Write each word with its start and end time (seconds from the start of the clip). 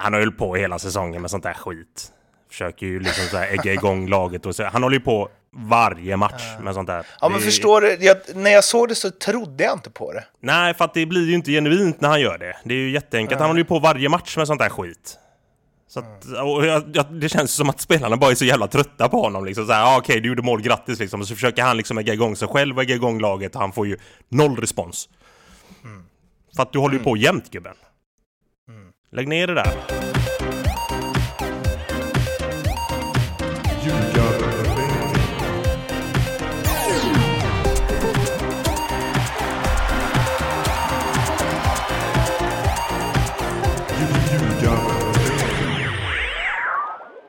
han 0.00 0.12
har 0.12 0.20
ju 0.20 0.30
på 0.30 0.54
hela 0.56 0.78
säsongen 0.78 1.22
med 1.22 1.30
sånt 1.30 1.42
där 1.44 1.54
skit. 1.54 2.12
Försöker 2.50 2.86
ju 2.86 3.00
liksom 3.00 3.24
så 3.24 3.36
här 3.36 3.46
ägga 3.52 3.72
igång 3.72 4.08
laget 4.08 4.46
och 4.46 4.56
så. 4.56 4.64
Han 4.64 4.82
håller 4.82 4.96
ju 4.96 5.04
på 5.04 5.28
varje 5.52 6.16
match 6.16 6.42
med 6.60 6.74
sånt 6.74 6.86
där. 6.86 7.06
Ja, 7.20 7.28
men 7.28 7.38
Det- 7.38 7.44
förstår 7.44 7.80
du? 7.80 7.94
Jag, 8.00 8.16
när 8.34 8.50
jag 8.50 8.64
såg 8.64 8.88
det 8.88 8.94
så 8.94 9.10
trodde 9.10 9.64
jag 9.64 9.72
inte 9.72 9.90
på 9.90 10.12
det. 10.12 10.24
Nej, 10.40 10.74
för 10.74 10.84
att 10.84 10.94
det 10.94 11.06
blir 11.06 11.26
ju 11.26 11.34
inte 11.34 11.50
genuint 11.50 12.00
när 12.00 12.08
han 12.08 12.20
gör 12.20 12.38
det. 12.38 12.56
Det 12.64 12.74
är 12.74 12.78
ju 12.78 12.90
jätteenkelt. 12.90 13.40
Han 13.40 13.48
håller 13.50 13.60
ju 13.60 13.64
på 13.64 13.78
varje 13.78 14.08
match 14.08 14.36
med 14.36 14.46
sånt 14.46 14.60
där 14.60 14.68
skit. 14.68 15.16
Så 15.88 16.00
att, 16.00 16.24
jag, 16.34 16.84
jag, 16.94 17.12
det 17.20 17.28
känns 17.28 17.52
som 17.52 17.70
att 17.70 17.80
spelarna 17.80 18.16
bara 18.16 18.30
är 18.30 18.34
så 18.34 18.44
jävla 18.44 18.66
trötta 18.66 19.08
på 19.08 19.20
honom. 19.22 19.44
Liksom 19.44 19.66
så 19.66 19.72
här, 19.72 19.84
ah, 19.94 19.98
okej, 19.98 20.20
du 20.20 20.28
gjorde 20.28 20.42
mål, 20.42 20.62
grattis 20.62 20.98
liksom. 20.98 21.20
Och 21.20 21.26
så 21.28 21.34
försöker 21.34 21.62
han 21.62 21.76
liksom 21.76 21.98
ägga 21.98 22.12
igång 22.12 22.36
sig 22.36 22.48
själv 22.48 22.76
och 22.76 22.82
ägga 22.82 22.94
igång 22.94 23.20
laget. 23.20 23.54
Och 23.54 23.60
han 23.60 23.72
får 23.72 23.86
ju 23.86 23.96
noll 24.28 24.56
respons. 24.56 25.08
För 26.56 26.62
att 26.62 26.72
du 26.72 26.78
håller 26.78 26.94
ju 26.98 27.04
på 27.04 27.16
jämt, 27.16 27.50
gubben. 27.50 27.74
Lägg 29.12 29.28
ner 29.28 29.46
det 29.46 29.54
där. 29.54 29.72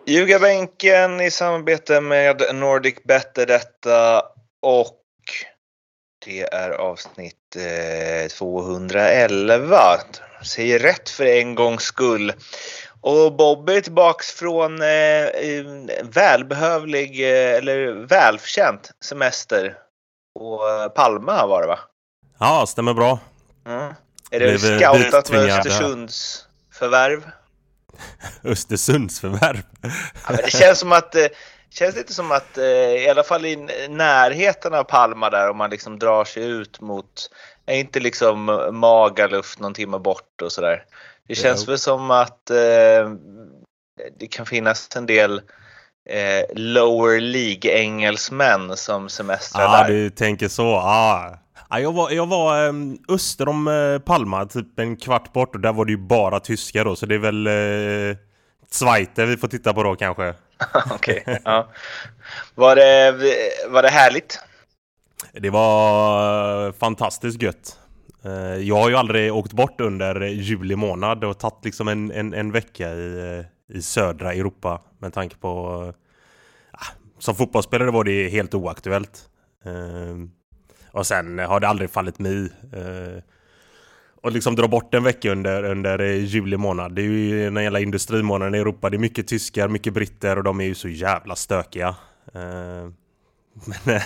Ljugarbänken 0.05 1.21
i 1.21 1.31
samarbete 1.31 2.01
med 2.01 2.41
Nordic 2.53 2.95
Bet 3.03 3.37
är 3.37 3.45
detta 3.45 4.23
och 4.61 5.01
det 6.25 6.41
är 6.41 6.69
avsnitt 6.71 7.55
eh, 7.55 8.27
211. 8.27 9.77
Säger 10.43 10.79
rätt 10.79 11.09
för 11.09 11.25
en 11.25 11.55
gångs 11.55 11.83
skull. 11.83 12.33
Och 13.01 13.35
Bobby 13.35 13.75
är 13.75 13.81
tillbaks 13.81 14.31
från 14.31 14.81
eh, 14.81 15.27
en 15.27 15.89
välbehövlig 16.03 17.21
eh, 17.21 17.57
eller 17.57 18.07
välförtjänt 18.07 18.91
semester. 19.03 19.75
Och 20.39 20.69
eh, 20.69 20.89
Palma 20.89 21.47
var 21.47 21.61
det 21.61 21.67
va? 21.67 21.79
Ja, 22.39 22.65
stämmer 22.67 22.93
bra. 22.93 23.19
Mm. 23.65 23.93
Är 24.31 24.39
det 24.39 24.59
Blev, 24.59 24.73
eh, 24.73 24.79
scoutat 24.79 25.31
med. 25.31 25.39
Östersunds 25.39 26.45
förvärv? 26.73 27.31
Östersunds 28.43 29.19
förvärv. 29.19 29.61
Ja, 30.27 30.35
det 30.35 30.51
känns 30.51 30.79
som 30.79 30.91
att 30.91 31.15
eh, 31.15 31.25
känns 31.69 31.95
lite 31.95 32.13
som 32.13 32.31
att 32.31 32.57
eh, 32.57 32.65
i 32.65 33.09
alla 33.09 33.23
fall 33.23 33.45
i 33.45 33.55
närheten 33.89 34.73
av 34.73 34.83
Palma 34.83 35.29
där 35.29 35.49
om 35.49 35.57
man 35.57 35.69
liksom 35.69 35.99
drar 35.99 36.25
sig 36.25 36.43
ut 36.43 36.81
mot 36.81 37.29
är 37.65 37.79
inte 37.79 37.99
liksom 37.99 38.45
Magaluf 38.71 39.59
någon 39.59 39.73
timme 39.73 39.99
bort 39.99 40.41
och 40.41 40.51
sådär. 40.51 40.83
Det 41.27 41.35
känns 41.35 41.67
väl 41.67 41.79
som 41.79 42.11
att 42.11 42.49
eh, 42.49 43.11
det 44.19 44.27
kan 44.27 44.45
finnas 44.45 44.89
en 44.95 45.05
del 45.05 45.41
eh, 46.09 46.55
lower 46.55 47.19
League-engelsmän 47.19 48.77
som 48.77 49.09
semestrar 49.09 49.61
Ja, 49.61 49.83
där. 49.83 49.87
du 49.87 50.09
tänker 50.09 50.47
så. 50.47 50.61
Ja. 50.63 51.37
Ja, 51.69 51.79
jag 51.79 51.93
var, 51.93 52.11
jag 52.11 52.27
var 52.27 52.67
um, 52.67 52.97
öster 53.09 53.47
om 53.47 53.67
eh, 53.67 53.99
Palma, 53.99 54.45
typ 54.45 54.79
en 54.79 54.97
kvart 54.97 55.33
bort 55.33 55.55
och 55.55 55.61
där 55.61 55.73
var 55.73 55.85
det 55.85 55.91
ju 55.91 55.97
bara 55.97 56.39
tyskar 56.39 56.85
då, 56.85 56.95
så 56.95 57.05
det 57.05 57.15
är 57.15 57.19
väl 57.19 57.47
uh, 57.47 58.15
Zweite 58.71 59.25
vi 59.25 59.37
får 59.37 59.47
titta 59.47 59.73
på 59.73 59.83
då 59.83 59.95
kanske. 59.95 60.33
Okej, 60.91 61.39
ja. 61.45 61.69
var, 62.55 62.75
det, 62.75 63.15
var 63.69 63.83
det 63.83 63.89
härligt? 63.89 64.39
Det 65.33 65.49
var 65.49 66.67
eh, 66.67 66.73
fantastiskt 66.73 67.41
gött. 67.41 67.79
Eh, 68.23 68.55
jag 68.55 68.75
har 68.75 68.89
ju 68.89 68.95
aldrig 68.95 69.33
åkt 69.33 69.53
bort 69.53 69.81
under 69.81 70.21
juli 70.25 70.75
månad 70.75 71.23
och 71.23 71.39
tagit 71.39 71.65
liksom 71.65 71.87
en, 71.87 72.11
en, 72.11 72.33
en 72.33 72.51
vecka 72.51 72.93
i, 72.93 73.37
eh, 73.69 73.77
i 73.77 73.81
södra 73.81 74.33
Europa 74.33 74.81
med 74.99 75.13
tanke 75.13 75.35
på... 75.35 75.93
Ah, 76.71 76.85
som 77.19 77.35
fotbollsspelare 77.35 77.91
var 77.91 78.03
det 78.03 78.29
helt 78.29 78.53
oaktuellt. 78.53 79.27
Och 80.91 81.07
sen 81.07 81.39
har 81.39 81.59
det 81.59 81.67
aldrig 81.67 81.89
fallit 81.89 82.19
mig 82.19 82.49
och 84.21 84.31
liksom 84.31 84.55
dra 84.55 84.67
bort 84.67 84.93
en 84.93 85.03
vecka 85.03 85.31
under, 85.31 85.63
under 85.63 85.99
juli 86.03 86.57
månad. 86.57 86.95
Det 86.95 87.01
är 87.01 87.05
ju 87.05 87.49
den 87.49 87.63
jävla 87.63 87.79
industrimånaden 87.79 88.55
i 88.55 88.57
Europa. 88.57 88.89
Det 88.89 88.97
är 88.97 88.99
mycket 88.99 89.27
tyskar, 89.27 89.67
mycket 89.67 89.93
britter 89.93 90.37
och 90.37 90.43
de 90.43 90.61
är 90.61 90.65
ju 90.65 90.75
så 90.75 90.87
jävla 90.87 91.35
stökiga. 91.35 91.95
Eh, 92.33 92.89
men 93.53 93.95
eh, 93.95 94.01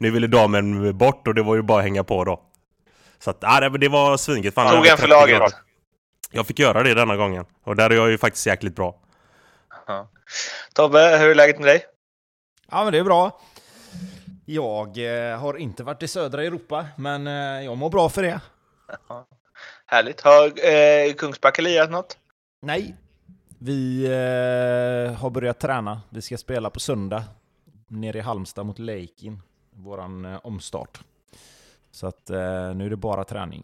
nu 0.00 0.10
ville 0.10 0.26
damen 0.26 0.98
bort 0.98 1.28
och 1.28 1.34
det 1.34 1.42
var 1.42 1.54
ju 1.54 1.62
bara 1.62 1.78
att 1.78 1.84
hänga 1.84 2.04
på 2.04 2.24
då. 2.24 2.42
Så 3.18 3.30
att, 3.30 3.38
ja, 3.40 3.68
det- 3.68 3.88
var 3.88 4.16
svinget. 4.16 4.54
Fan, 4.54 4.76
Tog 4.76 4.86
en 4.86 4.96
för 4.96 5.06
30 5.06 5.08
laget? 5.10 5.36
grader. 5.38 5.54
Jag 6.30 6.46
fick 6.46 6.58
göra 6.58 6.82
det 6.82 6.94
denna 6.94 7.16
gången. 7.16 7.44
Och 7.64 7.76
där 7.76 7.90
är 7.90 7.94
jag 7.94 8.10
ju 8.10 8.18
faktiskt 8.18 8.46
jäkligt 8.46 8.76
bra. 8.76 8.96
Ja. 9.86 10.08
Tobbe, 10.74 11.16
hur 11.18 11.30
är 11.30 11.34
läget 11.34 11.58
med 11.58 11.66
dig? 11.68 11.84
Ja, 12.70 12.84
men 12.84 12.92
det 12.92 12.98
är 12.98 13.04
bra. 13.04 13.40
Jag 14.46 14.98
eh, 15.32 15.38
har 15.38 15.56
inte 15.56 15.82
varit 15.84 16.02
i 16.02 16.08
södra 16.08 16.44
Europa, 16.44 16.86
men 16.96 17.26
eh, 17.26 17.64
jag 17.64 17.76
mår 17.76 17.90
bra 17.90 18.08
för 18.08 18.22
det. 18.22 18.40
Härligt. 19.86 20.20
Har 20.20 20.44
eh, 20.46 21.12
Kungsbacka 21.14 21.62
lirat 21.62 21.90
något? 21.90 22.18
Nej. 22.62 22.96
Vi 23.58 24.04
eh, 24.04 25.18
har 25.20 25.30
börjat 25.30 25.58
träna. 25.60 26.00
Vi 26.10 26.22
ska 26.22 26.36
spela 26.36 26.70
på 26.70 26.80
söndag 26.80 27.24
nere 27.88 28.18
i 28.18 28.20
Halmstad 28.20 28.66
mot 28.66 28.78
Leikin. 28.78 29.42
Våran 29.70 30.24
eh, 30.24 30.40
omstart. 30.42 31.00
Så 31.90 32.06
att 32.06 32.30
eh, 32.30 32.74
nu 32.74 32.86
är 32.86 32.90
det 32.90 32.96
bara 32.96 33.24
träning. 33.24 33.62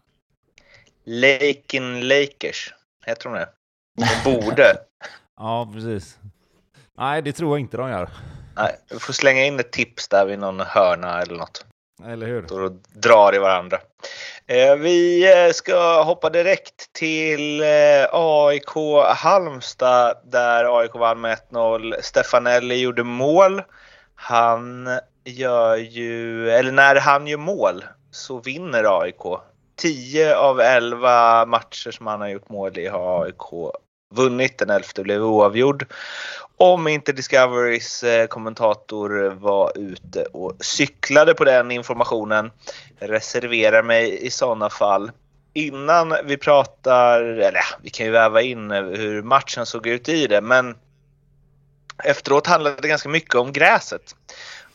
Laken 1.03 2.07
Lakers. 2.07 2.73
Heter 3.05 3.29
de 3.29 3.33
det? 3.33 3.49
De 3.95 4.31
borde. 4.35 4.77
Ja, 5.37 5.69
precis. 5.73 6.17
Nej, 6.97 7.21
det 7.21 7.33
tror 7.33 7.51
jag 7.51 7.59
inte 7.59 7.77
de 7.77 7.89
gör. 7.89 8.09
Nej, 8.55 8.75
vi 8.89 8.99
får 8.99 9.13
slänga 9.13 9.45
in 9.45 9.59
ett 9.59 9.71
tips 9.71 10.07
där 10.07 10.25
vid 10.25 10.39
någon 10.39 10.59
hörna 10.59 11.21
eller 11.21 11.35
något. 11.35 11.65
Eller 12.05 12.27
hur? 12.27 12.63
Och 12.63 12.71
drar 12.93 13.35
i 13.35 13.37
varandra. 13.37 13.79
Eh, 14.47 14.75
vi 14.75 15.23
eh, 15.33 15.51
ska 15.53 16.03
hoppa 16.03 16.29
direkt 16.29 16.93
till 16.93 17.63
AIK 18.11 18.69
Halmstad 19.15 20.17
där 20.23 20.79
AIK 20.79 20.95
vann 20.95 21.21
med 21.21 21.37
1-0. 21.51 22.01
Stefanelli 22.01 22.81
gjorde 22.81 23.03
mål. 23.03 23.61
Han 24.23 24.89
gör 25.23 25.77
ju, 25.77 26.49
eller 26.49 26.71
när 26.71 26.95
han 26.95 27.27
gör 27.27 27.37
mål 27.37 27.83
så 28.11 28.39
vinner 28.39 29.01
AIK. 29.01 29.41
10 29.75 30.35
av 30.35 30.59
11 30.59 31.45
matcher 31.45 31.91
som 31.91 32.07
han 32.07 32.21
har 32.21 32.27
gjort 32.27 32.49
mål 32.49 32.77
i 32.77 32.87
har 32.87 33.25
AIK 33.25 33.73
vunnit. 34.13 34.57
Den 34.57 34.69
elfte 34.69 35.03
blev 35.03 35.23
oavgjord. 35.23 35.85
Om 36.57 36.87
inte 36.87 37.11
Discoverys 37.11 38.03
eh, 38.03 38.27
kommentator 38.27 39.29
var 39.29 39.71
ute 39.77 40.23
och 40.23 40.53
cyklade 40.59 41.33
på 41.33 41.43
den 41.43 41.71
informationen. 41.71 42.51
Reserverar 42.99 43.83
mig 43.83 44.25
i 44.25 44.29
sådana 44.29 44.69
fall. 44.69 45.11
Innan 45.53 46.15
vi 46.25 46.37
pratar, 46.37 47.21
eller 47.21 47.63
vi 47.81 47.89
kan 47.89 48.05
ju 48.05 48.11
väva 48.11 48.41
in 48.41 48.71
hur 48.71 49.21
matchen 49.21 49.65
såg 49.65 49.87
ut 49.87 50.09
i 50.09 50.27
det, 50.27 50.41
men 50.41 50.75
efteråt 52.03 52.47
handlade 52.47 52.81
det 52.81 52.87
ganska 52.87 53.09
mycket 53.09 53.35
om 53.35 53.53
gräset. 53.53 54.15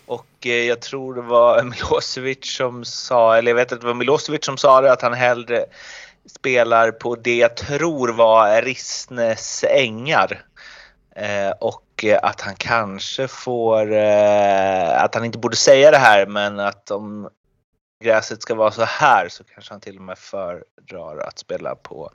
Och 0.06 0.26
eh, 0.47 0.53
jag 0.53 0.81
tror 0.81 1.14
det 1.14 1.22
var 1.22 1.62
Milosevic 1.62 2.56
som 2.56 2.84
sa, 2.84 3.37
eller 3.37 3.50
jag 3.50 3.56
vet 3.56 3.72
att 3.72 3.81
det 3.81 3.87
var 3.87 3.94
Milosevic 3.94 4.44
som 4.44 4.56
sa 4.56 4.81
det, 4.81 4.92
att 4.92 5.03
han 5.03 5.14
hellre 5.14 5.65
spelar 6.26 6.91
på 6.91 7.16
det 7.16 7.36
jag 7.36 7.56
tror 7.56 8.09
var 8.09 8.62
Rissnes 8.62 9.65
ängar. 9.69 10.44
Eh, 11.16 11.50
och 11.50 12.04
eh, 12.04 12.19
att 12.22 12.41
han 12.41 12.54
kanske 12.56 13.28
får, 13.28 13.92
eh, 13.92 15.03
att 15.03 15.15
han 15.15 15.25
inte 15.25 15.38
borde 15.38 15.56
säga 15.56 15.91
det 15.91 15.98
här 15.98 16.26
men 16.26 16.60
att 16.60 16.91
om 16.91 17.28
gräset 18.04 18.42
ska 18.42 18.54
vara 18.54 18.70
så 18.70 18.84
här 18.84 19.28
så 19.28 19.44
kanske 19.44 19.75
han 19.75 19.81
till 19.81 19.97
och 19.97 20.03
med 20.03 20.19
föredrar 20.19 21.19
att 21.19 21.38
spela 21.38 21.75
på 21.75 22.10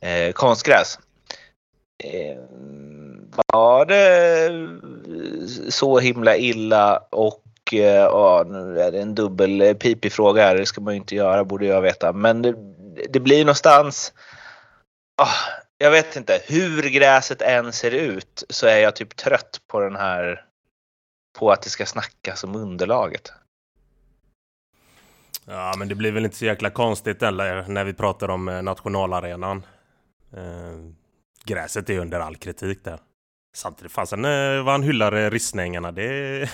eh, 0.00 0.32
konstgräs. 0.32 0.98
Eh, 2.04 2.38
var 3.52 3.86
det 3.86 4.50
så 5.72 5.98
himla 5.98 6.36
illa 6.36 6.98
och 7.10 7.44
eh, 7.72 8.02
ja, 8.02 8.44
nu 8.48 8.80
är 8.80 8.92
det 8.92 9.00
en 9.00 9.14
dubbel 9.14 9.60
eh, 9.60 9.74
pipig 9.74 10.12
fråga 10.12 10.42
här, 10.42 10.56
det 10.56 10.66
ska 10.66 10.80
man 10.80 10.94
ju 10.94 11.00
inte 11.00 11.14
göra 11.14 11.44
borde 11.44 11.66
jag 11.66 11.82
veta. 11.82 12.12
Men 12.12 12.42
det, 12.42 12.54
det 13.10 13.20
blir 13.20 13.44
någonstans, 13.44 14.12
oh, 15.22 15.34
jag 15.78 15.90
vet 15.90 16.16
inte, 16.16 16.40
hur 16.48 16.82
gräset 16.90 17.42
än 17.42 17.72
ser 17.72 17.90
ut 17.90 18.44
så 18.48 18.66
är 18.66 18.78
jag 18.78 18.96
typ 18.96 19.16
trött 19.16 19.60
på 19.66 19.80
den 19.80 19.96
här, 19.96 20.44
på 21.38 21.50
att 21.50 21.62
det 21.62 21.70
ska 21.70 21.86
snackas 21.86 22.44
om 22.44 22.56
underlaget. 22.56 23.32
Ja, 25.46 25.74
men 25.78 25.88
det 25.88 25.94
blir 25.94 26.12
väl 26.12 26.24
inte 26.24 26.36
så 26.36 26.44
jäkla 26.44 26.70
konstigt 26.70 27.22
eller 27.22 27.64
när 27.68 27.84
vi 27.84 27.94
pratar 27.94 28.28
om 28.28 28.48
eh, 28.48 28.62
nationalarenan. 28.62 29.66
Eh, 30.32 31.03
Gräset 31.46 31.90
är 31.90 31.98
under 31.98 32.20
all 32.20 32.36
kritik 32.36 32.84
där. 32.84 32.98
Samtidigt, 33.54 33.92
fasen 33.92 34.24
eh, 34.24 34.64
vad 34.64 34.74
han 34.74 34.82
hyllar 34.82 35.12
eh, 35.12 35.30
Rissnängarna, 35.30 35.92
det... 35.92 36.48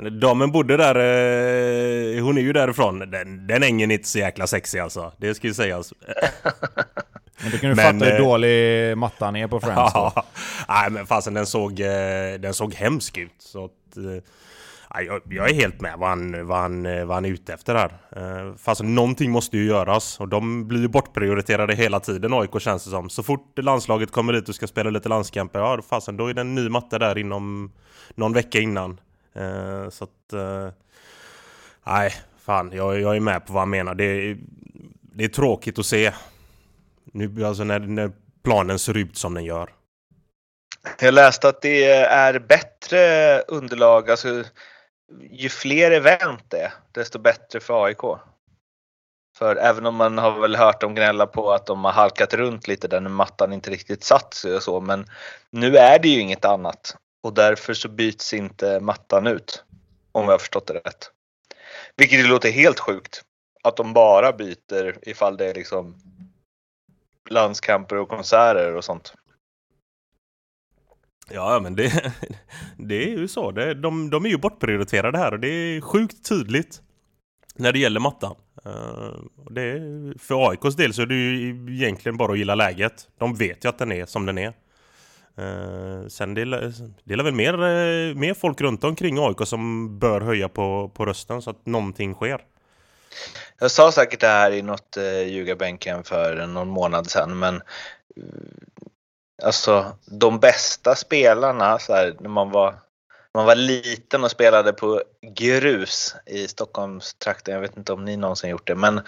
Damen 0.20 0.52
bodde 0.52 0.76
där, 0.76 0.94
eh, 0.94 2.24
hon 2.24 2.38
är 2.38 2.42
ju 2.42 2.52
därifrån. 2.52 2.98
Den, 2.98 3.46
den 3.46 3.62
ängen 3.62 3.90
är 3.90 3.94
inte 3.94 4.08
så 4.08 4.18
jäkla 4.18 4.46
sexig 4.46 4.78
alltså. 4.78 5.12
Det 5.18 5.34
ska 5.34 5.46
ju 5.46 5.54
sägas. 5.54 5.92
Men 7.42 7.50
du 7.50 7.58
kan 7.58 7.70
ju 7.70 7.76
fatta 7.76 8.04
hur 8.04 8.18
dålig 8.18 8.98
mattan 8.98 9.36
är 9.36 9.46
på 9.46 9.60
Friends. 9.60 9.92
Ja, 9.94 10.24
nej 10.68 10.90
men 10.90 11.06
fasen 11.06 11.34
den 11.34 11.46
såg, 11.46 11.76
den 12.40 12.54
såg 12.54 12.74
hemsk 12.74 13.18
ut. 13.18 13.34
Så 13.38 13.64
att, 13.64 13.70
jag, 15.02 15.22
jag 15.30 15.50
är 15.50 15.54
helt 15.54 15.80
med 15.80 15.98
vad 15.98 16.08
han, 16.08 16.46
vad, 16.46 16.58
han, 16.58 16.86
eh, 16.86 17.04
vad 17.04 17.16
han 17.16 17.24
är 17.24 17.28
ute 17.28 17.54
efter 17.54 17.74
här. 17.74 17.98
Eh, 18.16 18.56
fast 18.56 18.82
någonting 18.82 19.30
måste 19.30 19.56
ju 19.56 19.66
göras 19.66 20.20
och 20.20 20.28
de 20.28 20.68
blir 20.68 20.80
ju 20.80 20.88
bortprioriterade 20.88 21.74
hela 21.74 22.00
tiden 22.00 22.32
AIK 22.32 22.60
känns 22.60 22.84
det 22.84 22.90
som. 22.90 23.10
Så 23.10 23.22
fort 23.22 23.58
landslaget 23.58 24.12
kommer 24.12 24.32
dit 24.32 24.48
och 24.48 24.54
ska 24.54 24.66
spela 24.66 24.90
lite 24.90 25.08
landskamper, 25.08 25.58
ja 25.58 25.82
fasen 25.88 26.16
då 26.16 26.26
är 26.26 26.34
det 26.34 26.40
en 26.40 26.54
ny 26.54 26.68
matta 26.68 26.98
där 26.98 27.18
inom 27.18 27.72
någon 28.14 28.32
vecka 28.32 28.58
innan. 28.58 29.00
Eh, 29.34 29.88
så 29.90 30.04
att... 30.04 30.10
Nej, 31.86 32.12
fan 32.44 32.72
jag, 32.74 33.00
jag 33.00 33.16
är 33.16 33.20
med 33.20 33.46
på 33.46 33.52
vad 33.52 33.62
han 33.62 33.70
menar. 33.70 33.94
Det 33.94 34.04
är, 34.04 34.38
det 35.02 35.24
är 35.24 35.28
tråkigt 35.28 35.78
att 35.78 35.86
se. 35.86 36.12
Nu, 37.12 37.44
alltså 37.44 37.64
när, 37.64 37.78
när 37.78 38.10
planen 38.44 38.78
ser 38.78 38.96
ut 38.96 39.16
som 39.16 39.34
den 39.34 39.44
gör. 39.44 39.70
Jag 41.00 41.14
läste 41.14 41.48
att 41.48 41.62
det 41.62 41.84
är 41.84 42.38
bättre 42.38 43.38
underlag, 43.40 44.10
alltså 44.10 44.44
ju 45.30 45.48
fler 45.48 45.90
event 45.90 46.44
det 46.48 46.60
är, 46.60 46.72
desto 46.92 47.18
bättre 47.18 47.60
för 47.60 47.84
AIK. 47.84 48.20
För 49.36 49.56
även 49.56 49.86
om 49.86 49.94
man 49.94 50.18
har 50.18 50.40
väl 50.40 50.56
hört 50.56 50.80
dem 50.80 50.94
gnälla 50.94 51.26
på 51.26 51.52
att 51.52 51.66
de 51.66 51.84
har 51.84 51.92
halkat 51.92 52.34
runt 52.34 52.68
lite 52.68 52.88
där 52.88 53.00
när 53.00 53.10
mattan 53.10 53.52
inte 53.52 53.70
riktigt 53.70 54.04
satt 54.04 54.34
sig 54.34 54.56
och 54.56 54.62
så, 54.62 54.80
men 54.80 55.06
nu 55.50 55.76
är 55.76 55.98
det 55.98 56.08
ju 56.08 56.20
inget 56.20 56.44
annat 56.44 56.96
och 57.22 57.34
därför 57.34 57.74
så 57.74 57.88
byts 57.88 58.34
inte 58.34 58.80
mattan 58.80 59.26
ut. 59.26 59.64
Om 60.12 60.24
jag 60.24 60.30
har 60.30 60.38
förstått 60.38 60.66
det 60.66 60.74
rätt. 60.74 61.10
Vilket 61.96 62.26
låter 62.28 62.50
helt 62.50 62.80
sjukt. 62.80 63.22
Att 63.62 63.76
de 63.76 63.92
bara 63.92 64.32
byter 64.32 65.08
ifall 65.08 65.36
det 65.36 65.46
är 65.46 65.54
liksom 65.54 65.96
landskamper 67.30 67.96
och 67.96 68.08
konserter 68.08 68.74
och 68.74 68.84
sånt. 68.84 69.14
Ja, 71.30 71.60
men 71.62 71.76
det, 71.76 72.12
det 72.78 73.04
är 73.04 73.08
ju 73.08 73.28
så. 73.28 73.50
Det, 73.50 73.74
de, 73.74 74.10
de 74.10 74.24
är 74.24 74.28
ju 74.28 74.38
bortprioriterade 74.38 75.18
här 75.18 75.32
och 75.32 75.40
det 75.40 75.48
är 75.48 75.80
sjukt 75.80 76.28
tydligt 76.28 76.80
när 77.54 77.72
det 77.72 77.78
gäller 77.78 78.00
mattan. 78.00 78.36
Eh, 78.64 79.12
det, 79.50 79.80
för 80.20 80.50
AIKs 80.50 80.76
del 80.76 80.94
så 80.94 81.02
är 81.02 81.06
det 81.06 81.14
ju 81.14 81.48
egentligen 81.74 82.16
bara 82.16 82.32
att 82.32 82.38
gilla 82.38 82.54
läget. 82.54 83.08
De 83.18 83.34
vet 83.34 83.64
ju 83.64 83.68
att 83.68 83.78
den 83.78 83.92
är 83.92 84.06
som 84.06 84.26
den 84.26 84.38
är. 84.38 84.52
Eh, 85.36 86.08
sen 86.08 86.34
det, 86.34 86.44
det 87.04 87.14
är 87.14 87.22
väl 87.22 87.34
mer, 87.34 87.54
eh, 87.54 88.14
mer 88.14 88.34
folk 88.34 88.60
runt 88.60 88.84
omkring 88.84 89.18
AIK 89.18 89.46
som 89.46 89.98
bör 89.98 90.20
höja 90.20 90.48
på, 90.48 90.90
på 90.94 91.06
rösten 91.06 91.42
så 91.42 91.50
att 91.50 91.66
någonting 91.66 92.14
sker. 92.14 92.40
Jag 93.60 93.70
sa 93.70 93.92
säkert 93.92 94.20
det 94.20 94.26
här 94.26 94.50
i 94.50 94.62
något 94.62 94.96
uh, 94.98 95.28
ljugarbänken 95.28 96.04
för 96.04 96.46
någon 96.46 96.68
månad 96.68 97.10
sedan 97.10 97.38
men 97.38 97.62
alltså 99.42 99.96
de 100.06 100.38
bästa 100.40 100.94
spelarna 100.94 101.78
så 101.78 101.94
här, 101.94 102.16
när 102.20 102.28
man 102.28 102.50
var, 102.50 102.74
man 103.34 103.46
var 103.46 103.54
liten 103.54 104.24
och 104.24 104.30
spelade 104.30 104.72
på 104.72 105.02
grus 105.22 106.14
i 106.26 106.48
Stockholmstrakten. 106.48 107.54
Jag 107.54 107.60
vet 107.60 107.76
inte 107.76 107.92
om 107.92 108.04
ni 108.04 108.16
någonsin 108.16 108.50
gjort 108.50 108.66
det, 108.66 108.74
men 108.74 109.00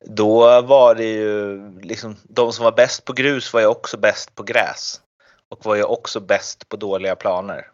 då 0.00 0.60
var 0.60 0.94
det 0.94 1.12
ju 1.12 1.60
liksom 1.80 2.16
de 2.22 2.52
som 2.52 2.64
var 2.64 2.72
bäst 2.72 3.04
på 3.04 3.12
grus 3.12 3.52
var 3.52 3.60
ju 3.60 3.66
också 3.66 3.96
bäst 3.96 4.34
på 4.34 4.42
gräs 4.42 5.00
och 5.48 5.64
var 5.64 5.74
ju 5.74 5.82
också 5.82 6.20
bäst 6.20 6.68
på 6.68 6.76
dåliga 6.76 7.16
planer. 7.16 7.66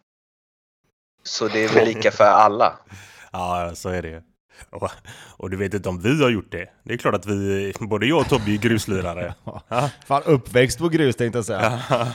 Så 1.23 1.49
det 1.49 1.65
är 1.65 1.69
väl 1.69 1.85
lika 1.85 2.11
för 2.11 2.25
alla. 2.25 2.79
ja, 3.33 3.73
så 3.75 3.89
är 3.89 4.03
det 4.03 4.09
ju. 4.09 4.23
Och, 4.71 4.91
och, 5.37 5.51
du 5.51 5.57
vet 5.57 5.75
inte 5.75 5.89
om 5.89 6.01
vi 6.01 6.23
har 6.23 6.31
gjort 6.31 6.53
det. 6.53 6.69
Det 6.83 6.95
är 6.95 6.97
klart 6.97 7.15
att 7.15 7.27
vi, 7.27 7.73
både 7.81 8.07
jag 8.07 8.21
och 8.21 8.29
Tobbe 8.29 8.51
är 8.51 8.57
gruslirare. 8.57 9.35
Fan, 10.07 10.23
uppväxt 10.25 10.79
på 10.79 10.89
grus 10.89 11.17
tänkte 11.17 11.39
jag 11.39 11.45
säga. 11.45 11.81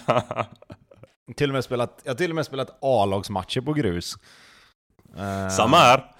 till 1.35 1.49
och 1.49 1.53
med 1.53 1.63
spelat, 1.63 2.01
jag 2.03 2.11
har 2.11 2.17
till 2.17 2.31
och 2.31 2.35
med 2.35 2.45
spelat 2.45 2.77
A-lagsmatcher 2.81 3.61
på 3.61 3.73
grus. 3.73 4.17
Eh, 5.17 5.49
Samma 5.49 5.77
här. 5.77 6.11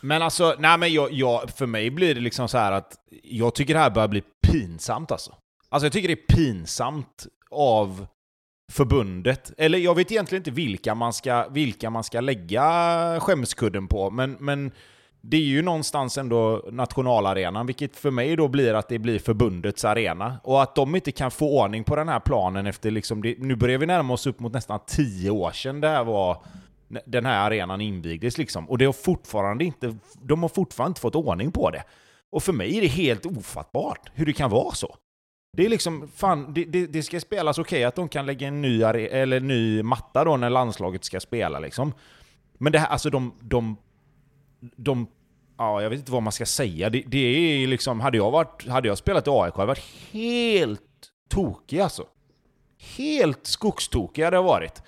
Men 0.00 0.22
alltså, 0.22 0.56
nej 0.58 0.78
men 0.78 0.92
jag, 0.92 1.12
jag, 1.12 1.50
för 1.50 1.66
mig 1.66 1.90
blir 1.90 2.14
det 2.14 2.20
liksom 2.20 2.48
så 2.48 2.58
här 2.58 2.72
att 2.72 2.96
jag 3.22 3.54
tycker 3.54 3.74
det 3.74 3.80
här 3.80 3.90
börjar 3.90 4.08
bli 4.08 4.22
pinsamt 4.50 5.10
alltså. 5.12 5.34
Alltså 5.68 5.86
jag 5.86 5.92
tycker 5.92 6.08
det 6.08 6.14
är 6.14 6.36
pinsamt 6.36 7.26
av 7.50 8.06
förbundet. 8.70 9.52
Eller 9.58 9.78
jag 9.78 9.94
vet 9.94 10.12
egentligen 10.12 10.40
inte 10.40 10.50
vilka 10.50 10.94
man 10.94 11.12
ska, 11.12 11.48
vilka 11.48 11.90
man 11.90 12.04
ska 12.04 12.20
lägga 12.20 13.20
skämskudden 13.20 13.88
på, 13.88 14.10
men, 14.10 14.36
men 14.40 14.72
det 15.20 15.36
är 15.36 15.40
ju 15.40 15.62
någonstans 15.62 16.18
ändå 16.18 16.62
nationalarenan, 16.72 17.66
vilket 17.66 17.96
för 17.96 18.10
mig 18.10 18.36
då 18.36 18.48
blir 18.48 18.74
att 18.74 18.88
det 18.88 18.98
blir 18.98 19.18
förbundets 19.18 19.84
arena. 19.84 20.40
Och 20.42 20.62
att 20.62 20.74
de 20.74 20.96
inte 20.96 21.12
kan 21.12 21.30
få 21.30 21.60
ordning 21.60 21.84
på 21.84 21.96
den 21.96 22.08
här 22.08 22.20
planen 22.20 22.66
efter 22.66 22.90
liksom, 22.90 23.22
det, 23.22 23.34
nu 23.38 23.56
börjar 23.56 23.78
vi 23.78 23.86
närma 23.86 24.14
oss 24.14 24.26
upp 24.26 24.40
mot 24.40 24.52
nästan 24.52 24.80
tio 24.86 25.30
år 25.30 25.50
sedan 25.50 25.80
det 25.80 25.88
här 25.88 26.04
var, 26.04 26.42
den 27.04 27.26
här 27.26 27.46
arenan 27.46 27.80
invigdes 27.80 28.38
liksom. 28.38 28.70
Och 28.70 28.78
det 28.78 28.84
har 28.84 28.92
fortfarande 28.92 29.64
inte, 29.64 29.96
de 30.22 30.42
har 30.42 30.48
fortfarande 30.48 30.90
inte 30.90 31.00
fått 31.00 31.14
ordning 31.14 31.52
på 31.52 31.70
det. 31.70 31.84
Och 32.32 32.42
för 32.42 32.52
mig 32.52 32.76
är 32.76 32.80
det 32.80 32.86
helt 32.86 33.26
ofattbart 33.26 34.10
hur 34.14 34.26
det 34.26 34.32
kan 34.32 34.50
vara 34.50 34.74
så. 34.74 34.96
Det 35.56 35.64
är 35.64 35.68
liksom, 35.68 36.08
fan, 36.14 36.54
det, 36.54 36.64
det, 36.64 36.86
det 36.86 37.02
ska 37.02 37.20
spelas 37.20 37.58
okej 37.58 37.76
okay, 37.76 37.84
att 37.84 37.94
de 37.94 38.08
kan 38.08 38.26
lägga 38.26 38.48
en 38.48 38.62
ny, 38.62 38.82
eller 38.82 39.40
ny 39.40 39.82
matta 39.82 40.24
då 40.24 40.36
när 40.36 40.50
landslaget 40.50 41.04
ska 41.04 41.20
spela 41.20 41.58
liksom. 41.58 41.92
Men 42.58 42.72
det 42.72 42.78
här, 42.78 42.86
alltså 42.86 43.10
de, 43.10 43.32
de, 43.40 43.76
de 44.60 45.06
ja, 45.58 45.82
jag 45.82 45.90
vet 45.90 45.98
inte 45.98 46.12
vad 46.12 46.22
man 46.22 46.32
ska 46.32 46.46
säga. 46.46 46.90
Det, 46.90 47.02
det 47.06 47.18
är 47.18 47.66
liksom, 47.66 48.00
hade 48.00 48.16
jag, 48.16 48.30
varit, 48.30 48.68
hade 48.68 48.88
jag 48.88 48.98
spelat 48.98 49.26
i 49.26 49.30
AIK 49.30 49.54
hade 49.54 49.62
jag 49.62 49.66
varit 49.66 50.12
helt 50.12 50.80
tokig 51.30 51.80
alltså. 51.80 52.06
Helt 52.96 53.46
skogstokig 53.46 54.24
hade 54.24 54.36
jag 54.36 54.42
varit. 54.42 54.82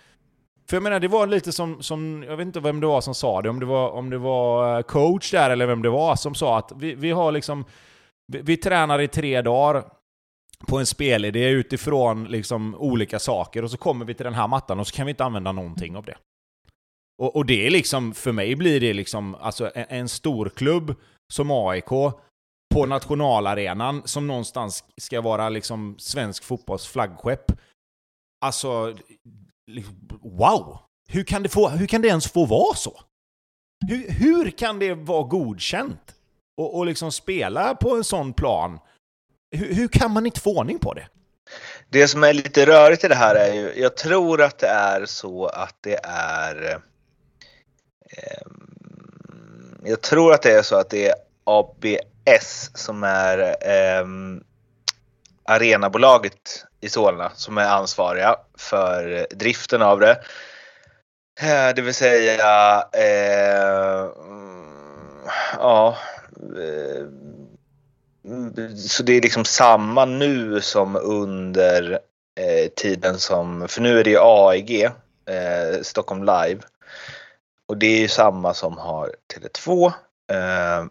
För 0.68 0.76
jag 0.76 0.82
menar, 0.82 1.00
det 1.00 1.08
var 1.08 1.26
lite 1.26 1.52
som, 1.52 1.82
som, 1.82 2.24
jag 2.28 2.36
vet 2.36 2.46
inte 2.46 2.60
vem 2.60 2.80
det 2.80 2.86
var 2.86 3.00
som 3.00 3.14
sa 3.14 3.42
det, 3.42 3.50
om 3.50 3.60
det 3.60 3.66
var, 3.66 3.90
om 3.90 4.10
det 4.10 4.18
var 4.18 4.76
eh, 4.76 4.82
coach 4.82 5.30
där 5.30 5.50
eller 5.50 5.66
vem 5.66 5.82
det 5.82 5.90
var 5.90 6.16
som 6.16 6.34
sa 6.34 6.58
att 6.58 6.72
vi, 6.76 6.94
vi 6.94 7.10
har 7.10 7.32
liksom, 7.32 7.64
vi, 8.26 8.40
vi 8.42 8.56
tränar 8.56 9.00
i 9.00 9.08
tre 9.08 9.42
dagar, 9.42 9.84
på 10.68 10.78
en 10.78 10.86
spelidé 10.86 11.48
utifrån 11.48 12.24
liksom 12.24 12.74
olika 12.74 13.18
saker 13.18 13.64
och 13.64 13.70
så 13.70 13.76
kommer 13.76 14.04
vi 14.04 14.14
till 14.14 14.24
den 14.24 14.34
här 14.34 14.48
mattan 14.48 14.80
och 14.80 14.86
så 14.86 14.96
kan 14.96 15.06
vi 15.06 15.10
inte 15.10 15.24
använda 15.24 15.52
någonting 15.52 15.96
av 15.96 16.04
det. 16.04 16.16
Och, 17.22 17.36
och 17.36 17.46
det 17.46 17.66
är 17.66 17.70
liksom, 17.70 18.14
för 18.14 18.32
mig 18.32 18.56
blir 18.56 18.80
det 18.80 18.92
liksom, 18.92 19.34
alltså 19.34 19.70
en, 19.74 19.86
en 19.88 20.08
stor 20.08 20.48
klubb 20.48 20.94
som 21.32 21.50
AIK 21.50 21.88
på 22.74 22.86
nationalarenan 22.86 24.02
som 24.04 24.26
någonstans 24.26 24.84
ska 25.00 25.20
vara 25.20 25.48
liksom 25.48 25.94
svensk 25.98 26.44
fotbolls 26.44 26.86
flaggskepp. 26.86 27.52
Alltså, 28.44 28.96
wow! 30.22 30.78
Hur 31.08 31.24
kan 31.24 31.42
det, 31.42 31.48
få, 31.48 31.68
hur 31.68 31.86
kan 31.86 32.02
det 32.02 32.08
ens 32.08 32.32
få 32.32 32.44
vara 32.44 32.74
så? 32.74 33.00
Hur, 33.88 34.10
hur 34.10 34.50
kan 34.50 34.78
det 34.78 34.94
vara 34.94 35.22
godkänt? 35.22 36.14
Och, 36.56 36.76
och 36.76 36.86
liksom 36.86 37.12
spela 37.12 37.74
på 37.74 37.96
en 37.96 38.04
sån 38.04 38.32
plan 38.32 38.78
hur, 39.56 39.74
hur 39.74 39.88
kan 39.88 40.10
man 40.10 40.26
inte 40.26 40.40
få 40.40 40.58
ordning 40.58 40.78
på 40.78 40.94
det? 40.94 41.08
Det 41.88 42.08
som 42.08 42.24
är 42.24 42.32
lite 42.32 42.66
rörigt 42.66 43.04
i 43.04 43.08
det 43.08 43.14
här 43.14 43.34
är 43.34 43.54
ju, 43.54 43.72
jag 43.76 43.96
tror 43.96 44.42
att 44.42 44.58
det 44.58 44.68
är 44.68 45.06
så 45.06 45.46
att 45.46 45.76
det 45.80 46.00
är 46.04 46.72
eh, 46.72 46.78
Ehm, 48.16 49.80
jag 49.84 50.00
tror 50.00 50.32
att 50.32 50.42
det 50.42 50.52
är 50.52 50.62
så 50.62 50.76
att 50.76 50.90
det 50.90 51.08
är 51.08 51.14
ABS 51.44 52.70
som 52.74 53.04
är 53.04 53.38
eh, 53.60 54.06
arenabolaget 55.44 56.64
i 56.80 56.88
Solna 56.88 57.30
som 57.34 57.58
är 57.58 57.68
ansvariga 57.68 58.36
för 58.58 59.26
driften 59.30 59.82
av 59.82 60.00
det. 60.00 60.20
Eh, 61.40 61.74
det 61.76 61.82
vill 61.82 61.94
säga, 61.94 62.84
eh, 62.92 64.08
ja, 65.58 65.96
ehm, 66.58 67.32
så 68.76 69.02
det 69.02 69.12
är 69.12 69.22
liksom 69.22 69.44
samma 69.44 70.04
nu 70.04 70.60
som 70.60 70.96
under 70.96 71.98
eh, 72.40 72.70
tiden 72.76 73.18
som, 73.18 73.68
för 73.68 73.80
nu 73.80 74.00
är 74.00 74.04
det 74.04 74.10
ju 74.10 74.18
AIG, 74.20 74.84
eh, 74.84 75.82
Stockholm 75.82 76.24
Live. 76.24 76.60
Och 77.72 77.78
det 77.78 77.86
är 77.86 78.00
ju 78.00 78.08
samma 78.08 78.54
som 78.54 78.78
har 78.78 79.14
Tele2. 79.34 79.92
Eh, 80.30 80.84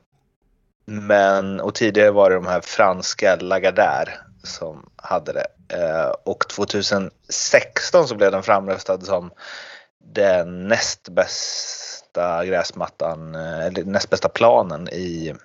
men, 0.86 1.60
och 1.60 1.76
tidigare 1.76 2.12
var 2.12 2.30
det 2.30 2.36
de 2.36 2.48
här 2.48 2.62
franska 2.62 3.36
Lagardère 3.36 4.10
som 4.44 4.90
hade 4.96 5.34
det. 5.34 5.48
Eh, 5.78 6.14
och 6.26 6.48
2016 6.48 8.08
så 8.08 8.16
blev 8.16 8.32
den 8.32 8.44
framröstad 8.44 9.02
som 9.02 9.32
den 10.14 10.68
näst 10.68 11.10
bästa 11.10 12.46
gräsmattan, 12.46 13.36
eh, 13.36 13.66
eller 13.66 13.84
näst 13.84 14.10
bästa 14.10 14.30
planen 14.30 14.90
i 14.90 15.36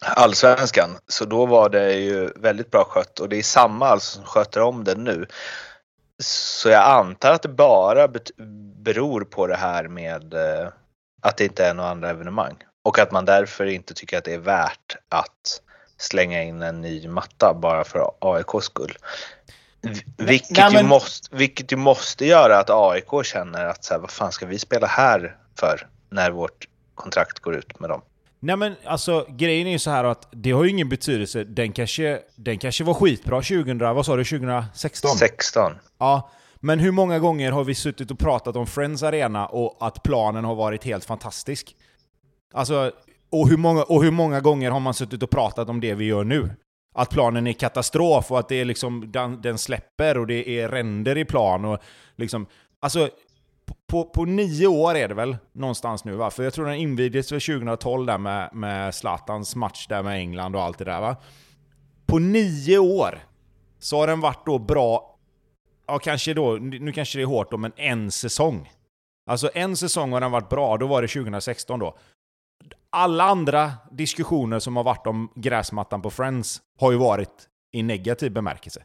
allsvenskan. 0.00 0.98
Så 1.08 1.24
då 1.24 1.46
var 1.46 1.68
det 1.68 1.92
ju 1.92 2.30
väldigt 2.36 2.70
bra 2.70 2.84
skött 2.84 3.20
och 3.20 3.28
det 3.28 3.36
är 3.36 3.42
samma 3.42 3.88
alltså 3.88 4.16
som 4.16 4.24
sköter 4.24 4.60
om 4.60 4.84
det 4.84 4.94
nu. 4.94 5.26
Så 6.22 6.68
jag 6.68 6.82
antar 6.84 7.32
att 7.32 7.42
det 7.42 7.48
bara 7.48 8.08
beror 8.76 9.24
på 9.24 9.46
det 9.46 9.56
här 9.56 9.88
med 9.88 10.34
eh, 10.34 10.68
att 11.22 11.36
det 11.36 11.44
inte 11.44 11.66
är 11.66 11.74
några 11.74 11.90
andra 11.90 12.10
evenemang 12.10 12.56
och 12.84 12.98
att 12.98 13.12
man 13.12 13.24
därför 13.24 13.66
inte 13.66 13.94
tycker 13.94 14.18
att 14.18 14.24
det 14.24 14.34
är 14.34 14.38
värt 14.38 14.96
att 15.08 15.62
slänga 15.98 16.42
in 16.42 16.62
en 16.62 16.80
ny 16.80 17.08
matta 17.08 17.54
bara 17.54 17.84
för 17.84 18.10
AIKs 18.20 18.64
skull. 18.64 18.98
Vilket, 20.16 20.56
Nej, 20.56 20.72
men- 20.72 20.82
ju 20.82 20.88
måste, 20.88 21.36
vilket 21.36 21.72
ju 21.72 21.76
måste 21.76 22.26
göra 22.26 22.58
att 22.58 22.70
AIK 22.70 23.24
känner 23.24 23.64
att 23.64 23.84
så 23.84 23.94
här, 23.94 24.00
vad 24.00 24.10
fan 24.10 24.32
ska 24.32 24.46
vi 24.46 24.58
spela 24.58 24.86
här 24.86 25.36
för 25.58 25.86
när 26.10 26.30
vårt 26.30 26.68
kontrakt 26.94 27.38
går 27.38 27.56
ut 27.56 27.80
med 27.80 27.90
dem? 27.90 28.02
Nej 28.40 28.56
men 28.56 28.74
alltså 28.84 29.26
grejen 29.28 29.66
är 29.66 29.70
ju 29.70 29.78
så 29.78 29.90
här 29.90 30.04
att 30.04 30.28
det 30.30 30.50
har 30.50 30.64
ju 30.64 30.70
ingen 30.70 30.88
betydelse. 30.88 31.44
Den 31.44 31.72
kanske, 31.72 32.20
den 32.36 32.58
kanske 32.58 32.84
var 32.84 32.94
skitbra 32.94 33.36
2000, 33.36 33.78
vad 33.78 34.06
sa 34.06 34.16
du, 34.16 34.24
2016? 34.24 35.10
16. 35.16 35.72
Ja, 35.98 36.30
men 36.56 36.78
hur 36.78 36.92
många 36.92 37.18
gånger 37.18 37.52
har 37.52 37.64
vi 37.64 37.74
suttit 37.74 38.10
och 38.10 38.18
pratat 38.18 38.56
om 38.56 38.66
Friends 38.66 39.02
Arena 39.02 39.46
och 39.46 39.76
att 39.80 40.02
planen 40.02 40.44
har 40.44 40.54
varit 40.54 40.84
helt 40.84 41.04
fantastisk? 41.04 41.76
Alltså, 42.54 42.92
och 43.30 43.48
hur 43.48 43.56
många, 43.56 43.82
och 43.82 44.04
hur 44.04 44.10
många 44.10 44.40
gånger 44.40 44.70
har 44.70 44.80
man 44.80 44.94
suttit 44.94 45.22
och 45.22 45.30
pratat 45.30 45.68
om 45.68 45.80
det 45.80 45.94
vi 45.94 46.04
gör 46.04 46.24
nu? 46.24 46.50
Att 46.94 47.10
planen 47.10 47.46
är 47.46 47.52
katastrof 47.52 48.30
och 48.30 48.38
att 48.38 48.48
det 48.48 48.60
är 48.60 48.64
liksom, 48.64 49.12
den, 49.12 49.42
den 49.42 49.58
släpper 49.58 50.18
och 50.18 50.26
det 50.26 50.48
är 50.48 50.68
ränder 50.68 51.18
i 51.18 51.24
plan 51.24 51.64
och 51.64 51.78
liksom... 52.16 52.46
Alltså, 52.80 53.08
på, 53.86 54.04
på 54.04 54.24
nio 54.24 54.66
år 54.66 54.94
är 54.94 55.08
det 55.08 55.14
väl 55.14 55.36
någonstans 55.52 56.04
nu 56.04 56.12
va? 56.12 56.30
För 56.30 56.44
jag 56.44 56.52
tror 56.52 56.66
den 56.66 56.74
invigdes 56.74 57.28
för 57.28 57.58
2012 57.58 58.06
där 58.06 58.18
med, 58.18 58.50
med 58.52 58.94
Zlatans 58.94 59.56
match 59.56 59.86
där 59.86 60.02
med 60.02 60.18
England 60.18 60.56
och 60.56 60.62
allt 60.62 60.78
det 60.78 60.84
där 60.84 61.00
va? 61.00 61.16
På 62.06 62.18
nio 62.18 62.78
år 62.78 63.18
så 63.78 63.98
har 63.98 64.06
den 64.06 64.20
varit 64.20 64.46
då 64.46 64.58
bra, 64.58 65.15
ja 65.86 65.98
kanske 65.98 66.34
då, 66.34 66.56
nu 66.56 66.92
kanske 66.92 67.18
det 67.18 67.22
är 67.22 67.26
hårt 67.26 67.50
då, 67.50 67.56
men 67.56 67.72
en 67.76 68.10
säsong. 68.10 68.70
Alltså 69.30 69.50
en 69.54 69.76
säsong 69.76 70.12
har 70.12 70.20
den 70.20 70.30
varit 70.30 70.48
bra, 70.48 70.76
då 70.76 70.86
var 70.86 71.02
det 71.02 71.08
2016 71.08 71.78
då. 71.78 71.98
Alla 72.90 73.24
andra 73.24 73.72
diskussioner 73.90 74.58
som 74.58 74.76
har 74.76 74.84
varit 74.84 75.06
om 75.06 75.32
gräsmattan 75.34 76.02
på 76.02 76.10
Friends 76.10 76.62
har 76.80 76.92
ju 76.92 76.98
varit 76.98 77.48
i 77.72 77.82
negativ 77.82 78.32
bemärkelse. 78.32 78.82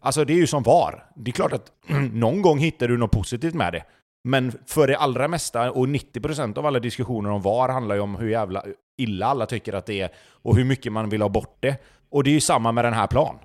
Alltså 0.00 0.24
det 0.24 0.32
är 0.32 0.36
ju 0.36 0.46
som 0.46 0.62
VAR. 0.62 1.06
Det 1.16 1.30
är 1.30 1.32
klart 1.32 1.52
att 1.52 1.72
någon 2.12 2.42
gång 2.42 2.58
hittar 2.58 2.88
du 2.88 2.98
något 2.98 3.10
positivt 3.10 3.54
med 3.54 3.72
det. 3.72 3.84
Men 4.24 4.52
för 4.66 4.86
det 4.86 4.96
allra 4.96 5.28
mesta, 5.28 5.70
och 5.70 5.86
90% 5.86 6.58
av 6.58 6.66
alla 6.66 6.80
diskussioner 6.80 7.30
om 7.30 7.42
VAR 7.42 7.68
handlar 7.68 7.94
ju 7.94 8.00
om 8.00 8.16
hur 8.16 8.28
jävla 8.28 8.64
illa 8.98 9.26
alla 9.26 9.46
tycker 9.46 9.72
att 9.72 9.86
det 9.86 10.00
är 10.00 10.10
och 10.18 10.56
hur 10.56 10.64
mycket 10.64 10.92
man 10.92 11.08
vill 11.08 11.22
ha 11.22 11.28
bort 11.28 11.56
det. 11.60 11.76
Och 12.10 12.24
det 12.24 12.30
är 12.30 12.34
ju 12.34 12.40
samma 12.40 12.72
med 12.72 12.84
den 12.84 12.94
här 12.94 13.06
plan. 13.06 13.38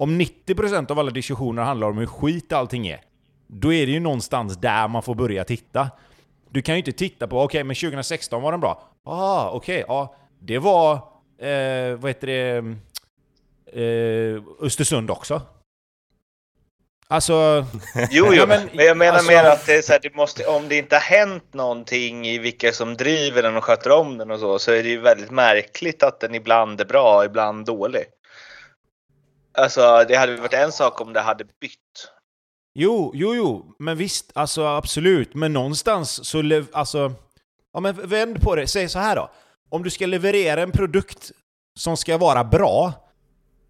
Om 0.00 0.20
90% 0.20 0.90
av 0.90 0.98
alla 0.98 1.10
diskussioner 1.10 1.62
handlar 1.62 1.88
om 1.88 1.98
hur 1.98 2.06
skit 2.06 2.52
allting 2.52 2.86
är, 2.88 3.00
då 3.46 3.72
är 3.72 3.86
det 3.86 3.92
ju 3.92 4.00
någonstans 4.00 4.56
där 4.56 4.88
man 4.88 5.02
får 5.02 5.14
börja 5.14 5.44
titta. 5.44 5.90
Du 6.50 6.62
kan 6.62 6.74
ju 6.74 6.78
inte 6.78 6.92
titta 6.92 7.26
på, 7.28 7.42
okej 7.42 7.64
men 7.64 7.76
2016 7.76 8.42
var 8.42 8.50
den 8.52 8.60
bra. 8.60 8.82
Ah, 9.04 9.50
okej, 9.50 9.84
ja. 9.88 10.14
Det 10.40 10.58
var, 10.58 10.92
eh, 11.38 11.96
vad 11.98 12.10
heter 12.10 12.26
det, 12.26 12.56
eh, 13.82 14.42
Östersund 14.60 15.10
också. 15.10 15.42
Alltså, 17.10 17.64
Jo, 18.10 18.26
jo, 18.32 18.44
men, 18.48 18.68
men- 18.74 18.86
jag 18.86 18.96
menar 18.96 19.12
alltså- 19.12 19.30
mer 19.32 19.44
att 19.44 19.66
det 19.66 19.74
är 19.74 19.82
så 19.82 19.92
här, 19.92 20.00
det 20.02 20.14
måste, 20.14 20.46
om 20.46 20.68
det 20.68 20.76
inte 20.76 20.96
har 20.96 21.00
hänt 21.00 21.54
någonting 21.54 22.26
i 22.26 22.38
vilka 22.38 22.72
som 22.72 22.96
driver 22.96 23.42
den 23.42 23.56
och 23.56 23.64
sköter 23.64 23.90
om 23.90 24.18
den 24.18 24.30
och 24.30 24.38
så, 24.40 24.58
så 24.58 24.72
är 24.72 24.82
det 24.82 24.88
ju 24.88 25.00
väldigt 25.00 25.30
märkligt 25.30 26.02
att 26.02 26.20
den 26.20 26.34
ibland 26.34 26.80
är 26.80 26.84
bra, 26.84 27.24
ibland 27.24 27.66
dålig. 27.66 28.04
Alltså, 29.58 30.04
det 30.08 30.14
hade 30.16 30.36
varit 30.36 30.52
en 30.52 30.72
sak 30.72 31.00
om 31.00 31.12
det 31.12 31.20
hade 31.20 31.44
bytt. 31.44 32.08
Jo, 32.74 33.12
jo, 33.14 33.34
jo, 33.34 33.74
men 33.78 33.96
visst, 33.96 34.30
alltså 34.34 34.66
absolut. 34.66 35.34
Men 35.34 35.52
någonstans 35.52 36.28
så, 36.28 36.42
lev, 36.42 36.66
alltså... 36.72 37.12
Ja 37.72 37.80
men 37.80 38.08
vänd 38.08 38.42
på 38.42 38.54
det, 38.54 38.66
säg 38.66 38.88
så 38.88 38.98
här 38.98 39.16
då. 39.16 39.30
Om 39.70 39.82
du 39.82 39.90
ska 39.90 40.06
leverera 40.06 40.62
en 40.62 40.72
produkt 40.72 41.30
som 41.78 41.96
ska 41.96 42.18
vara 42.18 42.44
bra, 42.44 42.92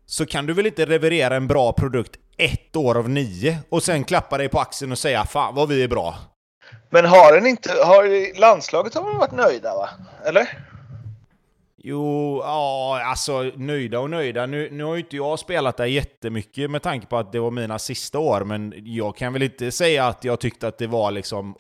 så 0.07 0.27
kan 0.27 0.47
du 0.47 0.53
väl 0.53 0.67
inte 0.67 0.87
leverera 0.87 1.37
en 1.37 1.47
bra 1.47 1.73
produkt 1.73 2.17
ett 2.39 2.77
år 2.77 2.99
av 2.99 3.09
nio 3.09 3.59
och 3.69 3.83
sen 3.83 4.05
klappa 4.05 4.39
dig 4.39 4.49
på 4.49 4.61
axeln 4.61 4.93
och 4.93 4.99
säga 4.99 5.25
'Fan 5.25 5.55
vad 5.55 5.69
vi 5.69 5.83
är 5.83 5.89
bra' 5.89 6.15
Men 6.91 7.05
har 7.05 7.33
den 7.33 7.47
inte, 7.47 7.71
har 7.71 8.41
landslaget 8.41 8.95
har 8.95 9.05
väl 9.05 9.17
varit 9.17 9.33
nöjda 9.33 9.77
va? 9.77 9.89
Eller? 10.25 10.59
Jo, 11.81 12.41
ja, 12.45 13.03
alltså 13.05 13.43
nöjda 13.57 14.01
och 14.01 14.11
nöjda. 14.11 14.47
Nu, 14.47 14.69
nu 14.71 14.85
har 14.85 14.95
ju 14.95 15.01
inte 15.01 15.17
jag 15.17 15.39
spelat 15.39 15.77
där 15.77 15.87
jättemycket 15.87 16.71
med 16.71 16.83
tanke 16.83 17.07
på 17.07 17.17
att 17.17 17.33
det 17.33 17.41
var 17.41 17.51
mina 17.51 17.79
sista 17.79 18.19
år, 18.19 18.45
men 18.45 18.75
jag 18.77 19.17
kan 19.17 19.33
väl 19.33 19.43
inte 19.43 19.71
säga 19.71 20.07
att 20.07 20.25
jag 20.25 20.41
tyckte 20.41 20.69
att 20.69 20.79
det 20.79 20.87
var 20.87 21.11
liksom 21.11 21.57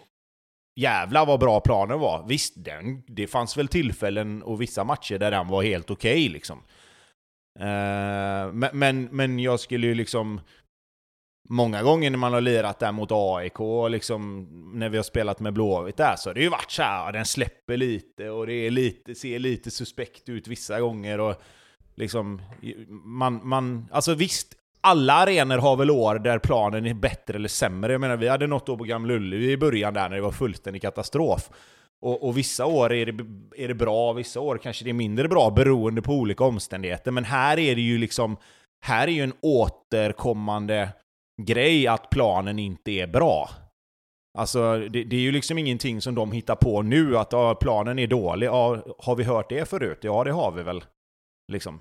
Jävlar 0.78 1.26
vad 1.26 1.40
bra 1.40 1.60
planen 1.60 1.98
var. 1.98 2.24
Visst, 2.28 2.54
den, 2.64 3.02
det 3.06 3.26
fanns 3.26 3.56
väl 3.56 3.68
tillfällen 3.68 4.42
och 4.42 4.60
vissa 4.60 4.84
matcher 4.84 5.18
där 5.18 5.30
den 5.30 5.48
var 5.48 5.62
helt 5.62 5.90
okej 5.90 6.28
liksom. 6.28 6.58
Uh, 7.60 8.52
men, 8.52 8.70
men, 8.72 9.04
men 9.04 9.38
jag 9.38 9.60
skulle 9.60 9.86
ju 9.86 9.94
liksom... 9.94 10.40
Många 11.50 11.82
gånger 11.82 12.10
när 12.10 12.18
man 12.18 12.32
har 12.32 12.40
lirat 12.40 12.78
där 12.78 12.92
mot 12.92 13.08
AIK, 13.12 13.58
liksom 13.90 14.48
när 14.74 14.88
vi 14.88 14.96
har 14.96 15.04
spelat 15.04 15.40
med 15.40 15.52
Blåvitt 15.52 15.96
där, 15.96 16.16
så 16.16 16.28
har 16.28 16.34
det 16.34 16.40
ju 16.40 16.48
varit 16.48 16.70
så 16.70 16.82
här, 16.82 17.12
den 17.12 17.26
släpper 17.26 17.76
lite 17.76 18.30
och 18.30 18.46
det 18.46 18.52
är 18.52 18.70
lite, 18.70 19.14
ser 19.14 19.38
lite 19.38 19.70
suspekt 19.70 20.28
ut 20.28 20.48
vissa 20.48 20.80
gånger 20.80 21.20
och 21.20 21.42
liksom... 21.94 22.42
Man, 23.04 23.40
man, 23.48 23.88
alltså 23.92 24.14
visst, 24.14 24.54
alla 24.80 25.12
arenor 25.12 25.58
har 25.58 25.76
väl 25.76 25.90
år 25.90 26.18
där 26.18 26.38
planen 26.38 26.86
är 26.86 26.94
bättre 26.94 27.34
eller 27.34 27.48
sämre. 27.48 27.92
Jag 27.92 28.00
menar, 28.00 28.16
vi 28.16 28.28
hade 28.28 28.46
något 28.46 28.68
år 28.68 28.76
på 28.76 28.84
Gamla 28.84 29.14
Ullevi 29.14 29.52
i 29.52 29.56
början 29.56 29.94
där 29.94 30.08
när 30.08 30.16
det 30.16 30.22
var 30.22 30.32
fullständig 30.32 30.82
katastrof. 30.82 31.50
Och, 32.00 32.28
och 32.28 32.38
vissa 32.38 32.66
år 32.66 32.92
är 32.92 33.06
det, 33.06 33.24
är 33.56 33.68
det 33.68 33.74
bra, 33.74 34.12
vissa 34.12 34.40
år 34.40 34.58
kanske 34.62 34.84
det 34.84 34.90
är 34.90 34.94
mindre 34.94 35.28
bra 35.28 35.50
beroende 35.50 36.02
på 36.02 36.12
olika 36.12 36.44
omständigheter. 36.44 37.10
Men 37.10 37.24
här 37.24 37.58
är 37.58 37.74
det 37.74 37.80
ju 37.80 37.98
liksom, 37.98 38.36
här 38.80 39.08
är 39.08 39.12
ju 39.12 39.22
en 39.22 39.32
återkommande 39.42 40.88
grej 41.42 41.86
att 41.86 42.10
planen 42.10 42.58
inte 42.58 42.90
är 42.90 43.06
bra. 43.06 43.50
Alltså, 44.38 44.78
det, 44.78 45.04
det 45.04 45.16
är 45.16 45.20
ju 45.20 45.32
liksom 45.32 45.58
ingenting 45.58 46.00
som 46.00 46.14
de 46.14 46.32
hittar 46.32 46.54
på 46.56 46.82
nu, 46.82 47.18
att 47.18 47.32
ja, 47.32 47.54
planen 47.54 47.98
är 47.98 48.06
dålig. 48.06 48.46
Ja, 48.46 48.78
har 48.98 49.16
vi 49.16 49.24
hört 49.24 49.48
det 49.48 49.68
förut? 49.68 49.98
Ja, 50.02 50.24
det 50.24 50.32
har 50.32 50.52
vi 50.52 50.62
väl. 50.62 50.84
Liksom. 51.52 51.80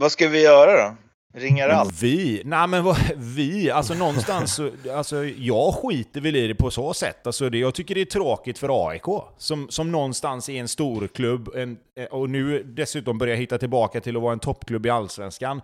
Vad 0.00 0.12
ska 0.12 0.28
vi 0.28 0.42
göra 0.42 0.88
då? 0.88 0.96
Ringa 1.36 1.66
Men 1.66 1.76
allt? 1.76 2.02
vi? 2.02 2.42
Nej 2.44 2.68
men 2.68 2.84
vad, 2.84 2.96
vi? 3.16 3.70
Alltså 3.70 3.94
någonstans, 3.94 4.54
så- 4.54 4.70
alltså 4.94 5.24
jag 5.24 5.74
skiter 5.74 6.20
väl 6.20 6.36
i 6.36 6.46
det 6.48 6.54
på 6.54 6.70
så 6.70 6.94
sätt. 6.94 7.26
Alltså 7.26 7.50
det, 7.50 7.58
jag 7.58 7.74
tycker 7.74 7.94
det 7.94 8.00
är 8.00 8.04
tråkigt 8.04 8.58
för 8.58 8.88
AIK, 8.88 9.02
som, 9.38 9.68
som 9.70 9.92
någonstans 9.92 10.48
är 10.48 10.60
en 10.60 10.68
stor 10.68 11.06
klubb 11.08 11.48
en, 11.54 11.78
och 12.10 12.30
nu 12.30 12.62
dessutom 12.62 13.18
börjar 13.18 13.36
hitta 13.36 13.58
tillbaka 13.58 14.00
till 14.00 14.16
att 14.16 14.22
vara 14.22 14.32
en 14.32 14.38
toppklubb 14.38 14.86
i 14.86 14.90
Allsvenskan. 14.90 15.60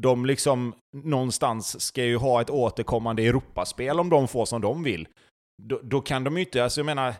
De 0.00 0.26
liksom 0.26 0.74
någonstans 0.92 1.80
ska 1.80 2.04
ju 2.04 2.16
ha 2.16 2.40
ett 2.40 2.50
återkommande 2.50 3.22
Europaspel 3.22 4.00
om 4.00 4.10
de 4.10 4.28
får 4.28 4.44
som 4.44 4.60
de 4.60 4.82
vill. 4.82 5.08
Då, 5.62 5.80
då 5.82 6.00
kan 6.00 6.24
de 6.24 6.36
ju 6.36 6.44
inte, 6.44 6.64
alltså 6.64 6.80
jag 6.80 6.86
menar, 6.86 7.14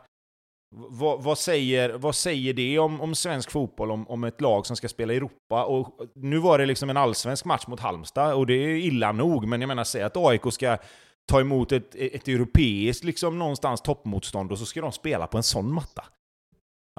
vad, 0.76 1.22
vad, 1.22 1.38
säger, 1.38 1.90
vad 1.90 2.14
säger 2.14 2.54
det 2.54 2.78
om, 2.78 3.00
om 3.00 3.14
svensk 3.14 3.50
fotboll, 3.50 3.90
om, 3.90 4.08
om 4.08 4.24
ett 4.24 4.40
lag 4.40 4.66
som 4.66 4.76
ska 4.76 4.88
spela 4.88 5.12
i 5.12 5.16
Europa? 5.16 5.64
Och 5.64 6.00
nu 6.14 6.38
var 6.38 6.58
det 6.58 6.66
liksom 6.66 6.90
en 6.90 6.96
allsvensk 6.96 7.44
match 7.44 7.66
mot 7.66 7.80
Halmstad, 7.80 8.34
och 8.34 8.46
det 8.46 8.54
är 8.54 8.76
illa 8.76 9.12
nog, 9.12 9.46
men 9.46 9.60
jag 9.60 9.68
menar, 9.68 9.84
säg 9.84 10.02
att 10.02 10.16
AIK 10.16 10.42
ska 10.52 10.76
ta 11.30 11.40
emot 11.40 11.72
ett, 11.72 11.94
ett 11.94 12.28
europeiskt, 12.28 13.04
liksom 13.04 13.38
någonstans 13.38 13.80
toppmotstånd, 13.80 14.52
och 14.52 14.58
så 14.58 14.66
ska 14.66 14.80
de 14.80 14.92
spela 14.92 15.26
på 15.26 15.36
en 15.36 15.42
sån 15.42 15.72
matta. 15.72 16.04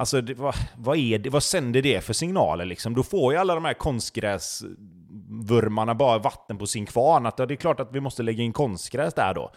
Alltså, 0.02 0.22
det, 0.22 0.34
vad, 0.34 0.56
vad, 0.78 0.98
är 0.98 1.20
det, 1.20 1.30
vad 1.30 1.44
sänder 1.44 1.82
det 1.82 2.02
för 2.02 2.14
signaler 2.14 2.66
liksom? 2.66 2.96
Då 2.96 3.04
får 3.04 3.34
ju 3.34 3.40
alla 3.40 3.56
de 3.56 3.66
här 3.66 3.74
konstgräs 3.74 4.64
konstgräsvurmarna 5.30 5.96
bara 5.96 6.18
vatten 6.18 6.58
på 6.58 6.68
sin 6.68 6.86
kvarn, 6.86 7.26
att 7.26 7.40
ja, 7.40 7.46
det 7.46 7.54
är 7.54 7.56
klart 7.56 7.80
att 7.80 7.92
vi 7.92 8.00
måste 8.00 8.24
lägga 8.24 8.44
in 8.44 8.54
konstgräs 8.54 9.14
där 9.14 9.34
då. 9.34 9.52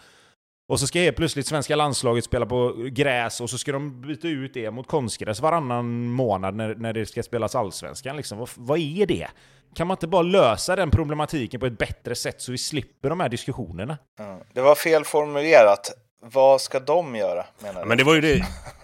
Och 0.69 0.79
så 0.79 0.87
ska 0.87 0.99
helt 0.99 1.17
plötsligt 1.17 1.47
svenska 1.47 1.75
landslaget 1.75 2.23
spela 2.23 2.45
på 2.45 2.73
gräs 2.91 3.41
och 3.41 3.49
så 3.49 3.57
ska 3.57 3.71
de 3.71 4.01
byta 4.01 4.27
ut 4.27 4.53
det 4.53 4.71
mot 4.71 4.87
konstgräs 4.87 5.39
varannan 5.39 6.09
månad 6.09 6.55
när, 6.55 6.75
när 6.75 6.93
det 6.93 7.05
ska 7.05 7.23
spelas 7.23 7.55
allsvenskan. 7.55 8.17
Liksom. 8.17 8.37
Vad, 8.37 8.49
vad 8.55 8.79
är 8.79 9.05
det? 9.05 9.27
Kan 9.75 9.87
man 9.87 9.95
inte 9.95 10.07
bara 10.07 10.21
lösa 10.21 10.75
den 10.75 10.91
problematiken 10.91 11.59
på 11.59 11.65
ett 11.65 11.77
bättre 11.77 12.15
sätt 12.15 12.41
så 12.41 12.51
vi 12.51 12.57
slipper 12.57 13.09
de 13.09 13.19
här 13.19 13.29
diskussionerna? 13.29 13.97
Ja, 14.17 14.39
Det 14.53 14.61
var 14.61 14.75
fel 14.75 15.03
formulerat. 15.05 15.91
Vad 16.21 16.61
ska 16.61 16.79
de 16.79 17.15
göra? 17.15 17.45
Menar 17.63 17.81
du? 17.81 17.87
Men 17.87 17.97
det 17.97 18.03
var 18.03 18.15
ju 18.15 18.21
det. 18.21 18.45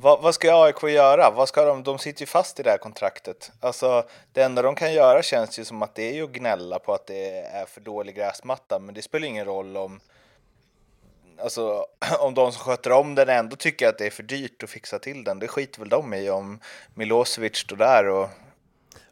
Vad, 0.00 0.22
vad 0.22 0.34
ska 0.34 0.64
AIK 0.64 0.82
göra? 0.82 1.30
Vad 1.30 1.48
ska 1.48 1.64
de? 1.64 1.82
De 1.82 1.98
sitter 1.98 2.22
ju 2.22 2.26
fast 2.26 2.60
i 2.60 2.62
det 2.62 2.70
här 2.70 2.78
kontraktet. 2.78 3.52
Alltså, 3.60 4.04
det 4.32 4.42
enda 4.42 4.62
de 4.62 4.74
kan 4.74 4.92
göra 4.92 5.22
känns 5.22 5.58
ju 5.58 5.64
som 5.64 5.82
att 5.82 5.94
det 5.94 6.10
är 6.10 6.14
ju 6.14 6.24
att 6.24 6.32
gnälla 6.32 6.78
på 6.78 6.94
att 6.94 7.06
det 7.06 7.38
är 7.38 7.66
för 7.66 7.80
dålig 7.80 8.16
gräsmatta. 8.16 8.78
Men 8.78 8.94
det 8.94 9.02
spelar 9.02 9.26
ingen 9.26 9.44
roll 9.44 9.76
om, 9.76 10.00
alltså, 11.42 11.84
om 12.20 12.34
de 12.34 12.52
som 12.52 12.60
sköter 12.60 12.92
om 12.92 13.14
den 13.14 13.28
ändå 13.28 13.56
tycker 13.56 13.88
att 13.88 13.98
det 13.98 14.06
är 14.06 14.10
för 14.10 14.22
dyrt 14.22 14.62
att 14.62 14.70
fixa 14.70 14.98
till 14.98 15.24
den. 15.24 15.38
Det 15.38 15.48
skiter 15.48 15.80
väl 15.80 15.88
de 15.88 16.14
i 16.14 16.30
om 16.30 16.60
Milosevic 16.94 17.56
står 17.56 17.76
där 17.76 18.08
och... 18.08 18.28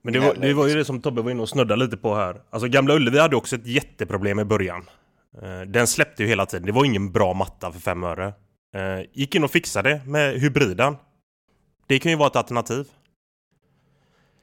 Men 0.02 0.12
det 0.12 0.20
var, 0.20 0.34
det 0.34 0.54
var 0.54 0.66
ju 0.66 0.74
det 0.74 0.84
som 0.84 1.00
Tobbe 1.00 1.22
var 1.22 1.30
inne 1.30 1.42
och 1.42 1.48
snuddade 1.48 1.84
lite 1.84 1.96
på 1.96 2.14
här. 2.14 2.40
Alltså 2.50 2.68
Gamla 2.68 2.94
Ullevi 2.94 3.18
hade 3.18 3.36
också 3.36 3.56
ett 3.56 3.66
jätteproblem 3.66 4.40
i 4.40 4.44
början. 4.44 4.90
Eh, 5.42 5.60
Den 5.60 5.86
släppte 5.86 6.22
ju 6.22 6.28
hela 6.28 6.46
tiden. 6.46 6.66
Det 6.66 6.72
var 6.72 6.84
ingen 6.84 7.12
bra 7.12 7.34
matta 7.34 7.72
för 7.72 7.80
fem 7.80 8.04
öre. 8.04 8.32
Eh, 8.76 9.06
Gick 9.12 9.34
in 9.34 9.44
och 9.44 9.50
fixade 9.50 10.00
med 10.06 10.40
hybriden. 10.40 10.96
Det 11.86 11.98
kan 11.98 12.12
ju 12.12 12.18
vara 12.18 12.28
ett 12.28 12.36
alternativ. 12.36 12.86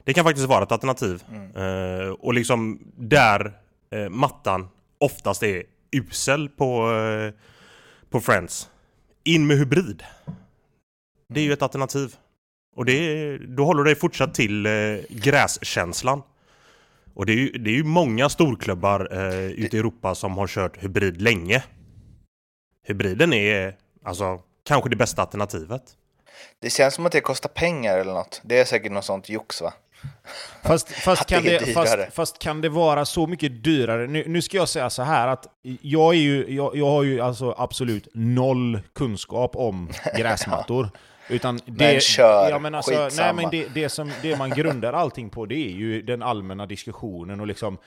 Det 0.03 0.13
kan 0.13 0.23
faktiskt 0.23 0.47
vara 0.47 0.63
ett 0.63 0.71
alternativ. 0.71 1.23
Eh, 1.55 2.09
och 2.09 2.33
liksom 2.33 2.79
där 2.97 3.53
eh, 3.89 4.09
mattan 4.09 4.67
oftast 4.97 5.43
är 5.43 5.63
usel 5.91 6.49
på, 6.49 6.89
på 8.09 8.21
Friends. 8.21 8.69
In 9.23 9.47
med 9.47 9.57
hybrid. 9.57 10.03
Det 11.29 11.39
är 11.39 11.43
ju 11.43 11.53
ett 11.53 11.61
alternativ. 11.61 12.15
Och 12.75 12.85
det 12.85 12.93
är, 12.93 13.37
då 13.37 13.65
håller 13.65 13.83
det 13.83 13.95
fortsatt 13.95 14.33
till 14.33 14.65
eh, 14.65 14.71
gräskänslan. 15.09 16.21
Och 17.13 17.25
det 17.25 17.33
är 17.33 17.37
ju, 17.37 17.49
det 17.49 17.69
är 17.69 17.75
ju 17.75 17.83
många 17.83 18.29
storklubbar 18.29 19.07
eh, 19.11 19.45
ute 19.45 19.77
i 19.77 19.79
Europa 19.79 20.15
som 20.15 20.37
har 20.37 20.47
kört 20.47 20.83
hybrid 20.83 21.21
länge. 21.21 21.63
Hybriden 22.87 23.33
är 23.33 23.75
alltså 24.03 24.39
kanske 24.63 24.89
det 24.89 24.95
bästa 24.95 25.21
alternativet. 25.21 25.83
Det 26.59 26.69
känns 26.69 26.93
som 26.93 27.05
att 27.05 27.11
det 27.11 27.21
kostar 27.21 27.49
pengar 27.49 27.97
eller 27.97 28.13
något. 28.13 28.41
Det 28.43 28.59
är 28.59 28.65
säkert 28.65 28.91
något 28.91 29.05
sånt 29.05 29.29
jox 29.29 29.61
va? 29.61 29.73
Fast, 30.63 30.89
fast, 30.91 31.25
kan 31.25 31.43
det 31.43 31.73
fast, 31.73 31.97
fast 32.11 32.39
kan 32.39 32.61
det 32.61 32.69
vara 32.69 33.05
så 33.05 33.27
mycket 33.27 33.63
dyrare? 33.63 34.07
Nu, 34.07 34.23
nu 34.27 34.41
ska 34.41 34.57
jag 34.57 34.69
säga 34.69 34.89
så 34.89 35.03
här 35.03 35.27
att 35.27 35.47
jag, 35.81 36.13
är 36.13 36.19
ju, 36.19 36.55
jag, 36.55 36.75
jag 36.75 36.89
har 36.89 37.03
ju 37.03 37.21
alltså 37.21 37.55
absolut 37.57 38.07
noll 38.13 38.79
kunskap 38.93 39.55
om 39.55 39.89
gräsmattor. 40.17 40.89
Utan 41.29 41.59
det, 41.65 41.85
Men 41.93 41.99
kör, 41.99 42.49
ja, 42.49 42.59
men 42.59 42.75
alltså, 42.75 42.91
skitsamma. 42.91 43.31
nej, 43.31 43.43
men 43.43 43.51
det, 43.51 43.67
det, 43.73 43.89
som, 43.89 44.11
det 44.21 44.37
man 44.37 44.49
grundar 44.49 44.93
allting 44.93 45.29
på 45.29 45.45
det 45.45 45.55
är 45.55 45.71
ju 45.71 46.01
den 46.01 46.23
allmänna 46.23 46.65
diskussionen 46.65 47.39
och 47.39 47.47
liksom 47.47 47.77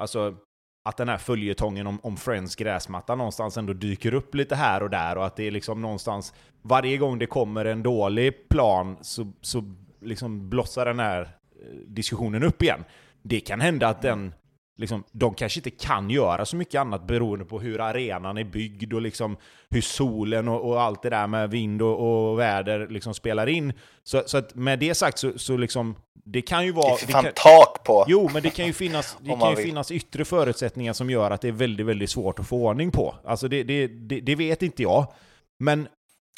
alltså, 0.00 0.34
att 0.82 0.96
den 0.96 1.08
här 1.08 1.18
följetongen 1.18 1.86
om, 1.86 2.00
om 2.02 2.16
Friends 2.16 2.56
gräsmatta 2.56 3.14
någonstans 3.14 3.56
ändå 3.56 3.72
dyker 3.72 4.14
upp 4.14 4.34
lite 4.34 4.54
här 4.54 4.82
och 4.82 4.90
där 4.90 5.18
och 5.18 5.26
att 5.26 5.36
det 5.36 5.46
är 5.46 5.50
liksom 5.50 5.82
någonstans 5.82 6.34
varje 6.62 6.98
gång 6.98 7.18
det 7.18 7.26
kommer 7.26 7.64
en 7.64 7.82
dålig 7.82 8.48
plan 8.48 8.96
så, 9.00 9.32
så 9.40 9.74
liksom 10.00 10.50
blossar 10.50 10.86
den 10.86 10.98
här 10.98 11.20
eh, 11.22 11.76
diskussionen 11.86 12.42
upp 12.42 12.62
igen. 12.62 12.84
Det 13.22 13.40
kan 13.40 13.60
hända 13.60 13.88
att 13.88 14.02
den 14.02 14.34
Liksom, 14.82 15.04
de 15.12 15.34
kanske 15.34 15.58
inte 15.58 15.70
kan 15.70 16.10
göra 16.10 16.44
så 16.44 16.56
mycket 16.56 16.80
annat 16.80 17.06
beroende 17.06 17.44
på 17.44 17.60
hur 17.60 17.80
arenan 17.80 18.38
är 18.38 18.44
byggd 18.44 18.92
och 18.92 19.02
liksom 19.02 19.36
hur 19.70 19.80
solen 19.80 20.48
och, 20.48 20.68
och 20.70 20.82
allt 20.82 21.02
det 21.02 21.10
där 21.10 21.26
med 21.26 21.50
vind 21.50 21.82
och, 21.82 22.30
och 22.30 22.38
väder 22.38 22.88
liksom 22.88 23.14
spelar 23.14 23.48
in. 23.48 23.72
Så, 24.02 24.22
så 24.26 24.42
med 24.54 24.78
det 24.78 24.94
sagt 24.94 25.18
så, 25.18 25.38
så 25.38 25.56
liksom, 25.56 25.94
det 26.24 26.42
kan 26.42 26.64
ju 26.66 26.72
Det 26.72 26.76
vara... 26.76 26.94
är 26.94 27.06
det 27.06 27.12
fan 27.12 27.24
kan, 27.24 27.32
tak 27.34 27.84
på. 27.84 28.04
Jo, 28.08 28.30
men 28.32 28.42
det 28.42 28.50
kan 28.50 28.66
ju 28.66 28.72
finnas, 28.72 29.16
det 29.20 29.30
kan 29.30 29.50
ju 29.50 29.56
vill. 29.56 29.64
finnas 29.64 29.90
yttre 29.90 30.24
förutsättningar 30.24 30.92
som 30.92 31.10
gör 31.10 31.30
att 31.30 31.40
det 31.40 31.48
är 31.48 31.52
väldigt, 31.52 31.86
väldigt 31.86 32.10
svårt 32.10 32.38
att 32.38 32.46
få 32.48 32.56
ordning 32.66 32.90
på. 32.90 33.14
Alltså 33.24 33.48
det, 33.48 33.62
det, 33.62 33.86
det, 33.86 34.20
det 34.20 34.34
vet 34.34 34.62
inte 34.62 34.82
jag. 34.82 35.06
Men 35.58 35.88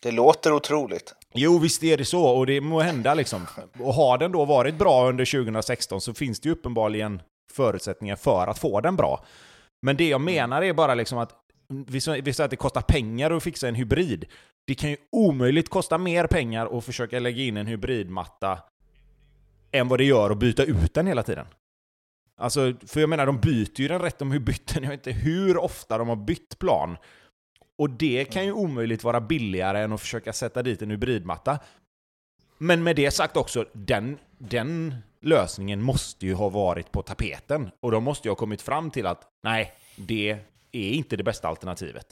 Det 0.03 0.11
låter 0.11 0.53
otroligt. 0.53 1.15
Jo, 1.35 1.59
visst 1.59 1.83
är 1.83 1.97
det 1.97 2.05
så, 2.05 2.25
och 2.25 2.47
det 2.47 2.61
må 2.61 2.81
hända 2.81 3.15
liksom. 3.15 3.47
Och 3.79 3.95
har 3.95 4.19
den 4.19 4.33
då 4.33 4.45
varit 4.45 4.79
bra 4.79 5.09
under 5.09 5.25
2016 5.25 6.01
så 6.01 6.15
finns 6.15 6.41
det 6.41 6.49
ju 6.49 6.53
uppenbarligen 6.53 7.23
förutsättningar 7.55 8.17
för 8.17 8.47
att 8.47 8.59
få 8.59 8.81
den 8.81 8.97
bra. 8.97 9.25
Men 9.83 9.97
det 9.97 10.09
jag 10.09 10.21
menar 10.21 10.63
är 10.63 10.73
bara 10.73 10.95
liksom 10.95 11.19
att 11.19 11.33
vi 11.87 12.01
säger 12.01 12.45
att 12.45 12.51
det 12.51 12.57
kostar 12.57 12.81
pengar 12.81 13.31
att 13.31 13.43
fixa 13.43 13.69
en 13.69 13.75
hybrid. 13.75 14.25
Det 14.67 14.75
kan 14.75 14.91
ju 14.91 14.97
omöjligt 15.13 15.69
kosta 15.69 15.99
mer 15.99 16.27
pengar 16.27 16.79
att 16.79 16.85
försöka 16.85 17.19
lägga 17.19 17.43
in 17.43 17.57
en 17.57 17.67
hybridmatta 17.67 18.59
än 19.73 19.89
vad 19.89 20.01
det 20.01 20.05
gör 20.05 20.31
att 20.31 20.39
byta 20.39 20.65
ut 20.65 20.95
den 20.95 21.07
hela 21.07 21.23
tiden. 21.23 21.47
Alltså, 22.37 22.73
för 22.87 23.01
jag 23.01 23.09
menar, 23.09 23.27
de 23.27 23.41
byter 23.41 23.81
ju 23.81 23.89
den 23.89 24.01
rätt 24.01 24.23
om 24.23 24.33
hur 24.33 24.41
bytt 24.41 24.75
den. 24.75 24.83
Jag 24.83 24.91
vet 24.91 25.07
inte 25.07 25.21
hur 25.21 25.57
ofta 25.57 25.99
de 25.99 26.09
har 26.09 26.17
bytt 26.17 26.59
plan. 26.59 26.97
Och 27.79 27.91
det 27.91 28.25
kan 28.25 28.45
ju 28.45 28.53
omöjligt 28.53 29.05
vara 29.05 29.21
billigare 29.21 29.83
än 29.83 29.93
att 29.93 30.01
försöka 30.01 30.33
sätta 30.33 30.63
dit 30.63 30.83
en 30.83 30.91
hybridmatta. 30.91 31.59
Men 32.59 32.83
med 32.83 32.97
det 32.97 33.11
sagt 33.11 33.37
också, 33.37 33.65
den, 33.73 34.19
den 34.39 34.95
lösningen 35.25 35.83
måste 35.83 36.27
ju 36.27 36.35
ha 36.35 36.49
varit 36.49 36.93
på 36.93 37.03
tapeten. 37.03 37.71
Och 37.81 37.91
de 37.91 38.05
måste 38.05 38.29
ju 38.29 38.31
ha 38.31 38.37
kommit 38.37 38.63
fram 38.63 38.91
till 38.91 39.07
att 39.07 39.29
nej, 39.43 39.75
det 39.97 40.39
är 40.73 40.91
inte 40.91 41.17
det 41.17 41.23
bästa 41.23 41.49
alternativet. 41.49 42.07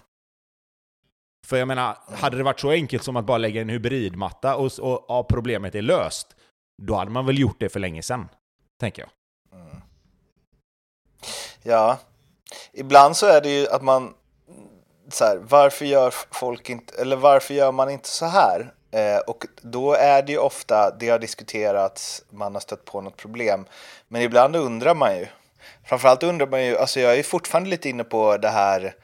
För 1.46 1.57
jag 1.57 1.68
menar, 1.68 1.98
hade 2.14 2.37
det 2.37 2.42
varit 2.42 2.61
så 2.61 2.70
enkelt 2.70 3.03
som 3.03 3.16
att 3.16 3.25
bara 3.25 3.38
lägga 3.38 3.61
en 3.61 3.68
hybridmatta 3.68 4.57
och, 4.57 4.79
och 4.79 5.11
och 5.18 5.29
problemet 5.29 5.75
är 5.75 5.83
löst, 5.83 6.37
då 6.83 6.94
hade 6.94 7.11
man 7.11 7.27
väl 7.27 7.38
gjort 7.38 7.61
det 7.61 7.68
för 7.68 7.81
länge 7.81 8.03
sedan, 8.03 8.29
tänker 8.81 9.03
jag. 9.03 9.11
Mm. 9.61 9.77
Ja. 11.62 11.98
Ibland 12.72 13.16
så 13.16 13.27
är 13.27 13.40
det 13.40 13.61
ju 13.61 13.68
att 13.68 13.83
man 13.83 14.14
så 15.09 15.25
här, 15.25 15.38
varför 15.48 15.85
gör 15.85 16.14
folk 16.31 16.70
inte, 16.70 17.01
eller 17.01 17.16
varför 17.16 17.55
gör 17.55 17.72
man 17.72 17.90
inte 17.90 18.09
så 18.09 18.27
här? 18.27 18.75
Eh, 18.92 19.18
och 19.18 19.46
då 19.62 19.94
är 19.94 20.22
det 20.22 20.33
ju 20.33 20.38
ofta, 20.38 20.90
det 20.90 21.09
har 21.09 21.18
diskuterats, 21.18 22.24
man 22.31 22.55
har 22.55 22.61
stött 22.61 22.85
på 22.85 23.00
något 23.00 23.16
problem. 23.16 23.64
Men 24.09 24.22
ibland 24.22 24.57
undrar 24.57 24.94
man 24.94 25.16
ju. 25.16 25.26
Framförallt 25.85 26.22
undrar 26.22 26.46
man 26.46 26.64
ju, 26.64 26.78
alltså 26.78 27.00
jag 27.00 27.18
är 27.18 27.22
fortfarande 27.22 27.70
lite 27.70 27.88
inne 27.88 28.05
på 28.05 28.37
det 28.37 28.48
här 28.48 28.94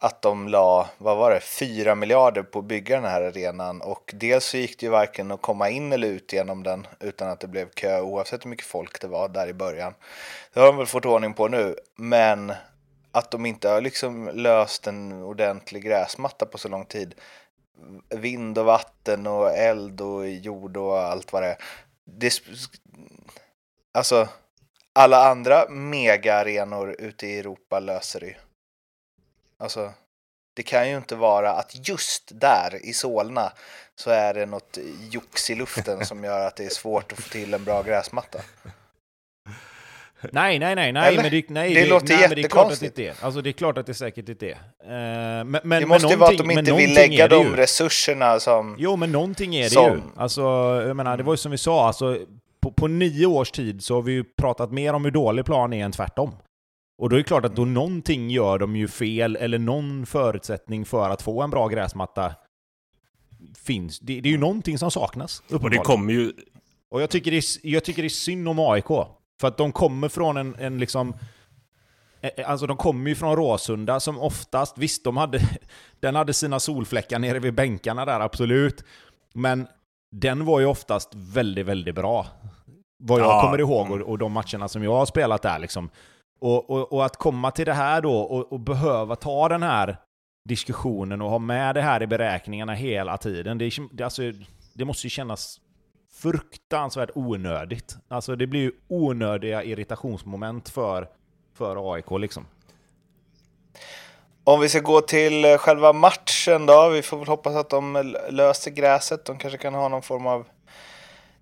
att 0.00 0.22
de 0.22 0.48
la, 0.48 0.88
vad 0.98 1.16
var 1.16 1.30
det, 1.30 1.40
4 1.40 1.94
miljarder 1.94 2.42
på 2.42 2.58
att 2.58 2.64
bygga 2.64 2.96
den 2.96 3.10
här 3.10 3.22
arenan 3.22 3.80
och 3.80 4.14
dels 4.14 4.44
så 4.44 4.56
gick 4.56 4.80
det 4.80 4.86
ju 4.86 4.90
varken 4.90 5.30
att 5.30 5.42
komma 5.42 5.70
in 5.70 5.92
eller 5.92 6.08
ut 6.08 6.32
genom 6.32 6.62
den 6.62 6.86
utan 7.00 7.28
att 7.28 7.40
det 7.40 7.46
blev 7.46 7.68
kö 7.68 8.00
oavsett 8.00 8.44
hur 8.44 8.50
mycket 8.50 8.66
folk 8.66 9.00
det 9.00 9.08
var 9.08 9.28
där 9.28 9.48
i 9.48 9.54
början. 9.54 9.94
Det 10.52 10.60
har 10.60 10.66
de 10.66 10.76
väl 10.76 10.86
fått 10.86 11.06
ordning 11.06 11.34
på 11.34 11.48
nu, 11.48 11.76
men 11.96 12.52
att 13.12 13.30
de 13.30 13.46
inte 13.46 13.68
har 13.68 13.80
liksom 13.80 14.30
löst 14.34 14.86
en 14.86 15.12
ordentlig 15.12 15.84
gräsmatta 15.84 16.46
på 16.46 16.58
så 16.58 16.68
lång 16.68 16.84
tid. 16.84 17.14
Vind 18.08 18.58
och 18.58 18.64
vatten 18.64 19.26
och 19.26 19.50
eld 19.50 20.00
och 20.00 20.28
jord 20.28 20.76
och 20.76 20.98
allt 20.98 21.32
vad 21.32 21.42
det 21.42 21.48
är. 21.48 21.58
Det, 22.04 22.42
alltså, 23.92 24.28
alla 24.92 25.30
andra 25.30 25.68
mega-arenor 25.68 26.96
ute 26.98 27.26
i 27.26 27.38
Europa 27.38 27.80
löser 27.80 28.20
det 28.20 28.26
ju. 28.26 28.34
Alltså, 29.58 29.92
det 30.54 30.62
kan 30.62 30.90
ju 30.90 30.96
inte 30.96 31.16
vara 31.16 31.52
att 31.52 31.88
just 31.88 32.30
där 32.34 32.86
i 32.86 32.92
Solna 32.92 33.52
så 33.94 34.10
är 34.10 34.34
det 34.34 34.46
något 34.46 34.78
jox 35.10 35.50
i 35.50 35.54
luften 35.54 36.06
som 36.06 36.24
gör 36.24 36.46
att 36.46 36.56
det 36.56 36.64
är 36.64 36.70
svårt 36.70 37.12
att 37.12 37.18
få 37.18 37.28
till 37.28 37.54
en 37.54 37.64
bra 37.64 37.82
gräsmatta. 37.82 38.40
Nej, 40.32 40.58
nej, 40.58 40.74
nej, 40.74 40.92
nej, 40.92 41.08
Eller? 41.08 41.22
men 41.22 41.30
det, 41.30 41.48
nej, 41.48 41.74
Det 41.74 41.86
låter 41.86 42.08
nej, 42.08 42.26
men 42.28 42.36
det 42.36 42.42
är 42.44 42.48
klart 42.48 42.72
att 42.72 42.80
det 42.80 42.86
inte 42.86 43.02
är. 43.06 43.14
Alltså 43.20 43.40
det 43.42 43.50
är 43.50 43.52
klart 43.52 43.78
att 43.78 43.86
det 43.86 43.94
säkert 43.94 44.28
inte 44.28 44.46
är. 44.46 44.52
Eh, 44.52 45.44
men, 45.44 45.60
men, 45.64 45.80
Det 45.82 45.86
måste 45.86 46.06
men 46.06 46.10
ju 46.10 46.16
vara 46.16 46.30
att 46.30 46.38
de 46.38 46.50
inte 46.50 46.54
men 46.54 46.64
vill 46.64 46.72
någonting 46.74 46.94
lägga 46.94 47.24
är 47.24 47.28
det 47.28 47.36
de 47.36 47.46
ju. 47.46 47.56
resurserna 47.56 48.40
som... 48.40 48.76
Jo, 48.78 48.96
men 48.96 49.12
någonting 49.12 49.54
är 49.56 49.62
det 49.64 49.70
Som- 49.70 49.92
ju. 49.92 50.00
Alltså, 50.16 50.40
jag 50.86 50.96
menar, 50.96 51.16
det 51.16 51.22
var 51.22 51.32
ju 51.32 51.36
som 51.36 51.50
vi 51.52 51.58
sa, 51.58 51.86
alltså, 51.86 52.18
på, 52.60 52.72
på 52.72 52.86
nio 52.88 53.26
års 53.26 53.50
tid 53.50 53.84
så 53.84 53.94
har 53.94 54.02
vi 54.02 54.12
ju 54.12 54.24
pratat 54.24 54.72
mer 54.72 54.92
om 54.92 55.04
hur 55.04 55.10
dålig 55.12 55.44
plan 55.44 55.72
är 55.72 55.84
än 55.84 55.92
tvärtom. 55.92 56.30
Och 56.98 57.08
då 57.10 57.16
är 57.16 57.18
det 57.18 57.24
klart 57.24 57.44
att 57.44 57.56
då 57.56 57.64
någonting 57.64 58.30
gör 58.30 58.58
de 58.58 58.76
ju 58.76 58.88
fel, 58.88 59.36
eller 59.36 59.58
någon 59.58 60.06
förutsättning 60.06 60.84
för 60.84 61.10
att 61.10 61.22
få 61.22 61.42
en 61.42 61.50
bra 61.50 61.68
gräsmatta 61.68 62.34
finns. 63.64 63.98
Det, 63.98 64.20
det 64.20 64.28
är 64.28 64.32
ju 64.32 64.38
någonting 64.38 64.78
som 64.78 64.90
saknas, 64.90 65.42
Och 65.50 65.70
det 65.70 65.76
kommer 65.78 66.12
ju... 66.12 66.32
Och 66.90 67.02
jag 67.02 67.10
tycker, 67.10 67.30
det 67.30 67.36
är, 67.36 67.44
jag 67.62 67.84
tycker 67.84 68.02
det 68.02 68.06
är 68.06 68.10
synd 68.10 68.48
om 68.48 68.58
AIK. 68.58 68.84
För 69.40 69.48
att 69.48 69.56
de 69.56 69.72
kommer 69.72 70.08
från 70.08 70.36
en, 70.36 70.54
en 70.58 70.78
liksom... 70.78 71.14
eh, 72.20 72.50
Alltså 72.50 72.66
de 72.66 72.76
kommer 72.76 73.08
ju 73.08 73.14
från 73.14 73.36
Råsunda 73.36 74.00
som 74.00 74.18
oftast, 74.18 74.78
visst 74.78 75.04
de 75.04 75.16
hade, 75.16 75.40
den 76.00 76.14
hade 76.14 76.32
sina 76.34 76.60
solfläckar 76.60 77.18
nere 77.18 77.38
vid 77.38 77.54
bänkarna 77.54 78.04
där, 78.04 78.20
absolut. 78.20 78.84
Men 79.34 79.66
den 80.16 80.44
var 80.44 80.60
ju 80.60 80.66
oftast 80.66 81.10
väldigt, 81.14 81.66
väldigt 81.66 81.94
bra. 81.94 82.26
Vad 83.02 83.20
jag 83.20 83.26
Ja. 83.26 83.40
kommer 83.42 83.58
ihåg 83.60 83.90
och, 83.90 84.00
och 84.00 84.18
de 84.18 84.32
matcherna 84.32 84.68
som 84.68 84.82
jag 84.84 84.94
har 84.94 85.06
spelat 85.06 85.42
där 85.42 85.58
liksom. 85.58 85.90
Och, 86.40 86.70
och, 86.70 86.92
och 86.92 87.04
att 87.04 87.16
komma 87.16 87.50
till 87.50 87.66
det 87.66 87.72
här 87.74 88.00
då 88.02 88.14
och, 88.20 88.52
och 88.52 88.60
behöva 88.60 89.16
ta 89.16 89.48
den 89.48 89.62
här 89.62 89.96
diskussionen 90.48 91.22
och 91.22 91.30
ha 91.30 91.38
med 91.38 91.74
det 91.74 91.82
här 91.82 92.02
i 92.02 92.06
beräkningarna 92.06 92.74
hela 92.74 93.16
tiden. 93.16 93.58
Det, 93.58 94.02
alltså, 94.02 94.22
det 94.74 94.84
måste 94.84 95.06
ju 95.06 95.10
kännas 95.10 95.60
fruktansvärt 96.22 97.10
onödigt. 97.14 97.96
Alltså 98.08 98.36
det 98.36 98.46
blir 98.46 98.60
ju 98.60 98.72
onödiga 98.88 99.62
irritationsmoment 99.62 100.68
för, 100.68 101.08
för 101.58 101.94
AIK 101.94 102.10
liksom. 102.10 102.46
Om 104.44 104.60
vi 104.60 104.68
ska 104.68 104.80
gå 104.80 105.00
till 105.00 105.44
eh, 105.44 105.56
själva 105.56 105.92
matchen 105.92 106.66
då. 106.66 106.88
Vi 106.88 107.02
får 107.02 107.18
väl 107.18 107.28
hoppas 107.28 107.56
att 107.56 107.70
de 107.70 108.14
löser 108.30 108.70
gräset. 108.70 109.24
De 109.24 109.38
kanske 109.38 109.58
kan 109.58 109.74
ha 109.74 109.88
någon 109.88 110.02
form 110.02 110.26
av, 110.26 110.46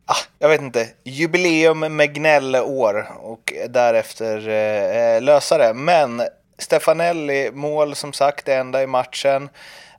ah, 0.06 0.16
jag 0.38 0.48
vet 0.48 0.60
inte, 0.60 0.88
jubileum 1.04 1.96
med 1.96 2.14
gnällår 2.14 3.06
och 3.20 3.52
därefter 3.68 4.48
eh, 4.48 5.14
eh 5.14 5.22
lösa 5.22 5.58
det. 5.58 5.74
Men 5.74 6.22
Stefanelli, 6.58 7.50
mål 7.52 7.94
som 7.94 8.12
sagt, 8.12 8.46
det 8.46 8.54
enda 8.54 8.82
i 8.82 8.86
matchen. 8.86 9.48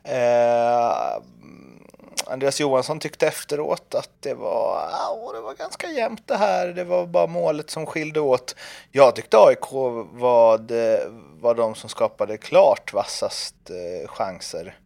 Eh, 0.04 1.18
Andreas 2.26 2.60
Johansson 2.60 3.00
tyckte 3.00 3.28
efteråt 3.28 3.96
att 3.96 4.10
det 4.20 4.34
var, 4.34 4.90
ah, 4.92 5.32
det 5.34 5.42
var 5.42 5.54
ganska 5.54 5.88
jämnt 5.88 6.28
det 6.28 6.38
här. 6.38 6.68
Det 6.68 6.84
var 6.84 7.06
bara 7.06 7.28
målet 7.28 7.70
som 7.70 7.86
skilde 7.86 8.20
åt. 8.20 8.56
Jag 8.92 9.16
tyckte 9.16 9.38
AIK 9.38 9.72
var, 10.12 10.58
det, 10.58 11.08
var 11.40 11.56
de 11.56 11.76
som 11.76 11.90
skapade 11.90 12.38
klart 12.38 12.94
vassast 12.94 13.56
eh, 13.70 14.08
chanser. 14.08 14.80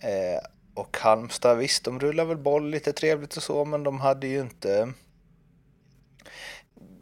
Eh, 0.00 0.48
och 0.74 0.98
Halmstad, 0.98 1.58
visst, 1.58 1.84
de 1.84 2.00
rullar 2.00 2.24
väl 2.24 2.36
boll 2.36 2.70
lite 2.70 2.92
trevligt 2.92 3.36
och 3.36 3.42
så, 3.42 3.64
men 3.64 3.82
de 3.82 4.00
hade 4.00 4.26
ju 4.26 4.40
inte 4.40 4.92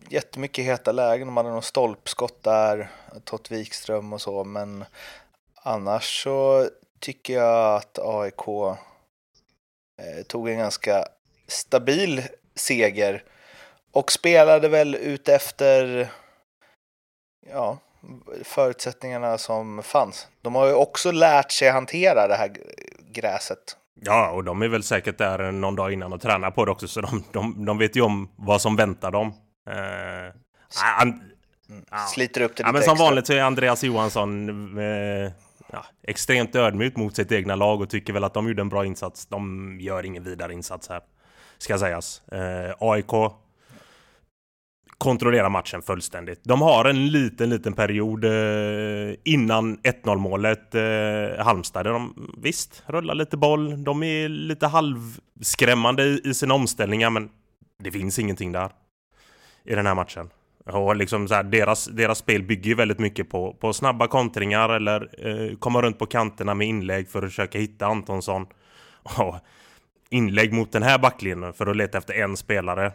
jättemycket 0.08 0.64
heta 0.64 0.92
lägen. 0.92 1.26
De 1.26 1.36
hade 1.36 1.48
någon 1.48 1.62
stolpskott 1.62 2.42
där, 2.42 2.90
Tott 3.24 3.50
Wikström 3.50 4.12
och 4.12 4.20
så, 4.20 4.44
men 4.44 4.84
annars 5.62 6.22
så 6.22 6.68
tycker 7.00 7.34
jag 7.34 7.76
att 7.76 7.98
AIK 7.98 8.48
tog 10.26 10.48
en 10.48 10.58
ganska 10.58 11.04
stabil 11.46 12.22
seger 12.54 13.22
och 13.92 14.12
spelade 14.12 14.68
väl 14.68 14.94
ut 14.94 15.28
efter 15.28 16.08
ja, 17.52 17.78
förutsättningarna 18.42 19.38
som 19.38 19.82
fanns. 19.82 20.28
De 20.42 20.54
har 20.54 20.66
ju 20.66 20.74
också 20.74 21.12
lärt 21.12 21.52
sig 21.52 21.70
hantera 21.70 22.28
det 22.28 22.34
här 22.34 22.52
gräset. 23.12 23.76
Ja, 24.00 24.30
och 24.30 24.44
de 24.44 24.62
är 24.62 24.68
väl 24.68 24.82
säkert 24.82 25.18
där 25.18 25.52
någon 25.52 25.76
dag 25.76 25.92
innan 25.92 26.12
och 26.12 26.20
tränar 26.20 26.50
på 26.50 26.64
det 26.64 26.70
också, 26.70 26.88
så 26.88 27.00
de, 27.00 27.24
de, 27.32 27.64
de 27.64 27.78
vet 27.78 27.96
ju 27.96 28.00
om 28.00 28.28
vad 28.36 28.62
som 28.62 28.76
väntar 28.76 29.10
dem. 29.10 29.34
Eh, 29.70 30.34
an, 31.00 31.08
mm. 31.68 31.84
ja. 31.90 31.98
Sliter 31.98 32.40
upp 32.40 32.56
det 32.56 32.62
lite 32.62 32.68
ja, 32.68 32.72
men 32.72 32.82
Som 32.82 32.92
extra. 32.92 33.04
vanligt 33.04 33.26
så 33.26 33.32
är 33.32 33.42
Andreas 33.42 33.82
Johansson 33.82 34.48
eh, 34.78 35.32
ja, 35.72 35.84
extremt 36.02 36.56
ödmjukt 36.56 36.96
mot 36.96 37.16
sitt 37.16 37.32
egna 37.32 37.56
lag 37.56 37.80
och 37.80 37.90
tycker 37.90 38.12
väl 38.12 38.24
att 38.24 38.34
de 38.34 38.48
gjorde 38.48 38.62
en 38.62 38.68
bra 38.68 38.86
insats. 38.86 39.26
De 39.26 39.76
gör 39.80 40.04
ingen 40.04 40.22
vidare 40.24 40.52
insats 40.52 40.88
här, 40.88 41.00
ska 41.58 41.78
sägas. 41.78 42.28
Eh, 42.28 42.74
AIK 42.78 43.12
kontrollerar 44.98 45.48
matchen 45.48 45.82
fullständigt. 45.82 46.40
De 46.44 46.62
har 46.62 46.84
en 46.84 47.06
liten, 47.06 47.50
liten 47.50 47.72
period 47.72 48.24
eh, 48.24 49.14
innan 49.24 49.78
1-0 49.78 50.16
målet, 50.16 50.74
eh, 50.74 51.44
Halmstad, 51.44 51.86
där 51.86 51.92
de 51.92 52.30
visst 52.38 52.82
rullar 52.86 53.14
lite 53.14 53.36
boll. 53.36 53.84
De 53.84 54.02
är 54.02 54.28
lite 54.28 54.66
halvskrämmande 54.66 56.02
i, 56.02 56.20
i 56.24 56.34
sina 56.34 56.54
omställningar, 56.54 57.10
men 57.10 57.28
det 57.78 57.90
finns 57.90 58.18
ingenting 58.18 58.52
där 58.52 58.70
i 59.64 59.74
den 59.74 59.86
här 59.86 59.94
matchen. 59.94 60.30
Och 60.66 60.96
liksom 60.96 61.28
så 61.28 61.34
här, 61.34 61.42
deras, 61.42 61.86
deras 61.86 62.18
spel 62.18 62.42
bygger 62.42 62.68
ju 62.68 62.74
väldigt 62.74 62.98
mycket 62.98 63.30
på, 63.30 63.54
på 63.54 63.72
snabba 63.72 64.06
kontringar 64.06 64.68
eller 64.68 65.26
eh, 65.26 65.56
komma 65.56 65.82
runt 65.82 65.98
på 65.98 66.06
kanterna 66.06 66.54
med 66.54 66.66
inlägg 66.66 67.08
för 67.08 67.22
att 67.22 67.30
försöka 67.30 67.58
hitta 67.58 67.86
Antonsson. 67.86 68.46
Och 69.18 69.36
inlägg 70.10 70.52
mot 70.52 70.72
den 70.72 70.82
här 70.82 70.98
backlinjen 70.98 71.52
för 71.52 71.66
att 71.66 71.76
leta 71.76 71.98
efter 71.98 72.14
en 72.14 72.36
spelare. 72.36 72.92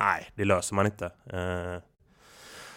Nej, 0.00 0.28
det 0.34 0.44
löser 0.44 0.74
man 0.74 0.86
inte. 0.86 1.04
Eh, 1.06 1.82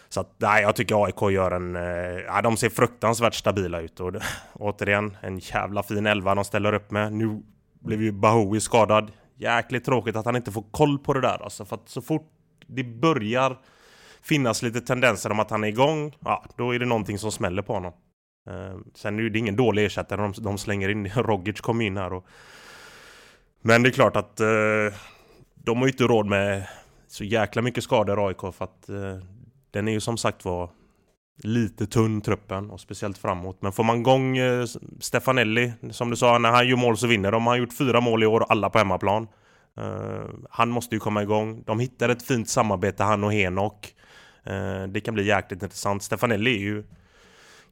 så 0.09 0.19
att, 0.21 0.35
nej, 0.37 0.61
jag 0.61 0.75
tycker 0.75 1.05
AIK 1.05 1.33
gör 1.33 1.51
en... 1.51 1.75
Eh, 1.75 2.41
de 2.43 2.57
ser 2.57 2.69
fruktansvärt 2.69 3.33
stabila 3.33 3.81
ut. 3.81 3.99
Och 3.99 4.13
återigen, 4.53 5.17
en 5.21 5.39
jävla 5.39 5.83
fin 5.83 6.05
elva 6.05 6.35
de 6.35 6.43
ställer 6.43 6.73
upp 6.73 6.91
med. 6.91 7.13
Nu 7.13 7.43
blev 7.79 8.01
ju 8.01 8.11
Bahoui 8.11 8.59
skadad. 8.59 9.11
Jäkligt 9.35 9.85
tråkigt 9.85 10.15
att 10.15 10.25
han 10.25 10.35
inte 10.35 10.51
får 10.51 10.63
koll 10.71 10.99
på 10.99 11.13
det 11.13 11.21
där 11.21 11.43
alltså. 11.43 11.65
För 11.65 11.75
att 11.75 11.89
så 11.89 12.01
fort 12.01 12.31
det 12.67 12.83
börjar 12.83 13.57
finnas 14.23 14.61
lite 14.61 14.81
tendenser 14.81 15.31
om 15.31 15.39
att 15.39 15.49
han 15.49 15.63
är 15.63 15.67
igång, 15.67 16.15
ja, 16.19 16.45
då 16.57 16.75
är 16.75 16.79
det 16.79 16.85
någonting 16.85 17.17
som 17.17 17.31
smäller 17.31 17.61
på 17.61 17.73
honom. 17.73 17.93
Eh, 18.49 18.79
sen 18.95 19.19
är 19.19 19.29
det 19.29 19.39
ingen 19.39 19.55
dålig 19.55 19.85
ersättare 19.85 20.21
de, 20.21 20.33
de 20.37 20.57
slänger 20.57 20.89
in. 20.89 21.09
Rogic 21.15 21.61
kom 21.61 21.81
in 21.81 21.97
här 21.97 22.13
och... 22.13 22.25
Men 23.61 23.83
det 23.83 23.89
är 23.89 23.91
klart 23.91 24.15
att 24.15 24.39
eh, 24.39 24.97
de 25.55 25.77
har 25.77 25.85
ju 25.85 25.91
inte 25.91 26.03
råd 26.03 26.25
med 26.25 26.67
så 27.07 27.23
jäkla 27.23 27.61
mycket 27.61 27.83
skador 27.83 28.27
AIK 28.27 28.39
för 28.39 28.63
att 28.63 28.89
eh, 28.89 29.17
den 29.71 29.87
är 29.87 29.91
ju 29.91 29.99
som 29.99 30.17
sagt 30.17 30.45
var 30.45 30.69
lite 31.43 31.87
tunn 31.87 32.21
truppen 32.21 32.71
och 32.71 32.79
speciellt 32.79 33.17
framåt. 33.17 33.57
Men 33.61 33.71
får 33.71 33.83
man 33.83 33.97
igång 33.97 34.37
eh, 34.37 34.65
Stefanelli, 34.99 35.73
som 35.91 36.09
du 36.09 36.15
sa, 36.15 36.37
när 36.37 36.51
han 36.51 36.67
gör 36.67 36.77
mål 36.77 36.97
så 36.97 37.07
vinner 37.07 37.31
de. 37.31 37.41
Han 37.41 37.51
har 37.51 37.57
gjort 37.57 37.77
fyra 37.77 38.01
mål 38.01 38.23
i 38.23 38.25
år, 38.25 38.45
alla 38.49 38.69
på 38.69 38.77
hemmaplan. 38.77 39.27
Uh, 39.79 40.29
han 40.49 40.69
måste 40.69 40.95
ju 40.95 40.99
komma 40.99 41.23
igång. 41.23 41.63
De 41.65 41.79
hittar 41.79 42.09
ett 42.09 42.23
fint 42.23 42.49
samarbete, 42.49 43.03
han 43.03 43.23
och 43.23 43.33
Henok. 43.33 43.95
Uh, 44.49 44.87
det 44.87 45.01
kan 45.01 45.13
bli 45.13 45.23
jäkligt 45.23 45.63
intressant. 45.63 46.03
Stefanelli 46.03 46.55
är 46.55 46.59
ju 46.59 46.83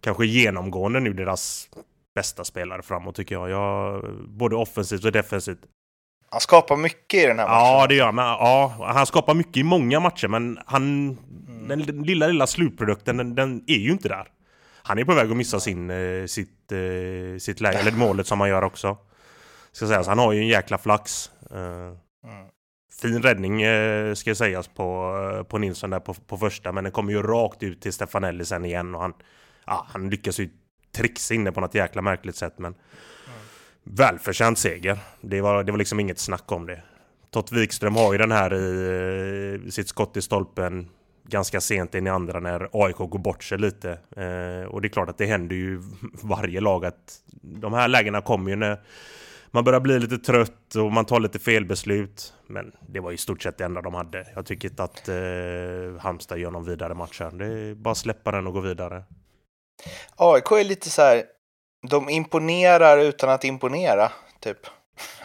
kanske 0.01 0.25
genomgående 0.25 0.99
nu 0.99 1.13
deras 1.13 1.69
bästa 2.15 2.43
spelare 2.43 2.81
framåt 2.81 3.15
tycker 3.15 3.35
jag. 3.35 3.49
jag 3.49 4.03
både 4.27 4.55
offensivt 4.55 5.05
och 5.05 5.11
defensivt 5.11 5.59
han 6.31 6.41
skapar 6.41 6.75
mycket 6.75 7.23
i 7.23 7.25
den 7.25 7.39
här 7.39 7.47
matchen. 7.47 7.65
Ja, 7.65 7.87
det 7.87 7.95
gör 7.95 8.05
han. 8.05 8.17
Ja, 8.17 8.75
han 8.93 9.05
skapar 9.05 9.33
mycket 9.33 9.57
i 9.57 9.63
många 9.63 9.99
matcher, 9.99 10.27
men 10.27 10.59
han... 10.65 10.83
Mm. 11.47 11.67
Den 11.67 12.03
lilla, 12.03 12.27
lilla 12.27 12.47
slutprodukten, 12.47 13.17
den, 13.17 13.35
den, 13.35 13.63
är 13.67 13.77
ju 13.77 13.91
inte 13.91 14.09
där. 14.09 14.27
Han 14.83 14.99
är 14.99 15.05
på 15.05 15.13
väg 15.13 15.31
att 15.31 15.37
missa 15.37 15.59
sin, 15.59 15.89
eh, 15.89 16.25
sitt, 16.25 16.71
eh, 16.71 17.39
sitt 17.39 17.61
läge, 17.61 17.79
eller 17.79 17.91
målet 17.91 18.27
som 18.27 18.39
han 18.39 18.49
gör 18.49 18.63
också. 18.63 18.97
Ska 19.71 19.87
sägas, 19.87 20.07
han 20.07 20.19
har 20.19 20.33
ju 20.33 20.39
en 20.39 20.47
jäkla 20.47 20.77
flax. 20.77 21.31
Eh, 21.51 21.57
mm. 21.57 22.47
Fin 23.01 23.21
räddning 23.21 23.61
eh, 23.61 24.13
ska 24.13 24.35
sägas 24.35 24.67
på, 24.67 25.17
eh, 25.37 25.43
på 25.43 25.57
Nilsson 25.57 25.89
där 25.89 25.99
på, 25.99 26.13
på 26.13 26.37
första, 26.37 26.71
men 26.71 26.83
den 26.83 26.93
kommer 26.93 27.11
ju 27.13 27.21
rakt 27.21 27.63
ut 27.63 27.81
till 27.81 27.93
Stefanelli 27.93 28.45
sen 28.45 28.65
igen 28.65 28.95
och 28.95 29.01
han, 29.01 29.13
ja, 29.65 29.87
han 29.89 30.09
lyckas 30.09 30.39
ju 30.39 30.49
trixa 30.91 31.33
inne 31.33 31.51
på 31.51 31.61
något 31.61 31.75
jäkla 31.75 32.01
märkligt 32.01 32.35
sätt. 32.35 32.53
Men 32.57 32.75
välförtjänt 33.83 34.57
seger. 34.57 34.99
Det 35.21 35.41
var, 35.41 35.63
det 35.63 35.71
var 35.71 35.79
liksom 35.79 35.99
inget 35.99 36.19
snack 36.19 36.51
om 36.51 36.67
det. 36.67 36.81
Tott 37.31 37.51
Wikström 37.51 37.95
har 37.95 38.11
ju 38.11 38.17
den 38.17 38.31
här 38.31 38.53
i 38.53 39.61
eh, 39.65 39.69
sitt 39.69 39.87
skott 39.87 40.17
i 40.17 40.21
stolpen 40.21 40.89
ganska 41.27 41.61
sent 41.61 41.95
in 41.95 42.07
i 42.07 42.09
andra 42.09 42.39
när 42.39 42.69
AIK 42.73 42.97
går 42.97 43.19
bort 43.19 43.43
sig 43.43 43.57
lite. 43.57 43.89
Eh, 43.91 44.67
och 44.67 44.81
det 44.81 44.87
är 44.87 44.89
klart 44.89 45.09
att 45.09 45.17
det 45.17 45.25
händer 45.25 45.55
ju 45.55 45.81
varje 46.23 46.61
lag 46.61 46.85
att 46.85 47.21
de 47.41 47.73
här 47.73 47.87
lägena 47.87 48.21
kommer 48.21 48.49
ju 48.49 48.55
när 48.55 48.79
man 49.51 49.63
börjar 49.63 49.79
bli 49.79 49.99
lite 49.99 50.17
trött 50.17 50.75
och 50.75 50.91
man 50.91 51.05
tar 51.05 51.19
lite 51.19 51.39
felbeslut. 51.39 52.33
Men 52.47 52.71
det 52.87 52.99
var 52.99 53.11
i 53.11 53.17
stort 53.17 53.43
sett 53.43 53.57
det 53.57 53.65
enda 53.65 53.81
de 53.81 53.93
hade. 53.93 54.27
Jag 54.35 54.45
tycker 54.45 54.69
inte 54.69 54.83
att 54.83 55.07
eh, 55.07 56.01
Halmstad 56.01 56.39
gör 56.39 56.51
någon 56.51 56.65
vidare 56.65 56.93
match 56.93 57.19
här. 57.19 57.31
Det 57.31 57.45
är 57.45 57.75
bara 57.75 57.91
att 57.91 57.97
släppa 57.97 58.31
den 58.31 58.47
och 58.47 58.53
gå 58.53 58.59
vidare. 58.59 59.03
AIK 60.15 60.51
är 60.51 60.63
lite 60.63 60.89
så 60.89 61.01
här 61.01 61.23
de 61.89 62.09
imponerar 62.09 62.97
utan 62.97 63.29
att 63.29 63.43
imponera, 63.43 64.11
typ. 64.39 64.57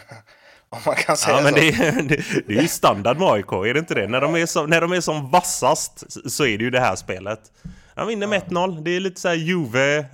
Om 0.68 0.78
man 0.86 0.94
kan 0.94 1.16
säga 1.16 1.36
ja, 1.36 1.42
men 1.42 1.52
så. 1.52 1.60
Det, 1.60 1.68
är, 1.68 1.92
det, 2.08 2.24
det 2.46 2.56
är 2.58 2.62
ju 2.62 2.68
standard 2.68 3.18
med 3.18 3.28
AIK, 3.28 3.52
är 3.52 3.74
det 3.74 3.80
inte 3.80 3.94
det? 3.94 4.08
När 4.08 4.20
de 4.20 4.34
är, 4.34 4.46
som, 4.46 4.70
när 4.70 4.80
de 4.80 4.92
är 4.92 5.00
som 5.00 5.30
vassast 5.30 6.30
så 6.32 6.46
är 6.46 6.58
det 6.58 6.64
ju 6.64 6.70
det 6.70 6.80
här 6.80 6.96
spelet. 6.96 7.40
De 7.94 8.08
vinner 8.08 8.26
med 8.26 8.42
1-0. 8.42 8.82
Det 8.84 8.90
är 8.90 9.00
lite 9.00 9.20
så 9.20 9.28
här 9.28 9.34
Juve 9.34 9.98
eh, 9.98 10.06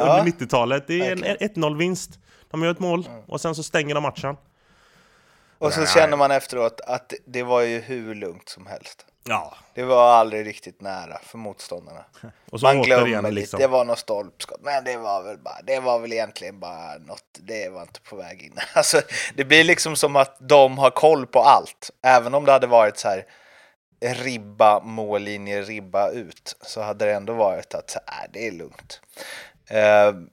under 0.00 0.22
90-talet. 0.22 0.84
Det 0.86 1.00
är 1.00 1.12
en 1.12 1.24
1-0-vinst. 1.24 2.18
De 2.50 2.62
gör 2.62 2.70
ett 2.70 2.80
mål 2.80 3.08
och 3.26 3.40
sen 3.40 3.54
så 3.54 3.62
stänger 3.62 3.94
de 3.94 4.02
matchen. 4.02 4.36
Och 5.58 5.72
så 5.72 5.86
känner 5.86 6.16
man 6.16 6.30
efteråt 6.30 6.80
att 6.80 7.12
det 7.26 7.42
var 7.42 7.60
ju 7.60 7.80
hur 7.80 8.14
lugnt 8.14 8.48
som 8.48 8.66
helst. 8.66 9.06
Ja. 9.28 9.54
Det 9.74 9.82
var 9.82 10.12
aldrig 10.12 10.46
riktigt 10.46 10.80
nära 10.80 11.18
för 11.22 11.38
motståndarna. 11.38 12.04
Man 12.62 12.82
glömmer 12.82 13.22
lite, 13.22 13.30
liksom. 13.30 13.60
det 13.60 13.66
var 13.66 13.84
något 13.84 13.98
stolpskott. 13.98 14.60
Men 14.62 14.84
det 14.84 14.96
var 14.96 15.22
väl 15.22 15.38
bara, 15.38 15.62
det 15.66 15.80
var 15.80 15.98
väl 15.98 16.12
egentligen 16.12 16.60
bara 16.60 16.98
något, 16.98 17.24
det 17.32 17.68
var 17.68 17.82
inte 17.82 18.00
på 18.00 18.16
väg 18.16 18.42
in. 18.42 18.52
Alltså, 18.74 19.00
det 19.34 19.44
blir 19.44 19.64
liksom 19.64 19.96
som 19.96 20.16
att 20.16 20.36
de 20.40 20.78
har 20.78 20.90
koll 20.90 21.26
på 21.26 21.40
allt. 21.40 21.90
Även 22.02 22.34
om 22.34 22.44
det 22.44 22.52
hade 22.52 22.66
varit 22.66 22.98
så 22.98 23.08
här 23.08 23.24
ribba, 24.00 24.80
mållinje, 24.80 25.62
ribba 25.62 26.10
ut. 26.10 26.56
Så 26.60 26.82
hade 26.82 27.04
det 27.04 27.12
ändå 27.12 27.32
varit 27.32 27.74
att 27.74 27.90
så 27.90 27.98
här, 28.06 28.28
det 28.32 28.46
är 28.46 28.52
lugnt. 28.52 29.00
Uh, 29.72 30.28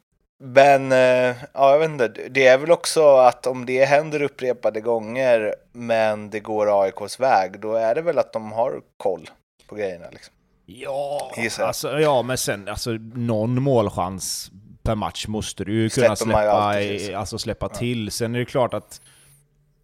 men 0.45 0.91
eh, 0.91 1.35
ja, 1.53 1.71
jag 1.71 1.79
vet 1.79 1.89
inte. 1.89 2.07
Det 2.07 2.47
är 2.47 2.57
väl 2.57 2.71
också 2.71 3.17
att 3.17 3.47
om 3.47 3.65
det 3.65 3.85
händer 3.85 4.21
upprepade 4.21 4.81
gånger 4.81 5.55
men 5.71 6.29
det 6.29 6.39
går 6.39 6.83
AIKs 6.83 7.19
väg, 7.19 7.59
då 7.59 7.73
är 7.73 7.95
det 7.95 8.01
väl 8.01 8.17
att 8.17 8.33
de 8.33 8.51
har 8.51 8.81
koll 8.97 9.29
på 9.67 9.75
grejerna. 9.75 10.05
Liksom. 10.11 10.33
Ja, 10.65 11.31
alltså, 11.59 11.99
ja, 11.99 12.21
men 12.21 12.37
sen 12.37 12.67
alltså, 12.67 12.91
någon 13.13 13.61
målchans 13.61 14.51
per 14.83 14.95
match 14.95 15.27
måste 15.27 15.65
du 15.65 15.73
ju 15.73 15.89
kunna 15.89 16.15
släppa, 16.15 16.49
alltid, 16.49 17.15
alltså, 17.15 17.37
släppa 17.37 17.69
till. 17.69 18.11
Sen 18.11 18.35
är 18.35 18.39
det 18.39 18.45
klart 18.45 18.73
att 18.73 19.01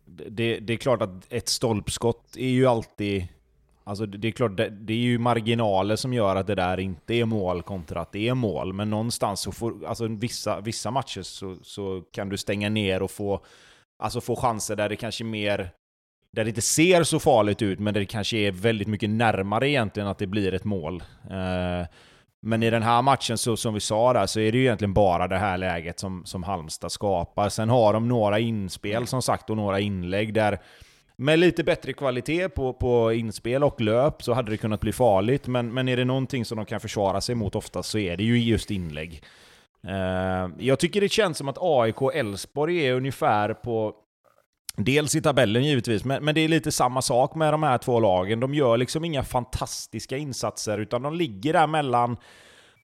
det, 0.05 0.59
det 0.59 0.73
är 0.73 0.77
klart 0.77 1.01
att 1.01 1.09
ett 1.29 1.49
stolpskott 1.49 2.35
är 2.35 2.49
ju 2.49 2.67
alltid 2.67 3.27
Alltså 3.83 4.05
det 4.05 4.27
är 4.27 4.31
klart, 4.31 4.57
det, 4.57 4.69
det, 4.69 4.93
är 4.93 4.97
ju 4.97 5.17
marginaler 5.17 5.95
som 5.95 6.13
gör 6.13 6.35
att 6.35 6.47
det 6.47 6.55
där 6.55 6.79
inte 6.79 7.13
är 7.13 7.25
mål 7.25 7.61
kontra 7.61 8.01
att 8.01 8.11
det 8.11 8.27
är 8.27 8.33
mål. 8.33 8.73
Men 8.73 8.89
någonstans 8.89 9.39
så 9.39 9.51
får, 9.51 9.85
alltså 9.85 10.07
vissa, 10.07 10.61
vissa 10.61 10.91
matcher 10.91 11.21
så, 11.21 11.57
så 11.61 12.03
kan 12.11 12.29
du 12.29 12.37
stänga 12.37 12.69
ner 12.69 13.01
och 13.01 13.11
få, 13.11 13.45
alltså 14.03 14.21
få 14.21 14.35
chanser 14.35 14.75
där 14.75 14.89
det 14.89 14.95
kanske 14.95 15.23
mer, 15.23 15.71
där 16.31 16.43
det 16.43 16.49
inte 16.49 16.61
ser 16.61 17.03
så 17.03 17.19
farligt 17.19 17.61
ut, 17.61 17.79
men 17.79 17.93
där 17.93 18.01
det 18.01 18.05
kanske 18.05 18.37
är 18.37 18.51
väldigt 18.51 18.87
mycket 18.87 19.09
närmare 19.09 19.69
egentligen 19.69 20.09
att 20.09 20.17
det 20.17 20.27
blir 20.27 20.53
ett 20.53 20.63
mål. 20.63 21.03
Eh, 21.29 21.87
men 22.43 22.63
i 22.63 22.69
den 22.69 22.83
här 22.83 23.01
matchen, 23.01 23.37
så, 23.37 23.57
som 23.57 23.73
vi 23.73 23.79
sa 23.79 24.13
där, 24.13 24.25
så 24.25 24.39
är 24.39 24.51
det 24.51 24.57
ju 24.57 24.63
egentligen 24.63 24.93
bara 24.93 25.27
det 25.27 25.37
här 25.37 25.57
läget 25.57 25.99
som, 25.99 26.25
som 26.25 26.43
Halmstad 26.43 26.91
skapar. 26.91 27.49
Sen 27.49 27.69
har 27.69 27.93
de 27.93 28.07
några 28.07 28.39
inspel 28.39 29.07
som 29.07 29.21
sagt 29.21 29.49
och 29.49 29.57
några 29.57 29.79
inlägg 29.79 30.33
där 30.33 30.59
med 31.21 31.39
lite 31.39 31.63
bättre 31.63 31.93
kvalitet 31.93 32.49
på, 32.49 32.73
på 32.73 33.13
inspel 33.13 33.63
och 33.63 33.81
löp 33.81 34.23
så 34.23 34.33
hade 34.33 34.51
det 34.51 34.57
kunnat 34.57 34.81
bli 34.81 34.93
farligt, 34.93 35.47
men, 35.47 35.73
men 35.73 35.87
är 35.87 35.97
det 35.97 36.05
någonting 36.05 36.45
som 36.45 36.57
de 36.57 36.65
kan 36.65 36.79
försvara 36.79 37.21
sig 37.21 37.35
mot 37.35 37.55
oftast 37.55 37.89
så 37.89 37.97
är 37.97 38.17
det 38.17 38.23
ju 38.23 38.39
just 38.39 38.71
inlägg. 38.71 39.23
Uh, 39.87 40.49
jag 40.59 40.79
tycker 40.79 41.01
det 41.01 41.09
känns 41.09 41.37
som 41.37 41.47
att 41.47 41.57
AIK 41.59 42.01
och 42.01 42.15
Elfsborg 42.15 42.87
är 42.87 42.93
ungefär 42.93 43.53
på 43.53 43.95
Dels 44.75 45.15
i 45.15 45.21
tabellen 45.21 45.63
givetvis, 45.63 46.05
men, 46.05 46.25
men 46.25 46.35
det 46.35 46.41
är 46.41 46.47
lite 46.47 46.71
samma 46.71 47.01
sak 47.01 47.35
med 47.35 47.53
de 47.53 47.63
här 47.63 47.77
två 47.77 47.99
lagen. 47.99 48.39
De 48.39 48.53
gör 48.53 48.77
liksom 48.77 49.05
inga 49.05 49.23
fantastiska 49.23 50.17
insatser, 50.17 50.77
utan 50.77 51.01
de 51.01 51.15
ligger 51.15 51.53
där 51.53 51.67
mellan 51.67 52.17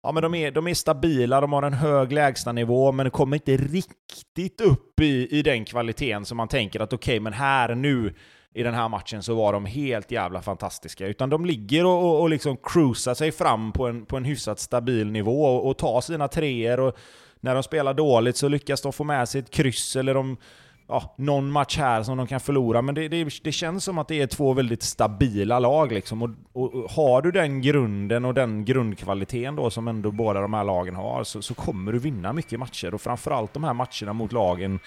Ja, 0.03 0.11
men 0.11 0.23
de 0.23 0.35
är, 0.35 0.51
de 0.51 0.67
är 0.67 0.73
stabila, 0.73 1.41
de 1.41 1.53
har 1.53 1.63
en 1.63 1.73
hög 1.73 2.11
lägstanivå, 2.11 2.91
men 2.91 3.03
de 3.03 3.09
kommer 3.09 3.35
inte 3.35 3.57
riktigt 3.57 4.61
upp 4.61 4.99
i, 4.99 5.27
i 5.39 5.41
den 5.41 5.65
kvaliteten 5.65 6.25
som 6.25 6.37
man 6.37 6.47
tänker 6.47 6.79
att 6.79 6.93
okej, 6.93 7.13
okay, 7.13 7.19
men 7.19 7.33
här 7.33 7.75
nu 7.75 8.13
i 8.53 8.63
den 8.63 8.73
här 8.73 8.89
matchen 8.89 9.23
så 9.23 9.35
var 9.35 9.53
de 9.53 9.65
helt 9.65 10.11
jävla 10.11 10.41
fantastiska. 10.41 11.07
Utan 11.07 11.29
de 11.29 11.45
ligger 11.45 11.85
och, 11.85 12.03
och, 12.03 12.21
och 12.21 12.29
liksom 12.29 12.57
cruisar 12.63 13.13
sig 13.13 13.31
fram 13.31 13.71
på 13.71 13.87
en, 13.87 14.05
på 14.05 14.17
en 14.17 14.25
hyfsat 14.25 14.59
stabil 14.59 15.11
nivå 15.11 15.45
och, 15.45 15.69
och 15.69 15.77
tar 15.77 16.01
sina 16.01 16.27
treor. 16.27 16.79
Och 16.79 16.97
när 17.39 17.53
de 17.53 17.63
spelar 17.63 17.93
dåligt 17.93 18.37
så 18.37 18.47
lyckas 18.47 18.81
de 18.81 18.93
få 18.93 19.03
med 19.03 19.29
sig 19.29 19.39
ett 19.39 19.51
kryss 19.51 19.95
eller 19.95 20.13
de 20.13 20.37
ja, 20.87 21.15
någon 21.17 21.51
match 21.51 21.77
här 21.77 22.03
som 22.03 22.17
de 22.17 22.27
kan 22.27 22.39
förlora, 22.39 22.81
men 22.81 22.95
det, 22.95 23.07
det, 23.07 23.43
det, 23.43 23.51
känns 23.51 23.83
som 23.83 23.97
att 23.97 24.07
det 24.07 24.21
är 24.21 24.27
två 24.27 24.53
väldigt 24.53 24.83
stabila 24.83 25.59
lag. 25.59 25.91
Liksom. 25.91 26.21
Och, 26.21 26.29
och, 26.53 26.73
och, 26.73 26.91
har 26.91 27.21
du 27.21 27.31
den 27.31 27.61
grunden 27.61 28.25
och 28.25 28.33
den 28.33 28.65
grundkvaliteten 28.65 29.55
då 29.55 29.69
som 29.69 29.87
ändå 29.87 30.11
båda 30.11 30.41
de 30.41 30.53
här 30.53 30.63
lagen 30.63 30.95
har, 30.95 31.23
så, 31.23 31.41
så 31.41 31.53
kommer 31.53 31.91
du 31.91 31.99
vinna 31.99 32.33
mycket 32.33 32.59
matcher. 32.59 32.93
Och 32.93 33.01
framförallt 33.01 33.53
de 33.53 33.63
här 33.63 33.73
matcherna 33.73 34.13
mot 34.13 34.31
lagen 34.31 34.79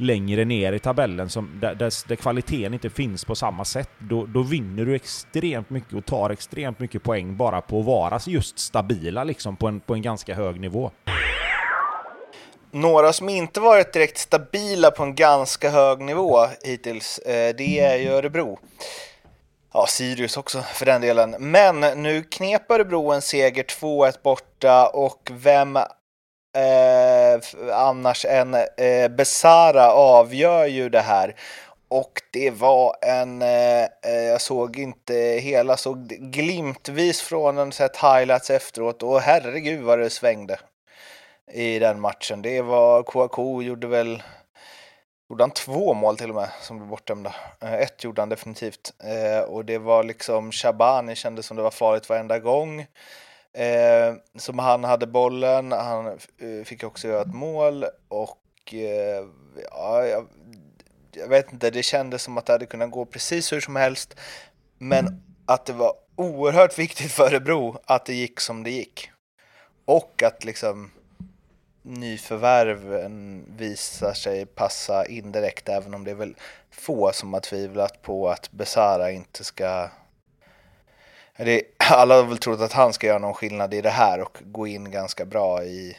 längre 0.00 0.44
ner 0.44 0.72
i 0.72 0.78
tabellen, 0.78 1.28
som, 1.28 1.50
där, 1.60 1.74
där, 1.74 2.08
där 2.08 2.16
kvaliteten 2.16 2.74
inte 2.74 2.90
finns 2.90 3.24
på 3.24 3.34
samma 3.34 3.64
sätt, 3.64 3.90
då, 3.98 4.26
då, 4.26 4.42
vinner 4.42 4.84
du 4.84 4.94
extremt 4.94 5.70
mycket 5.70 5.92
och 5.92 6.04
tar 6.04 6.30
extremt 6.30 6.78
mycket 6.78 7.02
poäng 7.02 7.36
bara 7.36 7.60
på 7.60 7.80
att 7.80 7.86
vara 7.86 8.20
just 8.26 8.58
stabila 8.58 9.24
liksom, 9.24 9.56
på, 9.56 9.68
en, 9.68 9.80
på 9.80 9.94
en 9.94 10.02
ganska 10.02 10.34
hög 10.34 10.60
nivå. 10.60 10.90
Några 12.70 13.12
som 13.12 13.28
inte 13.28 13.60
varit 13.60 13.92
direkt 13.92 14.18
stabila 14.18 14.90
på 14.90 15.02
en 15.02 15.14
ganska 15.14 15.70
hög 15.70 16.00
nivå 16.00 16.46
hittills, 16.62 17.18
eh, 17.18 17.54
det 17.56 17.80
är 17.80 17.96
ju 17.96 18.08
Örebro. 18.08 18.58
Ja, 19.72 19.86
Sirius 19.86 20.36
också 20.36 20.62
för 20.62 20.86
den 20.86 21.00
delen. 21.00 21.36
Men 21.38 21.80
nu 21.80 22.22
knep 22.22 22.70
Örebro 22.70 23.12
en 23.12 23.22
seger 23.22 23.62
2-1 23.62 24.22
borta 24.22 24.88
och 24.88 25.30
vem 25.32 25.76
eh, 25.76 27.40
annars 27.72 28.24
än 28.24 28.54
eh, 28.54 29.08
Besara 29.08 29.92
avgör 29.92 30.66
ju 30.66 30.88
det 30.88 31.00
här. 31.00 31.34
Och 31.88 32.22
det 32.32 32.50
var 32.50 32.96
en, 33.02 33.42
eh, 33.42 33.82
eh 33.82 34.22
jag 34.28 34.40
såg 34.40 34.78
inte 34.78 35.14
hela, 35.14 35.76
såg 35.76 36.08
glimtvis 36.08 37.20
från 37.20 37.58
en 37.58 37.72
sett 37.72 37.96
highlights 37.96 38.50
efteråt 38.50 39.02
och 39.02 39.20
herregud 39.20 39.82
vad 39.82 39.98
det 39.98 40.10
svängde 40.10 40.58
i 41.52 41.78
den 41.78 42.00
matchen. 42.00 42.42
Det 42.42 42.62
var 42.62 43.02
Kouakou 43.02 43.62
gjorde 43.62 43.86
väl 43.86 44.22
Gjorde 45.30 45.42
han 45.42 45.50
två 45.50 45.94
mål 45.94 46.16
till 46.16 46.28
och 46.28 46.34
med 46.34 46.50
som 46.60 46.76
blev 46.76 46.88
bortdömda? 46.88 47.34
Eh, 47.60 47.74
ett 47.74 48.04
gjorde 48.04 48.22
han 48.22 48.28
definitivt. 48.28 48.94
Eh, 48.98 49.40
och 49.40 49.64
det 49.64 49.78
var 49.78 50.04
liksom 50.04 50.52
Shabani 50.52 51.14
kändes 51.14 51.46
som 51.46 51.56
det 51.56 51.62
var 51.62 51.70
farligt 51.70 52.08
varenda 52.08 52.38
gång. 52.38 52.80
Eh, 53.52 54.14
som 54.36 54.58
han 54.58 54.84
hade 54.84 55.06
bollen. 55.06 55.72
Han 55.72 56.18
fick 56.64 56.84
också 56.84 57.08
göra 57.08 57.22
ett 57.22 57.34
mål 57.34 57.84
och 58.08 58.74
ja, 59.70 60.06
jag, 60.06 60.26
jag, 61.12 61.28
vet 61.28 61.52
inte, 61.52 61.70
det 61.70 61.82
kändes 61.82 62.22
som 62.22 62.38
att 62.38 62.46
det 62.46 62.52
hade 62.52 62.66
kunnat 62.66 62.90
gå 62.90 63.04
precis 63.04 63.52
hur 63.52 63.60
som 63.60 63.76
helst. 63.76 64.14
Men 64.78 65.22
att 65.46 65.66
det 65.66 65.72
var 65.72 65.92
oerhört 66.16 66.78
viktigt 66.78 67.12
för 67.12 67.24
Örebro 67.24 67.76
att 67.84 68.06
det 68.06 68.14
gick 68.14 68.40
som 68.40 68.64
det 68.64 68.70
gick. 68.70 69.10
Och 69.84 70.22
att 70.22 70.44
liksom 70.44 70.90
nyförvärven 71.88 73.44
visar 73.56 74.12
sig 74.12 74.46
passa 74.46 75.06
indirekt, 75.06 75.68
även 75.68 75.94
om 75.94 76.04
det 76.04 76.10
är 76.10 76.14
väl 76.14 76.36
få 76.70 77.12
som 77.12 77.32
har 77.32 77.40
tvivlat 77.40 78.02
på 78.02 78.28
att 78.28 78.50
Besara 78.52 79.10
inte 79.10 79.44
ska... 79.44 79.90
Det, 81.36 81.62
alla 81.90 82.14
har 82.14 82.22
väl 82.22 82.38
trott 82.38 82.60
att 82.60 82.72
han 82.72 82.92
ska 82.92 83.06
göra 83.06 83.18
någon 83.18 83.34
skillnad 83.34 83.74
i 83.74 83.80
det 83.80 83.90
här 83.90 84.20
och 84.20 84.38
gå 84.40 84.66
in 84.66 84.90
ganska 84.90 85.24
bra 85.24 85.64
i, 85.64 85.96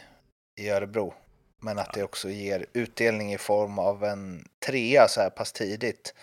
i 0.60 0.70
Örebro. 0.70 1.14
Men 1.62 1.80
att 1.80 1.94
det 1.94 2.04
också 2.04 2.30
ger 2.30 2.66
utdelning 2.74 3.34
i 3.34 3.38
form 3.38 3.80
av 3.80 4.04
en 4.04 4.48
trea 4.66 5.08
så 5.08 5.22
här 5.22 5.30
pass 5.30 5.52
tidigt 5.52 6.14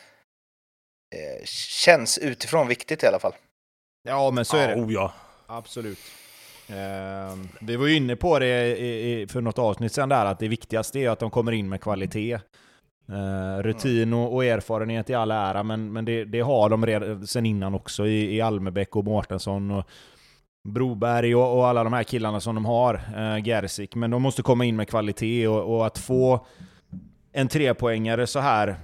eh, 1.15 1.45
känns 1.85 2.19
utifrån 2.19 2.69
viktigt 2.69 3.03
i 3.03 3.07
alla 3.07 3.19
fall. 3.19 3.35
Ja, 4.03 4.31
men 4.31 4.45
så 4.45 4.57
är 4.57 4.69
det. 4.69 4.83
Oh, 4.83 4.93
ja. 4.93 5.13
Absolut. 5.47 5.99
Eh, 6.69 7.39
vi 7.61 7.77
var 7.77 7.87
ju 7.87 7.97
inne 7.97 8.17
på 8.17 8.39
det 8.39 8.79
i, 8.79 9.23
i, 9.23 9.27
för 9.27 9.41
något 9.41 9.59
avsnitt 9.59 9.93
sedan 9.93 10.09
där, 10.09 10.27
att 10.27 10.39
det 10.39 10.49
viktigaste 10.49 10.99
är 10.99 11.11
att 11.11 11.19
de 11.19 11.31
kommer 11.31 11.53
in 11.53 11.69
med 11.69 11.81
kvalitet. 11.81 12.39
Eh, 13.09 13.63
rutin 13.63 14.13
och, 14.13 14.35
och, 14.35 14.45
erfarenhet 14.45 15.11
i 15.11 15.15
all 15.15 15.31
ära, 15.31 15.63
men, 15.63 15.93
men 15.93 16.05
det, 16.05 16.25
det 16.25 16.41
har 16.41 16.69
de 16.69 16.87
redan 16.87 17.27
sen 17.27 17.47
innan 17.47 17.75
också 17.75 18.07
i, 18.07 18.37
i 18.37 18.41
Almebäck 18.41 18.97
och 18.97 19.05
Mårtensson 19.05 19.71
och 19.71 19.85
Broberg 20.69 21.35
och, 21.35 21.59
och, 21.59 21.67
alla 21.67 21.85
de 21.85 21.93
här 21.93 22.03
killarna 22.03 22.41
som 22.41 22.55
de 22.55 22.65
har, 22.65 22.95
eh, 22.95 23.45
Gersik. 23.45 23.95
Men 23.95 24.11
de 24.11 24.23
måste 24.23 24.43
komma 24.43 24.65
in 24.65 24.77
med 24.77 24.89
kvalitet 24.89 25.49
och, 25.49 25.77
och 25.77 25.87
att 25.87 25.99
få 25.99 26.47
en 27.33 27.49
trepoängare 27.49 28.27
så 28.27 28.41
här 28.41 28.77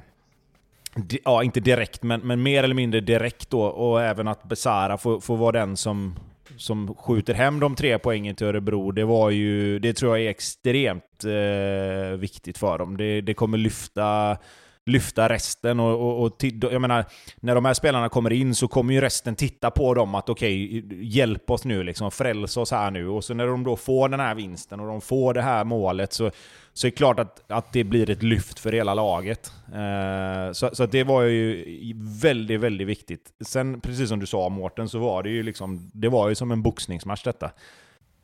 Ja, 1.24 1.42
inte 1.42 1.60
direkt, 1.60 2.02
men, 2.02 2.20
men 2.20 2.42
mer 2.42 2.64
eller 2.64 2.74
mindre 2.74 3.00
direkt 3.00 3.50
då. 3.50 3.62
Och 3.62 4.02
även 4.02 4.28
att 4.28 4.44
Besara 4.44 4.98
får, 4.98 5.20
får 5.20 5.36
vara 5.36 5.52
den 5.52 5.76
som, 5.76 6.16
som 6.56 6.94
skjuter 6.94 7.34
hem 7.34 7.60
de 7.60 7.74
tre 7.74 7.98
poängen 7.98 8.34
till 8.34 8.46
Örebro, 8.46 8.90
det 8.90 9.04
var 9.04 9.30
ju, 9.30 9.78
det 9.78 9.92
tror 9.92 10.16
jag 10.16 10.26
är 10.26 10.30
extremt 10.30 11.24
eh, 11.24 12.18
viktigt 12.18 12.58
för 12.58 12.78
dem. 12.78 12.96
Det, 12.96 13.20
det 13.20 13.34
kommer 13.34 13.58
lyfta 13.58 14.38
lyfta 14.86 15.28
resten. 15.28 15.80
Och, 15.80 16.22
och, 16.22 16.24
och 16.24 16.72
jag 16.72 16.80
menar, 16.80 17.04
när 17.40 17.54
de 17.54 17.64
här 17.64 17.74
spelarna 17.74 18.08
kommer 18.08 18.32
in 18.32 18.54
så 18.54 18.68
kommer 18.68 18.94
ju 18.94 19.00
resten 19.00 19.36
titta 19.36 19.70
på 19.70 19.94
dem 19.94 20.14
att 20.14 20.28
okej, 20.28 20.78
okay, 20.78 21.04
hjälp 21.04 21.50
oss 21.50 21.64
nu, 21.64 21.82
liksom, 21.82 22.10
fräls 22.10 22.56
oss 22.56 22.70
här 22.70 22.90
nu. 22.90 23.08
Och 23.08 23.24
så 23.24 23.34
när 23.34 23.46
de 23.46 23.64
då 23.64 23.76
får 23.76 24.08
den 24.08 24.20
här 24.20 24.34
vinsten 24.34 24.80
och 24.80 24.86
de 24.86 25.00
får 25.00 25.34
det 25.34 25.42
här 25.42 25.64
målet 25.64 26.12
så, 26.12 26.30
så 26.72 26.86
är 26.86 26.90
det 26.90 26.96
klart 26.96 27.18
att, 27.18 27.50
att 27.50 27.72
det 27.72 27.84
blir 27.84 28.10
ett 28.10 28.22
lyft 28.22 28.58
för 28.58 28.72
hela 28.72 28.94
laget. 28.94 29.52
Eh, 29.74 30.52
så, 30.52 30.70
så 30.72 30.86
det 30.86 31.04
var 31.04 31.22
ju 31.22 31.94
väldigt, 32.22 32.60
väldigt 32.60 32.88
viktigt. 32.88 33.32
Sen, 33.40 33.80
precis 33.80 34.08
som 34.08 34.18
du 34.18 34.26
sa 34.26 34.48
Mårten, 34.48 34.88
så 34.88 34.98
var 34.98 35.22
det 35.22 35.30
ju 35.30 35.42
liksom, 35.42 35.90
det 35.94 36.08
var 36.08 36.28
ju 36.28 36.34
som 36.34 36.50
en 36.50 36.62
boxningsmatch 36.62 37.22
detta. 37.22 37.50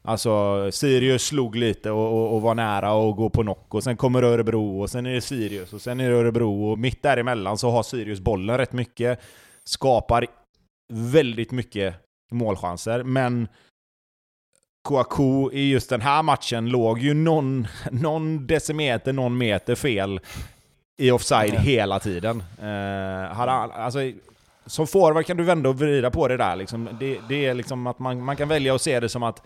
Alltså 0.09 0.69
Sirius 0.73 1.23
slog 1.27 1.57
lite 1.57 1.91
och, 1.91 2.13
och, 2.13 2.35
och, 2.35 2.43
var 2.43 2.55
nära 2.55 3.11
att 3.11 3.17
gå 3.17 3.31
på 3.31 3.43
knock 3.43 3.75
och 3.75 3.85
sen 3.85 3.97
kommer 3.97 4.23
Örebro 4.23 4.81
och 4.81 4.91
sen 4.91 5.07
är 5.07 5.15
det 5.15 5.21
Sirius 5.21 5.73
och 5.73 5.81
sen 5.81 6.01
är 6.01 6.11
det 6.11 6.17
Örebro 6.17 6.71
och 6.71 6.79
mitt 6.79 7.03
däremellan 7.03 7.59
så 7.59 7.71
har 7.71 7.83
Sirius 7.83 8.21
bollen 8.21 8.59
rätt 8.59 8.73
mycket. 8.73 9.21
Skapar 9.65 10.27
väldigt 10.93 11.51
mycket 11.51 11.95
målchanser, 12.31 13.03
men 13.03 13.49
Kouakou 14.89 15.53
i 15.53 15.71
just 15.71 15.91
den 15.91 16.01
här 16.01 16.23
matchen 16.23 16.69
låg 16.69 16.99
ju 16.99 17.15
någon, 17.15 17.67
någon 17.91 18.47
decimeter, 18.47 19.13
någon 19.13 19.39
meter 19.39 19.75
fel 19.75 20.21
i 21.03 21.11
offside 21.11 21.51
mm. 21.51 21.63
hela 21.63 22.01
tiden. 22.01 22.43
Hade, 23.33 23.53
alltså, 23.53 23.99
som 24.67 24.87
forward 24.87 25.27
kan 25.27 25.37
du 25.37 25.45
vända 25.45 25.69
och 25.69 25.79
vrida 25.79 26.11
på 26.11 26.29
det 26.29 26.37
där. 26.37 26.57
Liksom. 26.57 26.89
Det, 27.01 27.19
det, 27.29 27.47
är 27.47 27.55
liksom 27.55 27.87
att 27.87 27.99
man, 27.99 28.25
man 28.25 28.37
kan 28.37 28.49
välja 28.49 28.75
att 28.75 28.83
se 28.83 29.01
det 29.01 29.09
som 29.09 29.23
att 29.23 29.43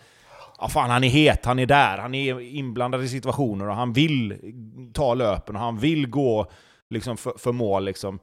ja, 0.63 0.69
fan, 0.69 0.91
han 0.91 1.05
är 1.05 1.09
het, 1.09 1.45
han 1.45 1.59
är 1.59 1.67
där, 1.67 1.99
han 1.99 2.15
är 2.15 2.41
inblandad 2.41 3.05
i 3.05 3.09
situationer 3.09 3.69
och 3.69 3.75
han 3.75 3.93
vill 3.93 4.39
ta 4.93 5.15
löpen 5.15 5.57
och 5.57 5.63
han 5.63 5.79
vill 5.79 6.07
gå 6.07 6.47
liksom, 6.91 7.17
för, 7.17 7.33
för 7.39 7.53
mål. 7.53 7.85
Liksom. 7.85 8.19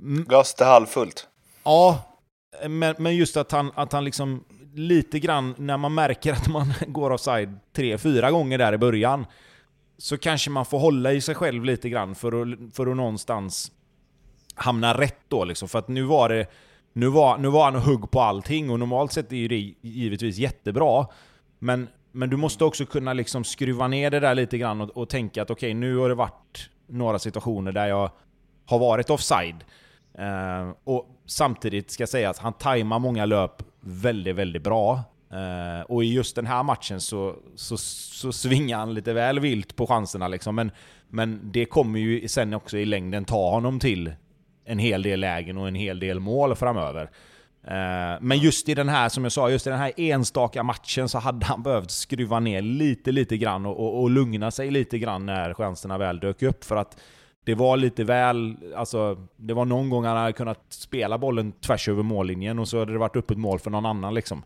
Mm. 0.00 0.24
Glas 0.24 0.54
till 0.54 0.66
halvfullt. 0.66 1.28
Ja, 1.64 1.98
men, 2.68 2.94
men 2.98 3.16
just 3.16 3.36
att 3.36 3.52
han, 3.52 3.70
att 3.74 3.92
han 3.92 4.04
liksom 4.04 4.44
lite 4.74 5.18
grann, 5.18 5.54
när 5.58 5.76
man 5.76 5.94
märker 5.94 6.32
att 6.32 6.48
man 6.48 6.74
går 6.86 7.10
offside 7.10 7.58
tre, 7.72 7.98
fyra 7.98 8.30
gånger 8.30 8.58
där 8.58 8.72
i 8.72 8.78
början, 8.78 9.26
så 9.98 10.18
kanske 10.18 10.50
man 10.50 10.66
får 10.66 10.78
hålla 10.78 11.12
i 11.12 11.20
sig 11.20 11.34
själv 11.34 11.64
lite 11.64 11.88
grann 11.88 12.14
för 12.14 12.42
att, 12.42 12.76
för 12.76 12.86
att 12.86 12.96
någonstans 12.96 13.72
hamna 14.54 14.98
rätt 14.98 15.20
då 15.28 15.44
liksom. 15.44 15.68
För 15.68 15.78
att 15.78 15.88
nu 15.88 16.02
var 16.02 16.28
det 16.28 16.46
nu 16.92 17.06
var, 17.06 17.38
nu 17.38 17.48
var 17.48 17.64
han 17.64 17.82
hugg 17.82 18.10
på 18.10 18.20
allting 18.20 18.70
och 18.70 18.78
normalt 18.78 19.12
sett 19.12 19.32
är 19.32 19.48
det 19.48 19.74
givetvis 19.80 20.36
jättebra. 20.36 21.06
Men, 21.64 21.88
men 22.12 22.30
du 22.30 22.36
måste 22.36 22.64
också 22.64 22.86
kunna 22.86 23.12
liksom 23.12 23.44
skruva 23.44 23.88
ner 23.88 24.10
det 24.10 24.20
där 24.20 24.34
lite 24.34 24.58
grann 24.58 24.80
och, 24.80 24.90
och 24.90 25.08
tänka 25.08 25.42
att 25.42 25.50
okej, 25.50 25.70
okay, 25.70 25.74
nu 25.74 25.96
har 25.96 26.08
det 26.08 26.14
varit 26.14 26.70
några 26.86 27.18
situationer 27.18 27.72
där 27.72 27.86
jag 27.86 28.10
har 28.66 28.78
varit 28.78 29.10
offside. 29.10 29.64
Eh, 30.18 30.70
och 30.84 31.06
samtidigt 31.26 31.90
ska 31.90 32.02
jag 32.02 32.08
säga 32.08 32.30
att 32.30 32.38
han 32.38 32.52
tajmar 32.52 32.98
många 32.98 33.26
löp 33.26 33.62
väldigt, 33.80 34.36
väldigt 34.36 34.62
bra. 34.62 35.02
Eh, 35.32 35.80
och 35.88 36.04
i 36.04 36.12
just 36.12 36.36
den 36.36 36.46
här 36.46 36.62
matchen 36.62 37.00
så, 37.00 37.36
så, 37.54 37.76
så 37.76 38.32
svingar 38.32 38.78
han 38.78 38.94
lite 38.94 39.12
väl 39.12 39.40
vilt 39.40 39.76
på 39.76 39.86
chanserna 39.86 40.28
liksom. 40.28 40.54
Men, 40.54 40.70
men 41.08 41.40
det 41.52 41.64
kommer 41.64 42.00
ju 42.00 42.28
sen 42.28 42.54
också 42.54 42.78
i 42.78 42.84
längden 42.84 43.24
ta 43.24 43.50
honom 43.50 43.80
till 43.80 44.12
en 44.64 44.78
hel 44.78 45.02
del 45.02 45.20
lägen 45.20 45.58
och 45.58 45.68
en 45.68 45.74
hel 45.74 46.00
del 46.00 46.20
mål 46.20 46.54
framöver. 46.56 47.10
Eh, 47.66 48.18
men 48.20 48.38
just 48.38 48.68
i 48.68 48.74
den 48.74 48.88
här, 48.88 49.08
som 49.08 49.24
jag 49.24 49.32
sa, 49.32 49.50
just 49.50 49.66
i 49.66 49.70
den 49.70 49.78
här 49.78 49.92
enstaka 49.96 50.62
matchen 50.62 51.08
så 51.08 51.18
hade 51.18 51.46
han 51.46 51.62
behövt 51.62 51.90
skruva 51.90 52.40
ner 52.40 52.62
lite, 52.62 53.12
lite 53.12 53.36
grann 53.36 53.66
och, 53.66 53.80
och, 53.80 54.02
och 54.02 54.10
lugna 54.10 54.50
sig 54.50 54.70
lite 54.70 54.98
grann 54.98 55.26
när 55.26 55.54
chanserna 55.54 55.98
väl 55.98 56.20
dök 56.20 56.42
upp. 56.42 56.64
För 56.64 56.76
att 56.76 56.96
det 57.44 57.54
var 57.54 57.76
lite 57.76 58.04
väl... 58.04 58.56
Alltså, 58.76 59.16
det 59.36 59.54
var 59.54 59.64
någon 59.64 59.90
gång 59.90 60.04
han 60.04 60.16
hade 60.16 60.32
kunnat 60.32 60.60
spela 60.68 61.18
bollen 61.18 61.52
tvärs 61.52 61.88
över 61.88 62.02
mållinjen 62.02 62.58
och 62.58 62.68
så 62.68 62.78
hade 62.78 62.92
det 62.92 62.98
varit 62.98 63.16
öppet 63.16 63.38
mål 63.38 63.58
för 63.58 63.70
någon 63.70 63.86
annan 63.86 64.14
liksom. 64.14 64.42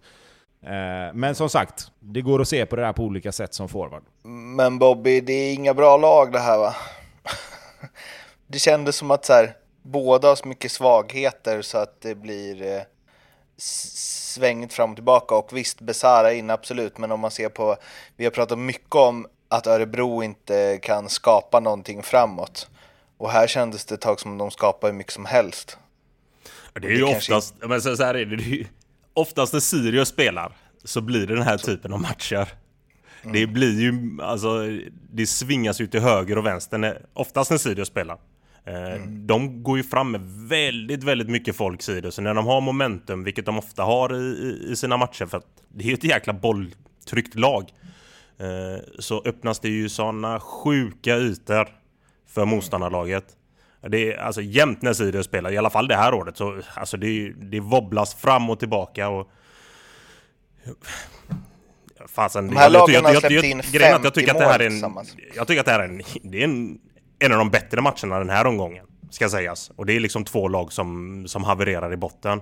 Eh, 0.62 1.14
men 1.14 1.35
som 1.35 1.48
sagt, 1.48 1.90
det 2.00 2.20
går 2.20 2.40
att 2.40 2.48
se 2.48 2.66
på 2.66 2.76
det 2.76 2.83
där 2.83 2.92
på 2.92 3.02
olika 3.02 3.33
sätt 3.33 3.54
som 3.54 3.68
forward. 3.68 4.02
Men 4.57 4.78
Bobby, 4.78 5.20
det 5.20 5.33
är 5.33 5.54
inga 5.54 5.74
bra 5.74 5.96
lag 5.96 6.33
det 6.33 6.38
här 6.38 6.59
va? 6.59 6.74
Det 8.46 8.59
kändes 8.59 8.96
som 8.96 9.11
att 9.11 9.24
så 9.24 9.33
här, 9.33 9.57
båda 9.83 10.28
har 10.28 10.37
så 10.37 10.48
mycket 10.48 10.72
svagheter 10.72 11.62
så 11.62 11.78
att 11.78 12.00
det 12.00 12.14
blir 12.14 12.62
eh, 12.62 12.83
svängt 13.59 14.73
fram 14.73 14.90
och 14.90 14.97
tillbaka. 14.97 15.35
Och 15.35 15.57
visst, 15.57 15.81
Besara 15.81 16.33
in 16.33 16.51
absolut, 16.51 16.99
men 16.99 17.12
om 17.12 17.21
man 17.21 17.31
ser 17.31 17.49
på, 17.49 17.77
vi 18.16 18.25
har 18.25 18.31
pratat 18.31 18.59
mycket 18.59 18.94
om 18.94 19.27
att 19.49 19.66
Örebro 19.66 20.23
inte 20.23 20.79
kan 20.83 21.09
skapa 21.09 21.61
någonting 21.61 22.03
framåt. 22.03 22.68
Och 23.16 23.31
här 23.31 23.47
kändes 23.47 23.85
det 23.85 23.94
ett 23.94 24.01
tag 24.01 24.21
som 24.21 24.38
de 24.38 24.51
skapade 24.51 24.92
hur 24.92 24.99
mycket 24.99 25.12
som 25.12 25.25
helst. 25.25 25.79
Det 26.73 26.88
är 26.88 26.92
ju 26.92 26.97
det 26.97 27.05
oftast, 27.05 27.51
kanske... 27.51 27.68
men 27.68 27.83
så, 27.83 27.97
så 27.97 28.05
här 28.05 28.14
är 28.14 28.27
det, 28.27 28.37
det 28.37 28.42
ju, 28.42 28.66
oftast 29.14 29.53
när 29.53 29.61
Sirius 29.61 30.09
spelar 30.09 30.57
så 30.85 31.01
blir 31.01 31.27
det 31.27 31.35
den 31.35 31.42
här 31.42 31.59
typen 31.59 31.92
av 31.92 32.01
matcher. 32.01 32.49
Mm. 33.23 33.33
Det 33.33 33.47
blir 33.47 33.81
ju, 33.81 34.23
alltså, 34.23 34.62
det 35.12 35.27
svingas 35.27 35.81
ju 35.81 35.87
till 35.87 36.01
höger 36.01 36.38
och 36.38 36.47
vänster, 36.47 37.07
oftast 37.12 37.51
när 37.51 37.59
Sirius 37.59 37.88
spelar. 37.88 38.18
Eh, 38.68 38.94
mm. 38.94 39.26
De 39.26 39.62
går 39.62 39.76
ju 39.76 39.85
fram 39.85 40.11
med 40.11 40.20
väldigt, 40.48 41.04
väldigt 41.04 41.28
mycket 41.28 41.57
folk 41.57 41.83
Sirius, 41.83 42.14
så 42.14 42.22
när 42.22 42.35
de 42.35 42.46
har 42.46 42.61
momentum, 42.61 43.24
vilket 43.24 43.46
de 43.46 43.59
ofta 43.59 43.83
har 43.83 44.16
i, 44.16 44.66
i 44.70 44.76
sina 44.76 44.96
matcher, 44.96 45.26
för 45.26 45.38
att 45.38 45.46
det 45.68 45.85
är 45.85 45.88
ju 45.88 45.94
ett 45.94 46.04
jäkla 46.04 46.33
bolltryckt 46.33 47.35
lag, 47.35 47.72
eh, 48.38 48.85
så 48.98 49.22
öppnas 49.24 49.61
det 49.61 49.68
ju 49.68 49.88
sådana 49.88 50.40
sjuka 50.40 51.16
ytor 51.16 51.68
för 52.26 52.44
motståndarlaget. 52.44 53.24
Det 53.88 54.12
är 54.12 54.18
alltså 54.18 54.40
jämt 54.40 54.83
när 54.83 54.92
Sirius 54.92 55.26
spelar, 55.26 55.50
i 55.50 55.59
alla 55.59 55.70
fall 55.70 55.88
det 55.88 55.96
här 55.96 56.14
året, 56.14 56.37
så 56.37 56.61
alltså 56.74 56.96
det, 56.96 57.31
det 57.31 57.61
wobblas 57.61 58.14
fram 58.14 58.50
och 58.50 58.59
tillbaka 58.59 59.09
och... 59.09 59.31
Fasen, 62.07 62.48
De 62.48 62.57
här 62.57 62.70
lagen 62.70 63.04
har 63.04 63.14
släppt 63.14 63.44
in 63.44 63.62
50 63.62 63.78
jag, 63.78 64.04
jag 64.04 64.14
tycker 64.14 64.31
att 64.31 64.38
det 64.38 64.44
här 64.44 64.61
är 64.61 64.66
en, 64.66 65.07
Jag 65.37 65.46
tycker 65.46 65.61
att 65.61 65.66
det 65.66 65.72
här 65.72 65.81
är 65.81 65.85
en, 65.85 66.02
det 66.22 66.40
är 66.40 66.44
en, 66.44 66.78
en 67.18 67.33
av 67.33 67.38
de 67.38 67.50
bättre 67.50 67.81
matcherna 67.81 68.18
den 68.18 68.31
här 68.31 68.46
omgången. 68.46 68.87
Ska 69.11 69.28
sägas. 69.28 69.70
Och 69.76 69.87
det 69.87 69.96
är 69.96 70.00
liksom 70.00 70.24
två 70.24 70.48
lag 70.48 70.72
som, 70.72 71.24
som 71.28 71.44
havererar 71.44 71.92
i 71.92 71.96
botten. 71.96 72.40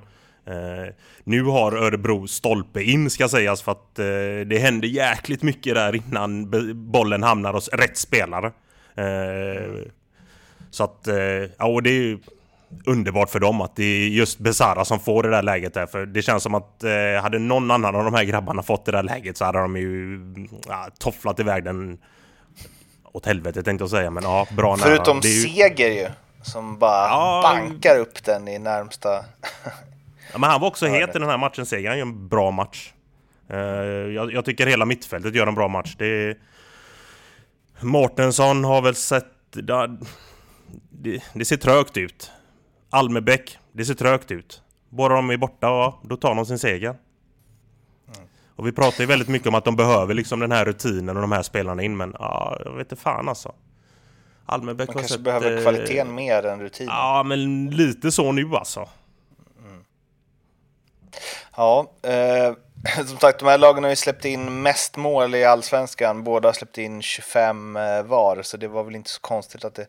Uh, 0.48 0.92
nu 1.24 1.42
har 1.42 1.72
Örebro 1.72 2.26
stolpe 2.26 2.82
in 2.82 3.10
ska 3.10 3.28
sägas 3.28 3.62
för 3.62 3.72
att 3.72 3.98
uh, 3.98 4.46
det 4.46 4.58
händer 4.58 4.88
jäkligt 4.88 5.42
mycket 5.42 5.74
där 5.74 5.94
innan 5.96 6.50
bollen 6.90 7.22
hamnar 7.22 7.52
hos 7.52 7.68
rätt 7.68 7.96
spelare. 7.96 8.46
Uh, 8.98 9.82
så 10.70 10.84
att, 10.84 11.08
ja 11.58 11.66
och 11.66 11.82
det 11.82 11.90
är 11.90 12.00
ju 12.00 12.18
underbart 12.86 13.30
för 13.30 13.40
dem 13.40 13.60
att 13.60 13.76
det 13.76 13.84
är 13.84 14.08
just 14.08 14.38
Besara 14.38 14.84
som 14.84 15.00
får 15.00 15.22
det 15.22 15.30
där 15.30 15.42
läget 15.42 15.74
där. 15.74 15.86
För 15.86 16.06
det 16.06 16.22
känns 16.22 16.42
som 16.42 16.54
att 16.54 16.84
hade 17.22 17.38
någon 17.38 17.70
annan 17.70 17.96
av 17.96 18.04
de 18.04 18.14
här 18.14 18.24
grabbarna 18.24 18.62
fått 18.62 18.84
det 18.84 18.92
där 18.92 19.02
läget 19.02 19.36
så 19.36 19.44
hade 19.44 19.58
de 19.58 19.76
ju 19.76 20.20
ja, 20.68 20.88
tofflat 20.98 21.40
iväg 21.40 21.64
den 21.64 21.98
åt 23.16 23.26
helvete 23.26 23.62
tänkte 23.62 23.82
jag 23.82 23.90
säga. 23.90 24.10
Men 24.10 24.22
ja, 24.22 24.46
bra 24.50 24.76
nära. 24.76 24.88
Förutom 24.88 25.20
ju... 25.22 25.42
Seger 25.42 25.90
ju. 25.90 26.08
Som 26.42 26.78
bara 26.78 27.08
ja, 27.08 27.40
bankar 27.42 27.98
upp 27.98 28.24
den 28.24 28.48
i 28.48 28.58
närmsta... 28.58 29.08
ja, 30.32 30.38
men 30.38 30.50
han 30.50 30.60
var 30.60 30.68
också 30.68 30.86
het 30.86 31.16
i 31.16 31.18
den 31.18 31.28
här 31.28 31.38
matchen, 31.38 31.66
Seger. 31.66 31.88
Han 31.88 31.98
gör 31.98 32.06
en 32.06 32.28
bra 32.28 32.50
match. 32.50 32.92
Uh, 33.52 33.58
jag, 33.58 34.32
jag, 34.32 34.44
tycker 34.44 34.66
hela 34.66 34.84
mittfältet 34.84 35.34
gör 35.34 35.46
en 35.46 35.54
bra 35.54 35.68
match. 35.68 35.94
Det 35.98 36.36
Mårtensson 37.80 38.64
har 38.64 38.82
väl 38.82 38.94
sett... 38.94 39.26
Det, 40.90 41.20
det 41.34 41.44
ser 41.44 41.56
trögt 41.56 41.96
ut. 41.96 42.30
Almebäck, 42.90 43.58
det 43.72 43.84
ser 43.84 43.94
trögt 43.94 44.30
ut. 44.30 44.62
Båda 44.88 45.14
de 45.14 45.30
är 45.30 45.36
borta 45.36 45.70
och 45.70 45.94
då 46.02 46.16
tar 46.16 46.34
de 46.34 46.46
sin 46.46 46.58
seger. 46.58 46.94
Och 48.56 48.66
vi 48.66 48.72
pratar 48.72 49.00
ju 49.00 49.06
väldigt 49.06 49.28
mycket 49.28 49.48
om 49.48 49.54
att 49.54 49.64
de 49.64 49.76
behöver 49.76 50.14
liksom 50.14 50.40
den 50.40 50.52
här 50.52 50.64
rutinen 50.64 51.16
och 51.16 51.22
de 51.22 51.32
här 51.32 51.42
spelarna 51.42 51.82
in, 51.82 51.96
men 51.96 52.16
ja, 52.18 52.56
jag 52.64 52.72
vet 52.72 52.92
inte 52.92 53.02
fan 53.02 53.28
alltså. 53.28 53.54
Almebäck 54.46 54.88
Man 54.88 54.94
kanske 54.94 55.12
sett, 55.12 55.22
behöver 55.22 55.62
kvaliteten 55.62 56.06
eh, 56.06 56.12
mer 56.12 56.46
än 56.46 56.60
rutinen. 56.60 56.94
Ja, 56.94 57.22
men 57.22 57.70
lite 57.70 58.12
så 58.12 58.32
nu 58.32 58.54
alltså. 58.54 58.88
Mm. 59.64 59.84
Ja, 61.56 61.90
eh, 62.02 62.52
som 63.06 63.18
sagt, 63.18 63.38
de 63.38 63.48
här 63.48 63.58
lagen 63.58 63.84
har 63.84 63.90
ju 63.90 63.96
släppt 63.96 64.24
in 64.24 64.62
mest 64.62 64.96
mål 64.96 65.34
i 65.34 65.44
allsvenskan. 65.44 66.24
Båda 66.24 66.48
har 66.48 66.52
släppt 66.52 66.78
in 66.78 67.02
25 67.02 67.76
eh, 67.76 68.02
var, 68.02 68.42
så 68.42 68.56
det 68.56 68.68
var 68.68 68.84
väl 68.84 68.94
inte 68.94 69.10
så 69.10 69.20
konstigt 69.20 69.64
att 69.64 69.74
det, 69.74 69.86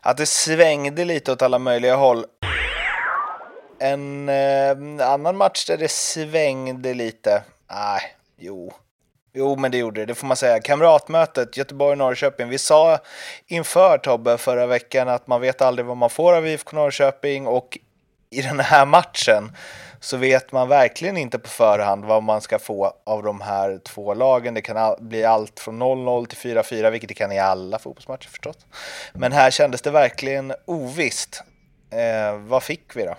att 0.00 0.16
det 0.16 0.26
svängde 0.26 1.04
lite 1.04 1.32
åt 1.32 1.42
alla 1.42 1.58
möjliga 1.58 1.96
håll. 1.96 2.24
En 3.78 4.28
eh, 4.28 5.10
annan 5.12 5.36
match 5.36 5.66
där 5.66 5.78
det 5.78 5.90
svängde 5.90 6.94
lite. 6.94 7.42
Nej, 7.70 8.00
jo. 8.36 8.72
Jo, 9.32 9.56
men 9.56 9.70
det 9.70 9.78
gjorde 9.78 10.00
det, 10.00 10.06
det 10.06 10.14
får 10.14 10.26
man 10.26 10.36
säga. 10.36 10.60
Kamratmötet 10.60 11.56
Göteborg-Norrköping. 11.56 12.48
Vi 12.48 12.58
sa 12.58 12.98
inför 13.46 13.98
Tobbe 13.98 14.38
förra 14.38 14.66
veckan 14.66 15.08
att 15.08 15.26
man 15.26 15.40
vet 15.40 15.62
aldrig 15.62 15.86
vad 15.86 15.96
man 15.96 16.10
får 16.10 16.32
av 16.32 16.46
IFK 16.46 16.76
Norrköping 16.76 17.46
och 17.46 17.78
i 18.30 18.42
den 18.42 18.60
här 18.60 18.86
matchen 18.86 19.56
så 20.00 20.16
vet 20.16 20.52
man 20.52 20.68
verkligen 20.68 21.16
inte 21.16 21.38
på 21.38 21.48
förhand 21.48 22.04
vad 22.04 22.22
man 22.22 22.40
ska 22.40 22.58
få 22.58 22.94
av 23.04 23.22
de 23.22 23.40
här 23.40 23.78
två 23.84 24.14
lagen. 24.14 24.54
Det 24.54 24.62
kan 24.62 24.96
bli 25.00 25.24
allt 25.24 25.60
från 25.60 25.82
0-0 25.82 26.26
till 26.26 26.56
4-4, 26.56 26.90
vilket 26.90 27.08
det 27.08 27.14
kan 27.14 27.32
i 27.32 27.38
alla 27.38 27.78
fotbollsmatcher 27.78 28.28
förstås. 28.28 28.56
Men 29.12 29.32
här 29.32 29.50
kändes 29.50 29.82
det 29.82 29.90
verkligen 29.90 30.54
ovisst. 30.64 31.42
Eh, 31.90 32.38
vad 32.38 32.62
fick 32.62 32.96
vi 32.96 33.04
då? 33.04 33.14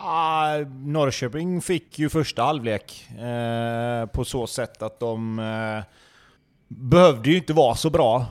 Ah, 0.00 0.58
Norrköping 0.84 1.62
fick 1.62 1.98
ju 1.98 2.08
första 2.08 2.42
halvlek 2.42 3.08
eh, 3.10 4.06
på 4.06 4.24
så 4.24 4.46
sätt 4.46 4.82
att 4.82 5.00
de 5.00 5.38
eh, 5.38 5.84
behövde 6.68 7.30
ju 7.30 7.36
inte 7.36 7.52
vara 7.52 7.74
så 7.74 7.90
bra 7.90 8.26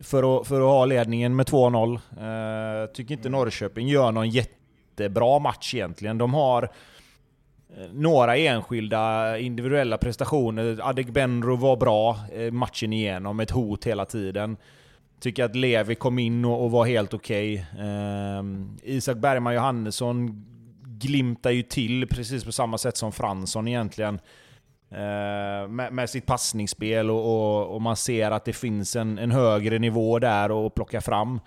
för 0.00 0.40
att, 0.40 0.46
för 0.46 0.60
att 0.60 0.66
ha 0.66 0.84
ledningen 0.84 1.36
med 1.36 1.46
2-0. 1.46 1.94
Eh, 1.94 2.92
tycker 2.92 3.14
inte 3.14 3.28
Norrköping 3.28 3.88
gör 3.88 4.12
någon 4.12 4.30
jättebra 4.30 5.38
match 5.38 5.74
egentligen. 5.74 6.18
De 6.18 6.34
har 6.34 6.62
eh, 6.62 7.92
några 7.92 8.36
enskilda 8.36 9.38
individuella 9.38 9.98
prestationer. 9.98 10.78
Adegbenro 10.82 11.56
var 11.56 11.76
bra 11.76 12.18
eh, 12.32 12.52
matchen 12.52 12.92
igenom, 12.92 13.40
ett 13.40 13.50
hot 13.50 13.84
hela 13.84 14.04
tiden. 14.04 14.56
Tycker 15.20 15.44
att 15.44 15.56
Levi 15.56 15.94
kom 15.94 16.18
in 16.18 16.44
och, 16.44 16.64
och 16.64 16.70
var 16.70 16.86
helt 16.86 17.14
okej. 17.14 17.66
Okay. 17.74 17.86
Eh, 17.86 18.42
Isak 18.82 19.16
Bergman 19.16 19.54
Johannesson 19.54 20.44
glimtar 21.00 21.50
ju 21.50 21.62
till 21.62 22.08
precis 22.08 22.44
på 22.44 22.52
samma 22.52 22.78
sätt 22.78 22.96
som 22.96 23.12
Fransson 23.12 23.68
egentligen. 23.68 24.20
Eh, 24.90 25.68
med, 25.68 25.92
med, 25.92 26.10
sitt 26.10 26.26
passningsspel 26.26 27.10
och, 27.10 27.24
och, 27.24 27.74
och, 27.74 27.82
man 27.82 27.96
ser 27.96 28.30
att 28.30 28.44
det 28.44 28.52
finns 28.52 28.96
en, 28.96 29.18
en 29.18 29.30
högre 29.30 29.78
nivå 29.78 30.18
där 30.18 30.66
att 30.66 30.74
plocka 30.74 31.00
fram. 31.00 31.40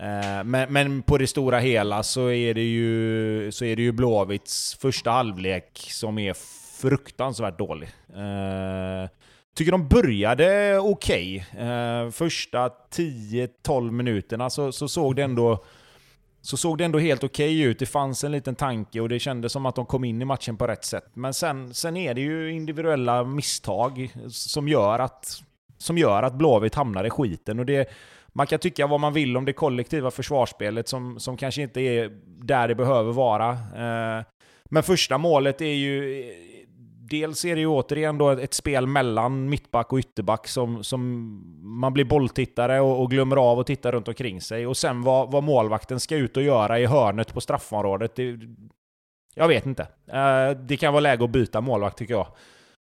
Eh, 0.00 0.44
men, 0.44 0.72
men, 0.72 1.02
på 1.02 1.18
det 1.18 1.26
stora 1.26 1.58
hela 1.58 2.02
så 2.02 2.30
är 2.30 2.54
det 2.54 2.64
ju, 2.64 3.52
så 3.52 3.64
är 3.64 3.76
det 3.76 3.82
ju 3.82 3.92
Blåvitts 3.92 4.78
första 4.80 5.10
halvlek 5.10 5.88
som 5.90 6.18
är 6.18 6.34
fruktansvärt 6.80 7.58
dålig. 7.58 7.88
Eh, 8.08 9.10
tycker 9.56 9.72
de 9.72 9.88
började 9.88 10.78
okej. 10.78 11.46
Okay. 11.52 11.66
Eh, 11.66 12.10
första 12.10 12.68
10-12 12.68 13.90
minuterna 13.90 14.50
så, 14.50 14.72
så 14.72 14.88
såg 14.88 15.16
det 15.16 15.22
ändå 15.22 15.64
så 16.40 16.56
såg 16.56 16.78
det 16.78 16.84
ändå 16.84 16.98
helt 16.98 17.24
okej 17.24 17.56
okay 17.56 17.70
ut. 17.70 17.78
Det 17.78 17.86
fanns 17.86 18.24
en 18.24 18.32
liten 18.32 18.54
tanke 18.54 19.00
och 19.00 19.08
det 19.08 19.18
kändes 19.18 19.52
som 19.52 19.66
att 19.66 19.74
de 19.74 19.86
kom 19.86 20.04
in 20.04 20.22
i 20.22 20.24
matchen 20.24 20.56
på 20.56 20.66
rätt 20.66 20.84
sätt. 20.84 21.10
Men 21.14 21.34
sen, 21.34 21.74
sen 21.74 21.96
är 21.96 22.14
det 22.14 22.20
ju 22.20 22.52
individuella 22.52 23.24
misstag 23.24 24.12
som 24.30 24.68
gör 24.68 24.98
att, 24.98 25.42
som 25.78 25.98
gör 25.98 26.22
att 26.22 26.34
Blåvitt 26.34 26.74
hamnar 26.74 27.04
i 27.04 27.10
skiten. 27.10 27.58
Och 27.58 27.66
det, 27.66 27.88
man 28.28 28.46
kan 28.46 28.58
tycka 28.58 28.86
vad 28.86 29.00
man 29.00 29.12
vill 29.12 29.36
om 29.36 29.44
det 29.44 29.52
kollektiva 29.52 30.10
försvarsspelet 30.10 30.88
som, 30.88 31.20
som 31.20 31.36
kanske 31.36 31.62
inte 31.62 31.80
är 31.80 32.10
där 32.24 32.68
det 32.68 32.74
behöver 32.74 33.12
vara. 33.12 33.50
Eh, 33.50 34.24
men 34.64 34.82
första 34.82 35.18
målet 35.18 35.60
är 35.60 35.74
ju 35.74 36.24
dels 37.10 37.44
är 37.44 37.54
det 37.54 37.60
ju 37.60 37.66
återigen 37.66 38.18
då 38.18 38.30
ett 38.30 38.54
spel 38.54 38.86
mellan 38.86 39.48
mittback 39.48 39.92
och 39.92 39.98
ytterback 39.98 40.48
som, 40.48 40.84
som 40.84 41.00
man 41.80 41.92
blir 41.92 42.04
bolltittare 42.04 42.80
och, 42.80 43.02
och 43.02 43.10
glömmer 43.10 43.36
av 43.36 43.58
att 43.58 43.66
titta 43.66 43.92
runt 43.92 44.08
omkring 44.08 44.40
sig. 44.40 44.66
Och 44.66 44.76
sen 44.76 45.02
vad, 45.02 45.32
vad 45.32 45.42
målvakten 45.42 46.00
ska 46.00 46.16
ut 46.16 46.36
och 46.36 46.42
göra 46.42 46.78
i 46.78 46.86
hörnet 46.86 47.34
på 47.34 47.40
straffområdet, 47.40 48.16
det, 48.16 48.38
jag 49.34 49.48
vet 49.48 49.66
inte. 49.66 49.82
Eh, 50.06 50.50
det 50.50 50.76
kan 50.76 50.92
vara 50.92 51.00
läge 51.00 51.24
att 51.24 51.30
byta 51.30 51.60
målvakt 51.60 51.98
tycker 51.98 52.14
jag. 52.14 52.26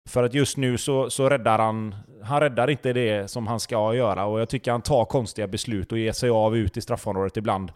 För 0.09 0.23
att 0.23 0.33
just 0.33 0.57
nu 0.57 0.77
så, 0.77 1.09
så 1.09 1.29
räddar 1.29 1.59
han, 1.59 1.95
han 2.23 2.39
räddar 2.39 2.69
inte 2.69 2.93
det 2.93 3.31
som 3.31 3.47
han 3.47 3.59
ska 3.59 3.95
göra 3.95 4.25
och 4.25 4.39
jag 4.39 4.49
tycker 4.49 4.71
han 4.71 4.81
tar 4.81 5.05
konstiga 5.05 5.47
beslut 5.47 5.91
och 5.91 5.97
ger 5.97 6.11
sig 6.11 6.29
av 6.29 6.57
ut 6.57 6.77
i 6.77 6.81
straffområdet 6.81 7.37
ibland. 7.37 7.71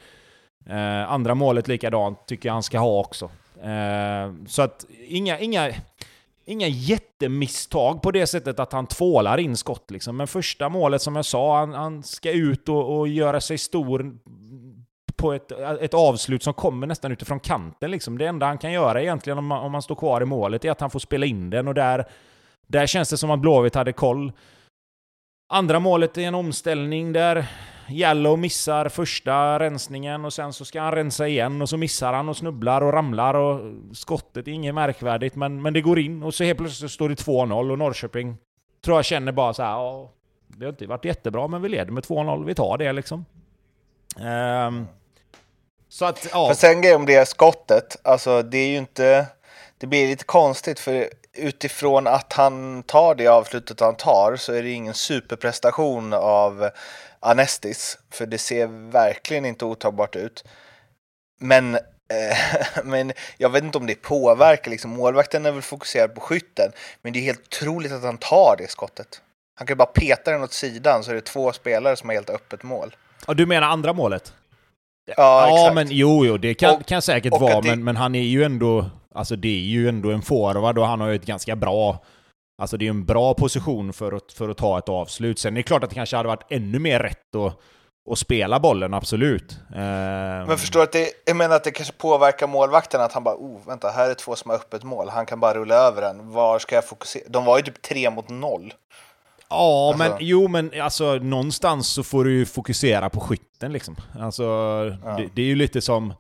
Eh, 0.66 1.12
andra 1.12 1.36
målet 1.36 1.68
likadant 1.68 2.28
tycker 2.28 2.50
jag 2.50 2.54
han 2.54 2.64
ska 2.64 2.80
ha 2.80 3.00
också. 3.00 3.30
Eh, 3.64 4.34
så 4.48 4.62
att 4.62 4.86
inga, 5.08 5.40
inga, 5.40 5.72
inga 6.50 6.68
jättemisstag 6.68 8.02
på 8.02 8.12
det 8.12 8.28
sättet 8.28 8.60
att 8.60 8.74
han 8.74 8.88
tvålar 8.88 9.38
in 9.38 9.58
skott 9.58 9.92
liksom. 9.92 10.18
Men 10.18 10.28
första 10.28 10.70
målet 10.70 11.02
som 11.02 11.16
jag 11.16 11.26
sa, 11.26 11.60
han, 11.60 11.74
han 11.74 12.04
ska 12.04 12.32
ut 12.32 12.70
och, 12.70 13.00
och 13.00 13.08
göra 13.08 13.42
sig 13.42 13.58
stor 13.58 14.18
på 15.16 15.34
ett, 15.34 15.52
ett 15.82 15.94
avslut 15.94 16.44
som 16.44 16.54
kommer 16.54 16.88
nästan 16.88 17.12
utifrån 17.12 17.40
kanten. 17.40 17.92
Liksom. 17.92 18.18
Det 18.18 18.28
enda 18.28 18.46
han 18.46 18.58
kan 18.58 18.72
göra 18.72 19.02
egentligen 19.02 19.38
om 19.38 19.46
man, 19.46 19.60
om 19.60 19.72
man 19.72 19.82
står 19.82 19.96
kvar 19.96 20.22
i 20.22 20.26
målet 20.26 20.66
är 20.66 20.72
att 20.72 20.82
han 20.82 20.90
får 20.90 21.00
spela 21.00 21.26
in 21.26 21.50
den 21.50 21.68
och 21.68 21.74
där, 21.74 22.06
där 22.68 22.88
känns 22.88 23.10
det 23.10 23.18
som 23.18 23.32
att 23.32 23.40
Blåvitt 23.40 23.76
hade 23.76 23.94
koll. 23.94 24.32
Andra 25.54 25.80
målet 25.80 26.18
är 26.18 26.22
en 26.22 26.36
omställning 26.36 27.14
där 27.14 27.46
Yellow 27.92 28.40
missar 28.40 28.90
första 28.90 29.60
rensningen 29.60 30.26
och 30.26 30.34
sen 30.34 30.54
så 30.54 30.66
ska 30.66 30.82
han 30.82 30.92
rensa 30.92 31.28
igen 31.28 31.62
och 31.62 31.70
så 31.70 31.78
missar 31.78 32.14
han 32.14 32.30
och 32.30 32.38
snubblar 32.38 32.82
och 32.82 32.94
ramlar 32.94 33.34
och 33.34 33.74
skottet 33.94 34.48
är 34.48 34.52
inget 34.52 34.76
märkvärdigt 34.76 35.36
men, 35.36 35.62
men 35.62 35.74
det 35.74 35.82
går 35.82 36.00
in 36.00 36.24
och 36.24 36.34
så 36.34 36.44
helt 36.44 36.60
plötsligt 36.60 36.92
står 36.92 37.10
det 37.10 37.16
2-0 37.16 37.72
och 37.72 37.78
Norrköping 37.78 38.38
tror 38.86 38.98
jag 38.98 39.06
känner 39.06 39.32
bara 39.32 39.54
så 39.54 39.64
här, 39.64 39.72
ja, 39.72 40.12
det 40.48 40.66
har 40.66 40.70
inte 40.70 40.88
varit 40.88 41.06
jättebra 41.06 41.48
men 41.48 41.62
vi 41.62 41.70
leder 41.70 41.92
med 41.92 42.04
2-0, 42.04 42.46
vi 42.46 42.56
tar 42.56 42.78
det 42.78 42.94
liksom. 42.94 43.26
Um, 44.20 44.88
så 45.90 46.06
att, 46.06 46.28
ja. 46.32 46.48
För 46.48 46.56
sen 46.56 46.82
grejen 46.82 47.00
om 47.00 47.06
det 47.06 47.28
skottet, 47.28 47.98
alltså 48.04 48.42
det 48.42 48.58
är 48.58 48.68
ju 48.68 48.78
inte, 48.78 49.26
det 49.78 49.88
blir 49.88 50.08
lite 50.08 50.24
konstigt 50.24 50.80
för 50.80 51.10
utifrån 51.34 52.08
att 52.08 52.34
han 52.34 52.84
tar 52.84 53.16
det 53.16 53.28
avslutet 53.28 53.80
han 53.80 53.96
tar 53.96 54.36
så 54.36 54.54
är 54.54 54.64
det 54.64 54.70
ingen 54.70 54.94
superprestation 54.94 56.14
av 56.14 56.70
Anestis, 57.20 57.98
för 58.10 58.26
det 58.26 58.38
ser 58.38 58.92
verkligen 58.92 59.46
inte 59.46 59.66
otagbart 59.66 60.16
ut. 60.16 60.44
Men, 61.40 61.76
eh, 61.76 62.38
men 62.84 63.12
jag 63.38 63.50
vet 63.50 63.64
inte 63.64 63.78
om 63.78 63.88
det 63.88 63.96
påverkar, 63.96 64.72
liksom. 64.72 64.92
målvakten 64.92 65.46
är 65.46 65.52
väl 65.52 65.62
fokuserad 65.62 66.16
på 66.16 66.22
skytten, 66.22 66.72
men 67.02 67.14
det 67.14 67.20
är 67.20 67.24
helt 67.24 67.42
otroligt 67.42 67.92
att 67.92 68.04
han 68.04 68.18
tar 68.18 68.56
det 68.58 68.70
skottet. 68.70 69.22
Han 69.56 69.68
kan 69.68 69.74
ju 69.74 69.78
bara 69.78 69.86
peta 69.86 70.32
den 70.32 70.44
åt 70.44 70.54
sidan 70.54 71.04
så 71.04 71.12
är 71.12 71.16
det 71.16 71.22
två 71.22 71.52
spelare 71.52 71.96
som 71.96 72.10
har 72.10 72.14
helt 72.14 72.30
öppet 72.30 72.64
mål. 72.64 72.96
Ja, 73.28 73.34
du 73.34 73.46
menar 73.46 73.68
andra 73.68 73.94
målet? 73.94 74.34
Ja, 75.06 75.14
ja 75.18 75.56
exakt. 75.56 75.76
men 75.76 75.88
jo, 75.92 76.26
jo, 76.26 76.38
det 76.38 76.54
kan, 76.54 76.76
och, 76.76 76.86
kan 76.86 77.02
säkert 77.02 77.32
vara, 77.32 77.62
det... 77.62 77.70
men, 77.70 77.84
men 77.84 77.96
han 77.96 78.16
är 78.16 78.24
ju 78.24 78.44
ändå, 78.44 78.90
alltså 79.16 79.36
det 79.36 79.48
är 79.48 79.60
ju 79.60 79.90
ändå 79.90 80.12
en 80.12 80.22
forward 80.22 80.78
och 80.78 80.88
han 80.88 81.02
har 81.02 81.08
ju 81.08 81.16
ett 81.16 81.26
ganska 81.26 81.56
bra 81.56 82.04
Alltså 82.60 82.78
det 82.78 82.86
är 82.86 82.90
en 82.90 83.06
bra 83.06 83.34
position 83.34 83.94
för 83.94 84.12
att, 84.12 84.32
för 84.32 84.50
att 84.50 84.58
ta 84.58 84.78
ett 84.78 84.90
avslut. 84.90 85.40
Sen 85.40 85.54
är 85.54 85.58
det 85.58 85.64
klart 85.64 85.84
att 85.84 85.90
det 85.90 85.96
kanske 85.96 86.18
hade 86.18 86.28
varit 86.30 86.46
ännu 86.50 86.80
mer 86.80 87.00
rätt 87.00 87.36
att, 87.36 87.60
att 88.12 88.18
spela 88.18 88.60
bollen, 88.60 88.94
absolut. 88.94 89.58
Men 89.70 90.50
ehm. 90.50 90.58
förstår 90.58 90.84
att 90.84 90.92
det, 90.92 91.10
jag 91.26 91.36
menar 91.36 91.56
att 91.56 91.64
det 91.64 91.72
kanske 91.72 91.94
påverkar 91.94 92.48
målvakten 92.48 93.02
att 93.02 93.14
han 93.14 93.24
bara, 93.24 93.36
oh, 93.36 93.68
vänta, 93.68 93.90
här 93.90 94.10
är 94.10 94.14
två 94.14 94.36
som 94.36 94.50
har 94.50 94.58
öppet 94.58 94.84
mål. 94.84 95.10
Han 95.10 95.26
kan 95.26 95.40
bara 95.40 95.54
rulla 95.54 95.76
över 95.76 96.02
den. 96.02 96.32
Var 96.32 96.60
ska 96.60 96.76
jag 96.76 96.86
fokusera? 96.86 97.24
De 97.30 97.46
var 97.46 97.58
ju 97.58 97.64
typ 97.64 97.82
tre 97.82 98.10
mot 98.10 98.30
noll. 98.30 98.74
Ja, 99.50 99.90
alltså. 99.90 100.04
men 100.04 100.18
jo, 100.20 100.48
men 100.48 100.82
alltså 100.82 101.16
någonstans 101.16 101.88
så 101.88 102.04
får 102.04 102.24
du 102.24 102.34
ju 102.34 102.46
fokusera 102.46 103.10
på 103.10 103.20
skytten 103.20 103.74
liksom. 103.74 103.96
Alltså, 104.20 104.44
ja. 104.44 105.12
det, 105.18 105.30
det, 105.36 105.42
är 105.42 105.46
ju 105.46 105.56
lite 105.56 105.82
som... 105.82 106.14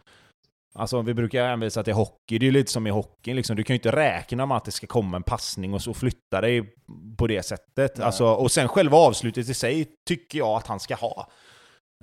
Alltså 0.75 1.01
vi 1.01 1.13
brukar 1.13 1.47
hänvisa 1.47 1.83
till 1.83 1.93
hockey, 1.93 2.37
det 2.37 2.45
är 2.45 2.47
ju 2.47 2.51
lite 2.51 2.71
som 2.71 2.87
i 2.87 2.89
hockey 2.89 3.33
liksom. 3.33 3.55
Du 3.55 3.63
kan 3.63 3.73
ju 3.73 3.77
inte 3.77 3.91
räkna 3.91 4.45
med 4.45 4.57
att 4.57 4.65
det 4.65 4.71
ska 4.71 4.87
komma 4.87 5.17
en 5.17 5.23
passning 5.23 5.73
och 5.73 5.81
så 5.81 5.93
flytta 5.93 6.41
dig 6.41 6.73
på 7.17 7.27
det 7.27 7.43
sättet. 7.43 7.99
Alltså, 7.99 8.25
och 8.25 8.51
sen 8.51 8.67
själva 8.67 8.97
avslutet 8.97 9.49
i 9.49 9.53
sig 9.53 9.87
tycker 10.07 10.39
jag 10.39 10.57
att 10.57 10.67
han 10.67 10.79
ska 10.79 10.95
ha. 10.95 11.27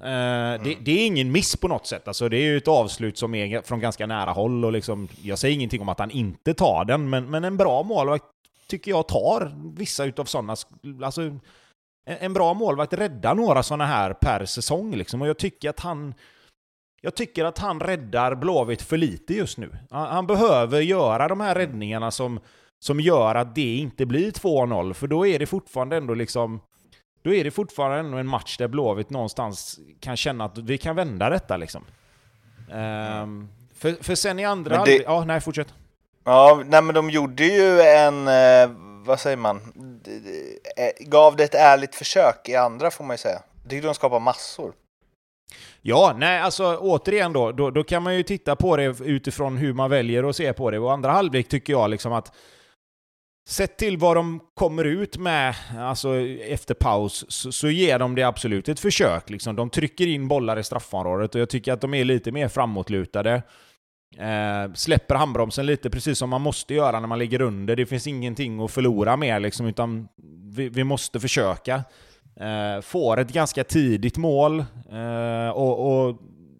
Uh, 0.03 0.09
mm. 0.09 0.64
det, 0.64 0.77
det, 0.81 0.91
är 0.93 1.07
ingen 1.07 1.33
miss 1.33 1.57
på 1.57 1.69
något 1.69 1.87
sätt. 1.87 2.09
Alltså, 2.09 2.29
det 2.29 2.37
är 2.37 2.43
ju 2.43 2.57
ett 2.57 2.69
avslut 2.69 3.19
som 3.19 3.35
är 3.35 3.62
från 3.62 3.81
ganska 3.81 4.07
nära 4.07 4.31
håll. 4.31 4.64
Och 4.64 4.73
liksom, 4.73 5.09
jag 5.23 5.39
säger 5.39 5.55
ingenting 5.55 5.81
om 5.81 5.89
att 5.89 5.99
han 5.99 6.11
inte 6.11 6.55
tar 6.55 6.85
den, 6.85 7.11
men, 7.11 7.31
men 7.31 7.45
en 7.45 7.57
bra 7.57 7.83
målvakt 7.83 8.25
tycker 8.69 8.91
jag 8.91 9.09
tar 9.09 9.53
vissa 9.77 10.05
utav 10.05 10.25
sådana. 10.25 10.57
Alltså, 11.05 11.23
en, 11.23 11.41
en 12.05 12.33
bra 12.33 12.55
målvakt 12.55 12.93
räddar 12.93 13.35
några 13.35 13.62
sådana 13.62 13.87
här 13.87 14.12
per 14.12 14.45
säsong. 14.45 14.97
Liksom, 14.97 15.23
och 15.23 15.29
jag 15.29 15.39
tycker 15.39 15.71
att 15.71 15.81
han 15.81 16.14
jag 17.07 17.15
tycker 17.15 17.45
att 17.45 17.59
han 17.59 17.81
räddar 17.81 18.35
Blåvitt 18.35 18.83
för 18.83 18.97
lite 18.97 19.35
just 19.35 19.59
nu. 19.59 19.71
Han, 19.91 20.27
behöver 20.27 20.81
göra 20.81 21.29
de 21.29 21.41
här 21.41 21.55
räddningarna 21.55 22.11
som, 22.11 22.41
som 22.79 23.01
gör 23.01 23.35
att 23.35 23.55
det 23.55 23.77
inte 23.77 24.07
blir 24.07 24.31
2-0, 24.31 24.93
för 24.93 25.07
då 25.07 25.27
är 25.27 25.39
det 25.39 25.47
fortfarande 25.47 25.97
ändå 25.97 26.15
liksom... 26.15 26.61
Då 27.23 27.35
är 27.35 27.45
det 27.45 27.51
fortfarande 27.51 27.99
ändå 27.99 28.19
en 28.19 28.27
match 28.27 28.57
där 28.57 28.69
Blåvitt 28.69 29.11
någonstans 29.11 29.79
kan 30.01 30.17
känna 30.17 30.45
att 30.45 30.59
vi 30.59 30.79
kan 30.79 30.97
vända 30.97 31.31
detta 31.31 31.57
liksom. 31.57 31.85
Um, 32.73 33.49
för, 33.75 34.05
för 34.05 34.15
sen 34.15 34.39
i 34.39 34.45
andra... 34.45 34.85
Det... 34.85 35.03
Ja, 35.03 35.25
nej, 35.25 35.41
fortsätt. 35.41 35.75
Ja, 36.25 36.63
nej 36.67 36.83
men 36.83 36.95
de 36.95 37.11
gjorde 37.11 37.45
ju 37.45 37.81
en... 37.81 38.29
Eh, 38.29 38.71
vad 39.05 39.21
säger 39.21 39.37
man? 39.37 39.57
Eh, 40.77 41.07
gav 41.07 41.37
det 41.37 41.45
ett 41.45 41.55
ärligt 41.55 41.95
försök 41.95 42.49
i 42.49 42.57
andra, 42.57 42.91
får 42.91 43.05
man 43.05 43.15
ju 43.15 43.19
säga. 43.19 43.43
Jag 43.63 43.71
tyckte 43.71 43.87
de 43.89 43.95
skapade 43.95 44.25
massor. 44.25 44.73
Ja, 45.89 46.14
nej, 46.16 46.41
alltså 46.41 46.76
återigen 46.76 47.32
då, 47.32 47.53
då, 47.53 47.70
då, 47.70 47.84
kan 47.84 48.03
man 48.03 48.16
ju 48.16 48.22
titta 48.22 48.57
på 48.57 48.76
det 48.76 48.84
utifrån 49.05 49.57
hur 49.57 49.72
man 49.72 49.91
väljer 49.91 50.28
att 50.28 50.37
se 50.37 50.53
på 50.53 50.70
det. 50.70 50.78
Och 50.78 50.93
andra 50.93 51.11
halvlek 51.11 51.49
tycker 51.49 51.72
jag 51.72 51.91
liksom 51.91 52.12
att 52.12 52.37
Sett 53.49 53.76
till 53.76 53.99
vad 53.99 54.16
de 54.16 54.41
kommer 54.55 54.84
ut 54.84 55.16
med 55.16 55.55
alltså 55.78 56.16
efter 56.49 56.74
paus 56.74 57.24
så, 57.28 57.53
så 57.53 57.68
ger 57.70 57.99
de 57.99 58.14
det 58.14 58.22
absolut 58.22 58.68
ett 58.68 58.80
försök. 58.80 59.30
Liksom. 59.30 59.57
De 59.57 59.70
trycker 59.70 60.07
in 60.07 60.28
bollar 60.28 60.59
i 60.59 60.64
straffområdet 60.64 61.34
och 61.34 61.41
jag 61.41 61.49
tycker 61.49 61.72
att 61.72 61.80
de 61.80 61.95
är 61.95 62.05
lite 62.05 62.32
mer 62.32 62.49
framåtlutade. 62.49 63.43
Eh, 64.18 64.72
släpper 64.74 65.14
handbromsen 65.14 65.66
lite, 65.66 65.91
precis 65.91 66.18
som 66.18 66.30
man 66.30 66.41
måste 66.41 66.74
göra 66.74 67.01
när 67.01 67.09
man 67.09 67.18
ligger 67.18 67.41
under. 67.41 67.76
Det 67.76 67.87
finns 67.87 68.07
ingenting 68.07 68.61
att 68.61 68.70
förlora 68.70 69.16
mer, 69.16 69.41
liksom, 69.41 69.66
utan 69.66 70.09
vi, 70.55 70.68
vi 70.68 70.84
måste 70.84 71.20
försöka. 71.20 71.84
Eh, 72.41 72.80
får 72.80 73.20
ett 73.20 73.32
ganska 73.32 73.64
tidigt 73.64 74.16
mål 74.16 74.64
eh, 74.93 75.49
och, 75.49 76.07
och, 76.07 76.16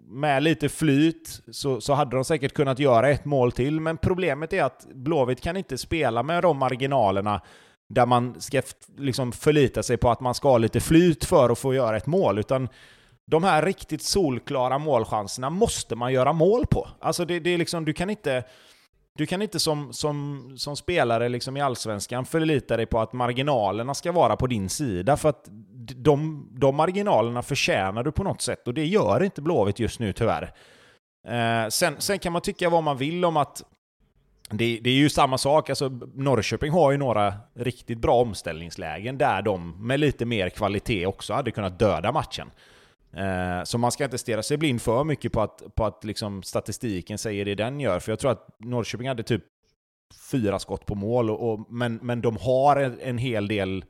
med 0.09 0.43
lite 0.43 0.69
flyt 0.69 1.41
så, 1.53 1.81
så 1.81 1.93
hade 1.95 2.17
de 2.17 2.25
säkert 2.25 2.55
kunnat 2.55 2.79
göra 2.79 3.11
ett 3.11 3.25
mål 3.25 3.53
till, 3.53 3.81
men 3.81 3.97
problemet 3.97 4.53
är 4.53 4.63
att 4.63 4.87
Blåvitt 4.95 5.41
kan 5.41 5.57
inte 5.57 5.79
spela 5.79 6.23
med 6.23 6.43
de 6.43 6.59
marginalerna 6.59 7.41
där 7.89 8.07
man 8.07 8.41
ska 8.41 8.63
liksom 8.97 9.33
förlita 9.33 9.83
sig 9.83 9.97
på 9.97 10.11
att 10.11 10.21
man 10.21 10.35
ska 10.35 10.49
ha 10.49 10.59
lite 10.59 10.81
flyt 10.81 11.25
för 11.25 11.51
att 11.51 11.59
få 11.59 11.75
göra 11.75 11.97
ett 11.97 12.07
mål, 12.07 12.39
utan 12.39 12.69
de 13.27 13.45
här 13.45 13.63
riktigt 13.63 14.03
solklara 14.03 14.79
målchanserna 14.79 15.51
måste 15.51 15.97
man 15.97 16.13
göra 16.13 16.33
mål 16.33 16.67
på. 16.67 16.89
Alltså 17.01 17.25
det, 17.25 17.41
det 17.41 17.51
är 17.55 17.59
liksom, 17.59 17.85
du 17.85 17.93
kan 17.93 18.11
inte 18.11 18.45
du 19.17 19.27
kan 19.27 19.43
inte 19.43 19.61
som, 19.61 19.93
som, 19.93 20.53
som 20.57 20.77
spelare 20.77 21.29
liksom 21.29 21.57
i 21.57 21.61
Allsvenskan 21.61 22.25
förlita 22.25 22.77
dig 22.77 22.87
på 22.87 23.01
att 23.01 23.13
marginalerna 23.13 23.95
ska 23.95 24.13
vara 24.13 24.37
på 24.37 24.47
din 24.47 24.69
sida, 24.69 25.17
för 25.17 25.29
att 25.29 25.45
de, 25.97 26.49
de 26.53 26.77
marginalerna 26.77 27.43
förtjänar 27.43 28.03
du 28.03 28.13
på 28.13 28.25
något 28.25 28.43
sätt, 28.43 28.69
och 28.69 28.75
det 28.75 28.87
gör 28.87 29.23
inte 29.23 29.43
Blåvitt 29.43 29.79
just 29.79 30.01
nu 30.01 30.13
tyvärr. 30.13 30.53
Eh, 31.29 31.69
sen, 31.69 31.97
sen 31.99 32.19
kan 32.19 32.33
man 32.33 32.43
tycka 32.43 32.71
vad 32.71 32.83
man 32.83 32.97
vill 32.97 33.25
om 33.25 33.37
att 33.37 33.63
det, 34.51 34.81
det, 34.83 34.91
är 34.91 34.95
ju 34.95 35.09
samma 35.09 35.39
sak, 35.39 35.71
alltså 35.71 35.89
Norrköping 36.15 36.73
har 36.73 36.91
ju 36.93 36.99
några 36.99 37.35
riktigt 37.55 37.99
bra 37.99 38.15
omställningslägen 38.15 39.19
där 39.19 39.43
de 39.43 39.87
med 39.87 40.01
lite 40.01 40.25
mer 40.25 40.49
kvalitet 40.49 41.07
också 41.07 41.35
hade 41.35 41.51
kunnat 41.51 41.79
döda 41.79 42.13
matchen. 42.13 42.51
Eh, 43.17 43.65
så 43.65 43.79
man 43.79 43.93
ska 43.93 44.05
inte 44.05 44.19
stirra 44.19 44.43
sig 44.43 44.57
blind 44.57 44.83
för 44.83 45.05
mycket 45.05 45.33
på 45.33 45.41
att, 45.41 45.63
på 45.75 45.85
att 45.85 46.05
liksom 46.05 46.43
statistiken 46.43 47.19
säger 47.19 47.45
det 47.45 47.55
den 47.55 47.81
gör. 47.81 48.01
För 48.01 48.13
jag 48.13 48.19
tror 48.19 48.31
att 48.31 48.49
Norrköping 48.59 49.09
hade 49.09 49.23
typ 49.23 49.45
fyra 50.31 50.59
skott 50.59 50.87
på 50.87 50.95
mål, 50.95 51.31
och, 51.31 51.53
och 51.53 51.67
men, 51.73 51.99
men 52.03 52.21
de 52.21 52.37
har 52.37 52.77
en, 52.77 53.01
en, 53.01 53.19
hel 53.19 53.49
del 53.49 53.85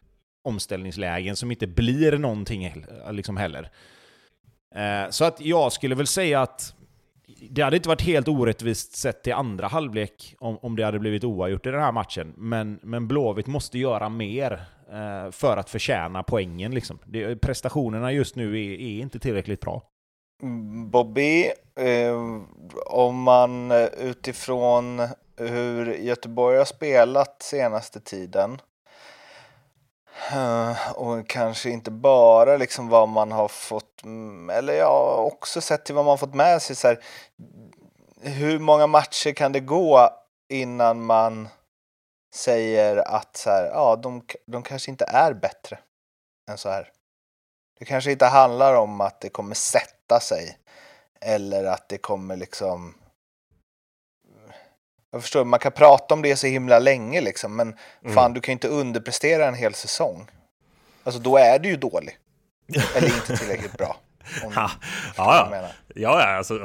omställningslägen 0.44 1.36
som 1.36 1.50
inte 1.50 1.66
blir 1.66 2.18
någonting 2.18 2.84
liksom 3.10 3.36
heller. 3.36 3.70
Eh, 4.74 5.10
så 5.10 5.24
att 5.24 5.40
jag 5.40 5.72
skulle 5.72 5.94
väl 5.94 6.06
säga 6.06 6.40
att 6.40 6.74
det 7.50 7.62
hade 7.62 7.76
inte 7.76 7.88
varit 7.88 8.02
helt 8.02 8.28
orättvist 8.28 8.96
sett 8.96 9.22
till 9.22 9.32
andra 9.32 9.66
halvlek 9.66 10.34
om, 10.38 10.58
om 10.62 10.76
det 10.76 10.84
hade 10.84 10.98
blivit 10.98 11.24
oavgjort 11.24 11.66
i 11.66 11.70
den 11.70 11.82
här 11.82 11.92
matchen. 11.92 12.34
Men, 12.36 12.78
men 12.82 13.08
Blåvitt 13.08 13.46
måste 13.46 13.78
göra 13.78 14.08
mer 14.08 14.64
Eh, 14.92 15.30
för 15.30 15.56
att 15.56 15.70
förtjäna 15.70 16.22
poängen. 16.22 16.74
Liksom. 16.74 16.98
Det, 17.04 17.36
prestationerna 17.36 18.12
just 18.12 18.36
nu 18.36 18.48
är, 18.48 18.72
är, 18.72 19.00
inte 19.00 19.18
tillräckligt 19.18 19.60
bra. 19.60 19.82
Bobby, 20.90 21.50
eh, 21.76 22.42
om 22.86 23.22
man 23.22 23.70
eh, 23.70 23.86
utifrån 23.86 25.08
hur 25.36 25.94
Göteborg 25.94 26.58
har 26.58 26.64
spelat 26.64 27.42
senaste 27.42 28.00
tiden 28.00 28.60
eh, 30.32 30.92
och 30.94 31.28
kanske 31.28 31.70
inte 31.70 31.90
bara 31.90 32.56
liksom 32.56 32.88
vad 32.88 33.08
man 33.08 33.32
har 33.32 33.48
fått, 33.48 34.04
mm, 34.04 34.50
eller 34.50 34.74
ja, 34.74 35.30
också 35.32 35.60
sett 35.60 35.84
till 35.84 35.94
vad 35.94 36.04
man 36.04 36.18
fått 36.18 36.34
med 36.34 36.62
sig. 36.62 36.76
Så 36.76 36.88
här, 36.88 36.98
hur 38.20 38.58
många 38.58 38.86
matcher 38.86 39.32
kan 39.32 39.52
det 39.52 39.60
gå 39.60 40.10
innan 40.48 41.04
man 41.04 41.48
säger 42.36 42.96
att 42.96 43.36
så 43.36 43.50
här, 43.50 43.64
ja, 43.64 43.96
de, 43.96 44.22
de 44.46 44.62
kanske 44.62 44.90
inte 44.90 45.04
är 45.04 45.32
bättre 45.32 45.78
än 46.50 46.58
så 46.58 46.68
här. 46.68 46.92
Det 47.78 47.84
kanske 47.84 48.12
inte 48.12 48.26
handlar 48.26 48.74
om 48.74 49.00
att 49.00 49.20
det 49.20 49.28
kommer 49.28 49.54
sätta 49.54 50.20
sig 50.20 50.58
eller 51.20 51.64
att 51.64 51.88
det 51.88 51.98
kommer 51.98 52.36
liksom 52.36 52.94
Jag 55.10 55.22
förstår, 55.22 55.44
man 55.44 55.60
kan 55.60 55.72
prata 55.72 56.14
om 56.14 56.22
det 56.22 56.36
så 56.36 56.46
himla 56.46 56.78
länge 56.78 57.20
liksom, 57.20 57.56
men 57.56 57.78
Mm. 58.02 58.14
fan 58.14 58.32
du 58.32 58.40
kan 58.40 58.52
ju 58.52 58.54
inte 58.54 58.68
underprestera 58.68 59.46
en 59.46 59.54
hel 59.54 59.74
säsong. 59.74 60.30
Alltså 61.04 61.20
då 61.20 61.36
är 61.36 61.58
du 61.58 61.68
ju 61.68 61.76
dålig. 61.76 62.18
Eller 62.96 63.14
inte 63.14 63.36
tillräckligt 63.36 63.72
bra. 63.78 63.96
Om 64.44 64.52
jag 64.54 64.70
ja, 65.16 65.50
ja, 65.52 65.70
ja 65.94 66.36
alltså, 66.36 66.58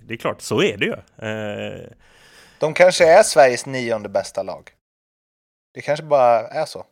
det 0.00 0.14
är 0.14 0.18
klart, 0.18 0.40
så 0.40 0.62
är 0.62 0.76
det 0.76 0.84
ju. 0.84 0.92
Eh, 1.28 1.90
de 2.60 2.74
kanske 2.74 3.04
är 3.18 3.22
Sveriges 3.22 3.66
nionde 3.66 4.08
bästa 4.08 4.42
lag. 4.42 4.70
Det 5.74 5.80
kanske 5.80 6.04
bara 6.04 6.48
är 6.48 6.64
så. 6.64 6.84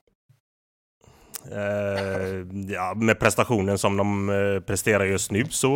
eh, 1.50 2.46
ja, 2.74 2.94
med 2.96 3.18
prestationen 3.20 3.78
som 3.78 3.96
de 3.96 4.28
eh, 4.30 4.60
presterar 4.60 5.04
just 5.04 5.30
nu 5.30 5.44
så, 5.44 5.68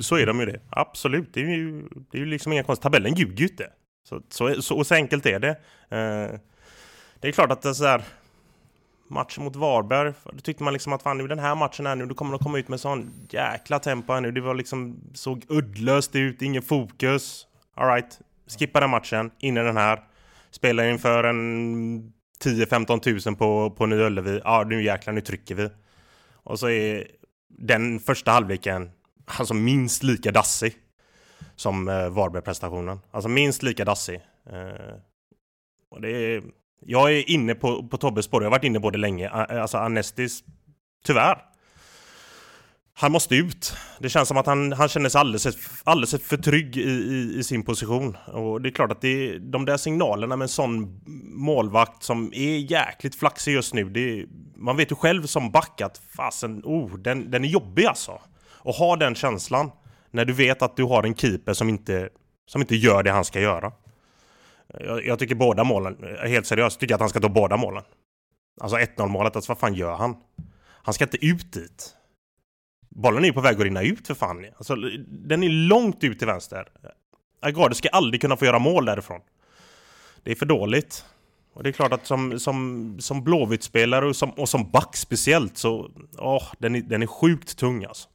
så 0.00 0.16
är 0.16 0.26
de 0.26 0.40
ju 0.40 0.46
det. 0.46 0.60
Absolut, 0.70 1.34
det 1.34 1.40
är 1.40 1.44
ju, 1.44 1.82
det 2.10 2.18
är 2.18 2.20
ju 2.20 2.26
liksom 2.26 2.52
inga 2.52 2.62
konstigt. 2.62 2.82
Tabellen 2.82 3.14
ljuger 3.14 3.36
ju 3.36 3.48
inte. 3.48 3.70
Så, 4.08 4.20
så, 4.28 4.62
så, 4.62 4.84
så 4.84 4.94
enkelt 4.94 5.26
är 5.26 5.38
det. 5.38 5.50
Eh, 5.88 6.40
det 7.20 7.28
är 7.28 7.32
klart 7.32 7.50
att 7.52 7.62
det 7.62 7.68
är 7.68 7.72
så 7.72 7.84
här 7.84 8.04
match 9.08 9.38
mot 9.38 9.56
Varberg, 9.56 10.12
då 10.24 10.38
tyckte 10.38 10.62
man 10.64 10.72
liksom 10.72 10.92
att 10.92 11.02
fan 11.02 11.18
nu 11.18 11.26
den 11.26 11.38
här 11.38 11.54
matchen 11.54 11.86
här 11.86 11.94
nu, 11.94 12.06
då 12.06 12.14
kommer 12.14 12.32
de 12.32 12.38
komma 12.38 12.58
ut 12.58 12.68
med 12.68 12.80
sån 12.80 13.12
jäkla 13.30 13.78
tempo 13.78 14.12
här 14.12 14.20
nu. 14.20 14.32
Det 14.32 14.40
var 14.40 14.54
liksom, 14.54 15.00
såg 15.14 15.44
uddlöst 15.48 16.16
ut, 16.16 16.42
ingen 16.42 16.62
fokus. 16.62 17.46
Alright, 17.74 18.20
skippa 18.46 18.80
den 18.80 18.90
matchen, 18.90 19.30
in 19.38 19.56
i 19.56 19.60
den 19.60 19.76
här. 19.76 20.00
Spela 20.50 20.90
inför 20.90 21.24
en 21.24 22.12
10-15 22.44 23.00
tusen 23.00 23.36
på, 23.36 23.70
på 23.70 23.86
Nya 23.86 24.06
Ullevi. 24.06 24.40
Ja, 24.44 24.64
nu 24.68 24.82
jäklar, 24.82 25.14
nu 25.14 25.20
trycker 25.20 25.54
vi. 25.54 25.70
Och 26.32 26.58
så 26.58 26.68
är 26.68 27.06
den 27.48 28.00
första 28.00 28.30
halvleken 28.30 28.90
alltså 29.24 29.54
minst 29.54 30.02
lika 30.02 30.32
dassig 30.32 30.74
som 31.56 31.88
eh, 31.88 32.08
Varberg-prestationen. 32.08 33.00
Alltså 33.10 33.28
minst 33.28 33.62
lika 33.62 33.84
dassig. 33.84 34.20
Eh, 34.50 34.94
och 35.90 36.00
det 36.00 36.10
är, 36.10 36.42
jag 36.80 37.12
är 37.12 37.30
inne 37.30 37.54
på, 37.54 37.88
på 37.88 37.96
Tobbes 37.96 38.24
spår, 38.24 38.42
jag 38.42 38.46
har 38.46 38.58
varit 38.58 38.64
inne 38.64 38.80
på 38.80 38.90
det 38.90 38.98
länge. 38.98 39.26
Eh, 39.26 39.62
alltså 39.62 39.78
Anestis, 39.78 40.44
tyvärr. 41.04 41.53
Han 42.96 43.12
måste 43.12 43.36
ut. 43.36 43.76
Det 43.98 44.08
känns 44.08 44.28
som 44.28 44.36
att 44.36 44.46
han, 44.46 44.72
han 44.72 44.88
känner 44.88 45.08
sig 45.08 45.18
alldeles, 45.18 45.46
alldeles 45.84 46.22
för 46.22 46.36
trygg 46.36 46.76
i, 46.76 46.80
i, 46.90 47.38
i 47.38 47.44
sin 47.44 47.62
position. 47.62 48.16
Och 48.26 48.62
det 48.62 48.68
är 48.68 48.70
klart 48.70 48.92
att 48.92 49.00
det, 49.00 49.38
de 49.38 49.64
där 49.64 49.76
signalerna 49.76 50.36
med 50.36 50.44
en 50.44 50.48
sån 50.48 51.00
målvakt 51.34 52.02
som 52.02 52.32
är 52.34 52.56
jäkligt 52.56 53.14
flaxig 53.14 53.52
just 53.52 53.74
nu. 53.74 53.84
Det, 53.84 54.26
man 54.56 54.76
vet 54.76 54.90
ju 54.90 54.96
själv 54.96 55.26
som 55.26 55.50
back 55.50 55.80
att 55.80 56.00
fasen, 56.16 56.62
oh, 56.64 56.98
den, 56.98 57.30
den 57.30 57.44
är 57.44 57.48
jobbig 57.48 57.84
alltså. 57.84 58.20
Och 58.46 58.74
ha 58.74 58.96
den 58.96 59.14
känslan 59.14 59.70
när 60.10 60.24
du 60.24 60.32
vet 60.32 60.62
att 60.62 60.76
du 60.76 60.84
har 60.84 61.02
en 61.02 61.14
keeper 61.14 61.52
som 61.52 61.68
inte, 61.68 62.08
som 62.46 62.60
inte 62.60 62.76
gör 62.76 63.02
det 63.02 63.10
han 63.10 63.24
ska 63.24 63.40
göra. 63.40 63.72
Jag, 64.80 65.06
jag 65.06 65.18
tycker 65.18 65.34
båda 65.34 65.64
målen, 65.64 65.96
helt 66.26 66.46
seriöst, 66.46 66.80
tycker 66.80 66.94
att 66.94 67.00
han 67.00 67.10
ska 67.10 67.20
ta 67.20 67.28
båda 67.28 67.56
målen. 67.56 67.82
Alltså 68.60 68.76
1-0 68.76 69.08
målet, 69.08 69.36
alltså 69.36 69.50
vad 69.52 69.58
fan 69.58 69.74
gör 69.74 69.96
han? 69.96 70.16
Han 70.66 70.94
ska 70.94 71.04
inte 71.04 71.26
ut 71.26 71.52
dit. 71.52 71.94
Bollen 72.94 73.24
är 73.24 73.28
ju 73.28 73.32
på 73.32 73.40
väg 73.40 73.56
att 73.56 73.62
rinna 73.62 73.82
ut 73.82 74.06
för 74.06 74.14
fan. 74.14 74.46
Alltså, 74.56 74.74
den 75.06 75.42
är 75.42 75.48
långt 75.48 76.04
ut 76.04 76.18
till 76.18 76.26
vänster. 76.26 76.68
Agade 77.40 77.74
ska 77.74 77.88
aldrig 77.88 78.20
kunna 78.20 78.36
få 78.36 78.44
göra 78.44 78.58
mål 78.58 78.84
därifrån. 78.84 79.20
Det 80.22 80.30
är 80.30 80.34
för 80.34 80.46
dåligt. 80.46 81.04
Och 81.54 81.62
det 81.62 81.70
är 81.70 81.72
klart 81.72 81.92
att 81.92 82.06
som, 82.06 82.38
som, 82.40 82.96
som 83.00 83.24
Blåvitt-spelare 83.24 84.06
och 84.06 84.16
som, 84.16 84.30
och 84.30 84.48
som 84.48 84.70
back 84.70 84.96
speciellt 84.96 85.58
så... 85.58 85.90
Åh, 86.18 86.52
den, 86.58 86.74
är, 86.74 86.80
den 86.80 87.02
är 87.02 87.06
sjukt 87.06 87.58
tung 87.58 87.84
alltså. 87.84 88.08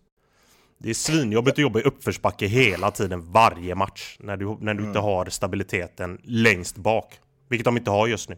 Det 0.77 0.89
är 0.89 0.93
svinjobbigt 0.93 1.53
att 1.53 1.61
jobba 1.61 1.79
i 1.79 1.83
uppförsbacke 1.83 2.47
hela 2.47 2.91
tiden, 2.91 3.31
varje 3.31 3.75
match. 3.75 4.17
När 4.19 4.37
du, 4.37 4.57
när 4.59 4.73
du 4.73 4.83
inte 4.83 4.99
har 4.99 5.25
stabiliteten 5.25 6.21
längst 6.23 6.77
bak. 6.77 7.19
Vilket 7.49 7.65
de 7.65 7.77
inte 7.77 7.91
har 7.91 8.07
just 8.07 8.29
nu. 8.29 8.37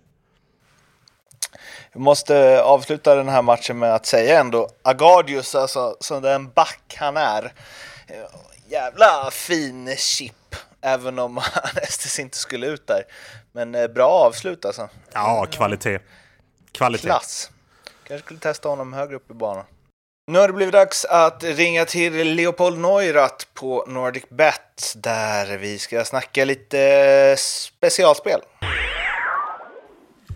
Vi 1.93 1.99
måste 1.99 2.61
avsluta 2.63 3.15
den 3.15 3.29
här 3.29 3.41
matchen 3.41 3.79
med 3.79 3.95
att 3.95 4.05
säga 4.05 4.39
ändå 4.39 4.69
Agardius, 4.83 5.55
alltså 5.55 5.97
som 5.99 6.21
den 6.21 6.49
back 6.49 6.95
han 6.97 7.17
är. 7.17 7.43
eh, 8.07 8.15
Jävla 8.67 9.31
fin 9.31 9.95
chip, 9.97 10.55
även 10.81 11.19
om 11.19 11.37
Estes 11.81 12.19
inte 12.19 12.37
skulle 12.37 12.67
ut 12.67 12.87
där. 12.87 13.03
Men 13.51 13.75
eh, 13.75 13.87
bra 13.87 14.07
avslut 14.09 14.65
alltså. 14.65 14.89
Ja, 15.13 15.45
kvalitet. 15.51 15.99
Kvalitet. 16.71 17.05
Klass. 17.07 17.49
Kanske 18.07 18.25
skulle 18.25 18.39
testa 18.39 18.69
honom 18.69 18.93
högre 18.93 19.15
upp 19.15 19.31
i 19.31 19.33
banan. 19.33 19.65
Nu 20.27 20.39
har 20.39 20.47
det 20.47 20.53
blivit 20.53 20.73
dags 20.73 21.05
att 21.05 21.43
ringa 21.43 21.85
till 21.85 22.13
Leopold 22.35 22.77
Neurath 22.79 23.45
på 23.53 23.85
Nordic 23.87 24.23
Bet 24.29 24.93
där 24.95 25.57
vi 25.57 25.79
ska 25.79 26.05
snacka 26.05 26.45
lite 26.45 27.35
specialspel. 27.39 28.41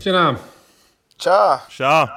Tjena! 0.04 0.36
Tja! 1.18 1.60
Tja! 1.70 2.08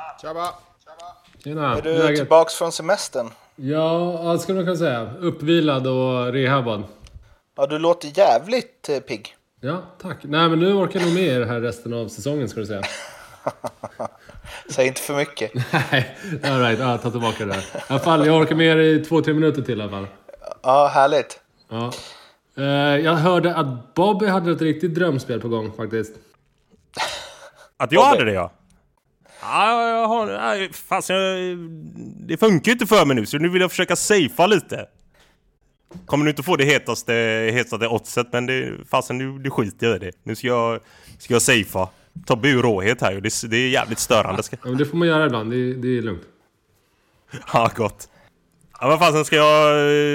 Tjena! 1.43 1.78
Är 1.78 1.82
du 1.82 1.93
Läget? 1.97 2.16
tillbaks 2.20 2.54
från 2.54 2.72
semestern? 2.72 3.30
Ja, 3.56 4.38
skulle 4.38 4.56
man 4.56 4.66
kunna 4.66 4.78
säga. 4.78 5.10
Uppvilad 5.20 5.88
och 5.88 6.34
rehabad. 6.34 6.84
Ja, 7.58 7.66
du 7.68 7.80
låter 7.80 8.18
jävligt 8.18 8.89
eh, 8.89 9.00
pigg. 9.00 9.36
Ja, 9.62 9.82
tack. 10.02 10.18
Nej, 10.22 10.50
men 10.50 10.60
nu 10.60 10.74
orkar 10.74 11.00
jag 11.00 11.06
nog 11.06 11.16
med 11.16 11.24
er 11.24 11.45
här 11.45 11.60
resten 11.60 11.93
av 11.93 12.08
säsongen, 12.08 12.50
ska 12.50 12.60
du 12.60 12.66
säga. 12.66 12.82
Säg 14.70 14.88
inte 14.88 15.02
för 15.02 15.14
mycket. 15.16 15.52
Nej, 15.91 16.18
alright. 16.43 16.80
Ja, 16.80 16.97
ta 16.97 17.12
tillbaka 17.12 17.45
det 17.45 17.52
där. 17.54 17.60
I 17.60 17.64
alla 17.88 18.00
fall, 18.00 18.26
jag 18.26 18.41
orkar 18.41 18.56
med 18.56 18.68
er 18.68 18.78
i 18.78 19.06
två, 19.06 19.22
tre 19.22 19.34
minuter 19.34 19.62
till 19.62 19.80
i 19.80 19.84
alla 19.84 19.91
fall. 19.91 20.08
Ja, 20.64 20.88
härligt. 20.93 21.39
Ja. 21.70 21.91
Eh, 22.58 22.64
Jag 23.06 23.14
hörde 23.16 23.56
att 23.56 23.93
Bobby 23.93 24.26
hade 24.26 24.52
ett 24.52 24.62
riktigt 24.62 24.95
drömspel 24.95 25.41
på 25.41 25.47
gång 25.47 25.72
faktiskt. 25.78 26.16
Att 27.78 27.91
jag 27.91 28.02
Tobbe. 28.04 28.10
hade 28.18 28.26
det 28.26 28.34
ja. 28.34 28.52
Ja, 29.42 29.90
jag 29.90 30.08
har... 30.08 30.74
Fasen, 30.74 31.16
jag, 31.16 31.58
det 32.28 32.38
funkar 32.38 32.70
ju 32.70 32.74
inte 32.74 32.86
för 32.88 33.06
mig 33.06 33.16
nu, 33.16 33.26
så 33.26 33.38
nu 33.38 33.50
vill 33.50 33.62
jag 33.62 33.70
försöka 33.72 33.96
safea 33.96 34.48
lite. 34.48 34.86
Kommer 36.06 36.24
nu 36.24 36.30
inte 36.30 36.44
få 36.44 36.56
det 36.56 36.64
hetaste, 36.66 37.14
hetaste 37.54 37.88
oddset, 37.88 38.28
men 38.32 38.46
det, 38.46 38.72
fasen, 38.92 39.18
nu 39.18 39.40
det 39.40 39.50
skiter 39.50 39.88
jag 39.88 39.96
i 39.96 40.00
det. 40.00 40.12
Nu 40.24 40.36
ska 40.36 40.48
jag, 40.48 40.80
ska 41.18 41.34
jag 41.34 41.42
safea. 41.42 41.88
Tobbe 42.26 42.48
är 42.48 42.50
ju 42.52 42.62
råhet 42.62 43.02
här 43.02 43.12
ju. 43.12 43.22
Det, 43.22 43.30
det 43.50 43.58
är 43.58 43.70
jävligt 43.70 44.00
störande. 44.00 44.44
Ska, 44.44 44.56
Ja, 44.64 44.70
men 44.70 44.78
det 44.78 44.86
får 44.86 44.98
man 44.98 45.08
göra 45.08 45.26
ibland. 45.26 45.52
Det, 45.52 45.74
det 45.74 45.98
är 45.98 46.02
lugnt. 46.02 46.22
ja, 47.54 47.70
gott. 47.76 48.10
Ja, 48.82 48.88
vad 48.88 49.00
fasen 49.00 49.26
ska 49.26 49.36
jag 49.36 49.70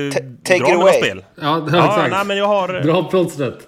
eh, 0.06 0.12
Ta- 0.12 0.20
dra 0.20 0.36
take 0.44 0.56
it 0.56 0.62
mina 0.68 0.74
away. 0.82 0.92
spel? 1.02 1.24
Ja, 1.34 1.66
Ja, 1.72 1.86
exakt. 1.88 2.10
nej, 2.10 2.24
men 2.26 2.36
jag 2.36 2.46
har... 2.46 2.68
Dra 2.82 3.04
plåstret. 3.10 3.58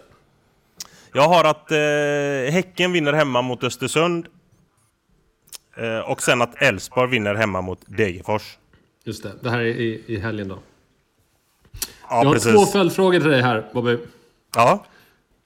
Jag 1.12 1.28
har 1.28 1.44
att 1.44 1.70
eh, 1.72 2.52
Häcken 2.52 2.92
vinner 2.92 3.12
hemma 3.12 3.42
mot 3.42 3.64
Östersund. 3.64 4.26
Eh, 5.76 5.98
och 6.10 6.22
sen 6.22 6.42
att 6.42 6.62
Elfsborg 6.62 7.10
vinner 7.10 7.34
hemma 7.34 7.60
mot 7.60 7.78
Degerfors. 7.86 8.58
Just 9.04 9.22
det. 9.22 9.32
Det 9.42 9.50
här 9.50 9.58
är 9.58 9.64
i, 9.64 10.02
i 10.06 10.18
helgen 10.18 10.48
då. 10.48 10.58
Ja, 11.72 11.78
Jag 12.10 12.24
har 12.24 12.32
precis. 12.32 12.52
två 12.54 12.66
följdfrågor 12.66 13.20
till 13.20 13.30
dig 13.30 13.42
här, 13.42 13.70
Bobby. 13.74 13.98
Ja. 14.54 14.84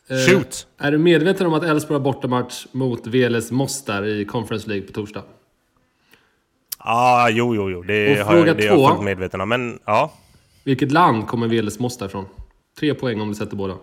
Eh, 0.09 0.17
Shoot! 0.17 0.67
Är 0.79 0.93
du 0.93 0.99
medveten 0.99 1.47
om 1.47 1.55
att 1.55 1.63
Elfsborg 1.63 1.95
har 1.95 2.05
bortamatch 2.05 2.67
mot 2.73 3.07
VLS 3.07 3.51
Mostar 3.51 4.05
i 4.05 4.25
Conference 4.25 4.69
League 4.69 4.87
på 4.87 4.93
torsdag? 4.93 5.23
Ja, 6.85 7.29
jo, 7.31 7.55
jo, 7.55 7.71
jo. 7.71 7.83
Det 7.83 8.21
Och 8.21 8.27
har 8.27 8.37
jag, 8.47 8.57
det 8.57 8.63
är 8.63 8.67
jag 8.67 8.77
två. 8.77 8.89
fullt 8.89 9.03
medveten 9.05 9.41
om. 9.41 9.49
Men 9.49 9.79
ja, 9.85 10.13
Vilket 10.65 10.93
land 10.93 11.27
kommer 11.27 11.49
VLS 11.49 11.79
Mostar 11.79 12.07
ifrån? 12.07 12.27
Tre 12.79 12.95
poäng 12.95 13.21
om 13.21 13.29
du 13.29 13.35
sätter 13.35 13.57
båda. 13.57 13.77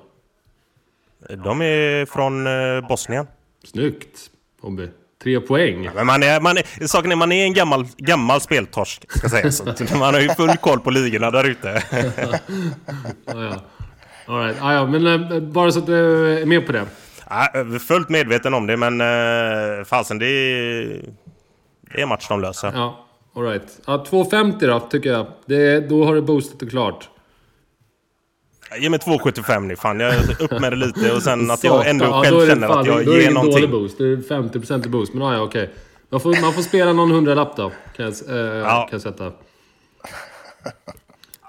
de 1.43 1.61
är 1.61 2.05
från 2.05 2.47
eh, 2.47 2.87
Bosnien. 2.87 3.27
Snyggt, 3.63 4.29
Bobby. 4.61 4.87
Tre 5.23 5.39
poäng. 5.39 5.89
Men 5.95 6.05
man 6.05 6.23
är, 6.23 6.41
man 6.41 6.57
är, 6.57 6.87
saken 6.87 7.11
är, 7.11 7.15
man 7.15 7.31
är 7.31 7.43
en 7.43 7.53
gammal, 7.53 7.85
gammal 7.97 8.41
speltorsk, 8.41 9.11
ska 9.11 9.29
sägas. 9.29 9.57
Så 9.57 9.97
man 9.97 10.13
har 10.13 10.21
ju 10.21 10.29
full 10.29 10.57
koll 10.57 10.79
på 10.79 10.89
ligorna 10.89 11.31
där 11.31 11.43
ute. 11.43 11.83
Ja, 13.25 13.43
ja. 13.43 13.61
All 14.25 14.43
right. 14.43 14.57
ja, 14.59 14.73
ja, 14.73 14.85
men 14.85 15.31
eh, 15.31 15.39
bara 15.39 15.71
så 15.71 15.79
att 15.79 15.85
du 15.85 16.37
är 16.41 16.45
med 16.45 16.65
på 16.65 16.71
det. 16.71 16.85
Ja, 17.29 17.47
fullt 17.87 18.09
medveten 18.09 18.53
om 18.53 18.67
det, 18.67 18.77
men 18.77 19.01
uh, 19.01 19.83
fasen, 19.85 20.19
det 20.19 20.25
är... 20.25 21.01
Det 21.93 22.01
är 22.01 22.05
match 22.05 22.27
de 22.29 22.41
löser. 22.41 22.71
Ja, 22.75 23.05
all 23.35 23.43
right. 23.43 23.79
Ja, 23.85 24.05
2,50 24.09 24.67
då, 24.67 24.79
tycker 24.79 25.09
jag. 25.09 25.27
Det, 25.45 25.79
då 25.79 26.05
har 26.05 26.15
du 26.15 26.21
boostat 26.21 26.61
och 26.61 26.69
klart. 26.69 27.09
Ge 28.79 28.89
mig 28.89 28.99
2,75 28.99 29.59
nu, 29.59 29.75
fan. 29.75 29.99
Jag 29.99 30.13
upp 30.39 30.51
med 30.51 30.71
det 30.71 30.75
lite 30.75 31.11
och 31.13 31.23
sen 31.23 31.51
att 31.51 31.63
jag 31.63 31.87
ändå. 31.89 32.05
Ja, 32.05 32.23
själv 32.23 32.47
känner 32.47 32.67
fan- 32.67 32.79
att 32.79 32.85
jag 32.85 32.95
då 33.05 33.11
är 33.11 33.15
det 33.15 33.21
ger 33.21 33.29
ingen 33.31 33.33
dålig 33.33 33.49
någonting. 33.69 33.71
boost. 33.71 33.97
Det 33.97 34.03
är 34.03 34.17
50% 34.17 34.85
i 34.85 34.89
boost. 34.89 35.13
Men 35.13 35.27
ja, 35.27 35.33
ja, 35.33 35.41
okej. 35.41 35.73
Man 36.09 36.19
får, 36.19 36.41
man 36.41 36.53
får 36.53 36.61
spela 36.61 36.93
någon 36.93 37.11
hundralapp 37.11 37.55
då, 37.55 37.71
kan 37.95 38.05
jag, 38.05 38.29
eh, 38.29 38.45
Ja. 38.45 38.81
kan 38.81 38.89
jag 38.91 39.01
sätta. 39.01 39.31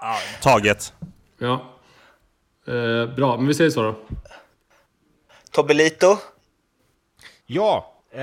Ja, 0.01 0.17
taget. 0.43 0.93
Ja. 1.39 1.65
Eh, 2.67 3.15
bra, 3.17 3.37
men 3.37 3.47
vi 3.47 3.55
säger 3.55 3.71
så 3.71 3.83
då. 3.83 3.95
Tobelito. 5.51 6.17
Ja, 7.47 7.95
eh, 8.15 8.23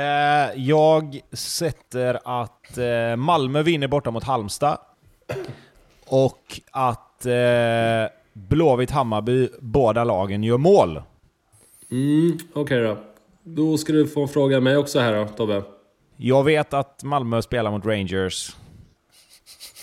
jag 0.56 1.20
sätter 1.34 2.42
att 2.42 2.78
eh, 2.78 3.16
Malmö 3.16 3.62
vinner 3.62 3.88
borta 3.88 4.12
mot 4.12 4.24
Halmstad. 4.24 4.78
Och 6.06 6.60
att 6.72 7.26
eh, 7.26 7.34
Blåvitt-Hammarby, 8.36 9.50
båda 9.60 10.04
lagen, 10.04 10.44
gör 10.44 10.58
mål. 10.58 11.02
Mm, 11.92 12.38
Okej 12.54 12.82
då. 12.82 12.98
Då 13.44 13.78
ska 13.78 13.94
du 13.94 14.08
få 14.08 14.22
en 14.22 14.28
fråga 14.28 14.60
mig 14.60 14.78
också 14.78 15.00
här 15.00 15.14
då, 15.16 15.28
Tobbe. 15.28 15.64
Jag 16.18 16.44
vet 16.44 16.74
att 16.74 17.04
Malmö 17.04 17.42
spelar 17.42 17.72
mot 17.72 17.86
Rangers. 17.86 18.56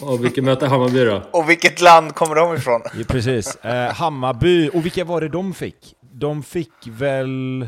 Och 0.00 0.24
vilket 0.24 0.44
möte 0.44 0.66
Hammarby 0.66 1.04
då? 1.04 1.22
Och 1.38 1.50
vilket 1.50 1.80
land 1.80 2.14
kommer 2.14 2.34
de 2.34 2.54
ifrån? 2.54 2.80
Ja, 2.98 3.04
precis. 3.08 3.56
Eh, 3.56 3.92
Hammarby. 3.94 4.70
Och 4.74 4.84
vilka 4.84 5.04
var 5.04 5.20
det 5.20 5.28
de 5.28 5.54
fick? 5.54 5.94
De 6.12 6.42
fick 6.42 6.72
väl... 6.86 7.62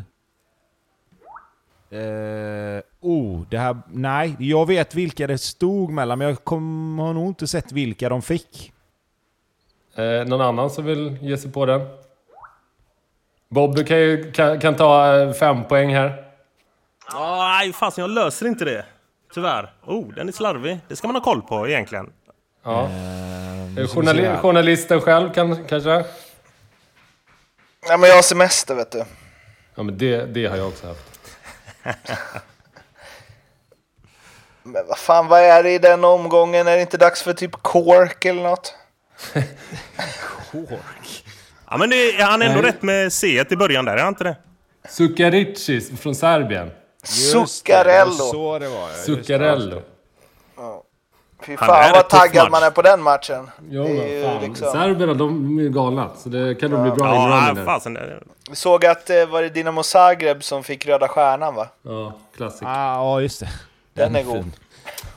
Eh, 1.91 2.83
oh, 3.01 3.43
det 3.51 3.59
här... 3.59 3.77
Nej, 3.91 4.37
jag 4.39 4.67
vet 4.67 4.95
vilka 4.95 5.27
det 5.27 5.39
stod 5.39 5.91
mellan, 5.91 6.19
men 6.19 6.29
jag 6.29 6.45
kom, 6.45 6.99
har 6.99 7.13
nog 7.15 7.29
inte 7.29 7.47
sett 7.47 7.73
vilka 7.73 8.09
de 8.09 8.23
fick. 8.23 8.74
Eh, 9.97 10.25
någon 10.27 10.41
annan 10.41 10.71
som 10.71 10.85
vill 10.85 11.19
ge 11.21 11.37
sig 11.39 11.53
på 11.53 11.67
den? 11.67 11.81
Bobby 13.49 13.85
kan, 13.85 13.99
ju, 13.99 14.33
kan, 14.33 14.61
kan 14.61 14.75
ta 14.77 15.17
eh, 15.17 15.33
fem 15.33 15.65
poäng 15.65 15.95
här. 15.95 16.25
Nej, 17.13 17.73
fasen 17.73 18.03
jag 18.03 18.11
löser 18.11 18.47
inte 18.47 18.65
det. 18.65 18.85
Tyvärr. 19.35 19.73
Oh, 19.87 20.15
den 20.15 20.29
är 20.29 20.33
slarvig. 20.33 20.79
Det 20.89 20.97
ska 20.97 21.09
man 21.09 21.17
ha 21.17 21.23
koll 21.23 21.43
på 21.43 21.69
egentligen. 21.69 22.13
Ja. 22.65 22.83
Eh, 22.83 23.89
Journali 23.89 24.37
journalisten 24.37 25.01
själv 25.01 25.33
kan, 25.33 25.65
kanske? 25.65 26.05
Ja, 27.89 27.97
men 27.97 28.09
jag 28.09 28.17
har 28.17 28.23
semester 28.23 28.75
vet 28.75 28.93
du. 28.93 29.05
Ja, 29.75 29.83
men 29.83 29.99
det, 29.99 30.27
det 30.27 30.47
har 30.47 30.57
jag 30.57 30.69
också 30.69 30.87
haft. 30.87 31.21
Men 34.67 34.87
vad 34.87 34.99
fan, 34.99 35.29
vad 35.29 35.41
är 35.41 35.63
det 35.63 35.71
i 35.71 35.79
den 35.79 36.05
omgången? 36.05 36.69
Är 36.69 36.77
det 36.77 36.83
inte 36.83 36.97
dags 36.97 37.23
för 37.23 37.33
typ 37.33 37.53
Cork 37.53 38.25
eller 38.25 38.43
något? 38.43 38.75
Ja, 41.71 41.77
men 41.77 41.91
det, 41.91 42.17
är 42.21 42.25
han 42.25 42.43
ändå 42.43 42.61
Nej. 42.61 42.71
rätt 42.71 42.83
med 42.83 43.13
C 43.13 43.45
i 43.51 43.57
början 43.57 43.85
där, 43.85 43.97
är 43.97 43.99
han 43.99 44.09
inte 44.09 44.25
det? 44.25 44.37
Sukarici 44.89 45.81
från 45.81 46.15
Serbien. 46.15 46.67
Det 46.67 47.35
var 47.39 47.47
Zuccarello. 47.47 48.11
Så 48.13 48.59
det 48.59 48.69
var, 48.69 48.81
ja. 48.81 48.95
Zuccarello. 48.95 49.83
Fy 51.47 51.57
Han 51.59 51.69
fan 51.69 51.85
är 51.85 51.93
vad 51.93 52.09
taggad 52.09 52.51
man 52.51 52.63
är 52.63 52.71
på 52.71 52.83
den 52.83 53.03
matchen. 53.03 53.51
Jo, 53.71 53.85
är 53.85 54.25
fan. 54.25 54.43
liksom- 54.49 54.73
Serberna, 54.73 55.15
de 55.15 55.59
är 55.59 55.69
galna. 55.69 56.11
Så 56.17 56.29
det 56.29 56.55
kan 56.55 56.71
nog 56.71 56.83
bli 56.83 56.91
bra 56.91 57.07
Ja, 57.07 57.49
inramning 57.51 57.95
där. 57.95 58.23
Vi 58.51 58.57
såg 58.57 58.87
att 58.87 59.07
det 59.07 59.27
var 59.27 59.43
det 59.43 59.49
Dinamo 59.49 59.83
Zagreb 59.83 60.45
som 60.45 60.65
fick 60.65 60.87
röda 60.87 61.09
stjärnan 61.09 61.55
va? 61.55 61.69
Ja, 61.83 62.13
klassiker. 62.37 62.67
Ah, 62.67 62.95
ja, 62.95 63.21
just 63.21 63.41
det. 63.41 63.49
Den 63.95 64.17
är 64.17 64.23
god. 64.23 64.35
fin. 64.35 64.53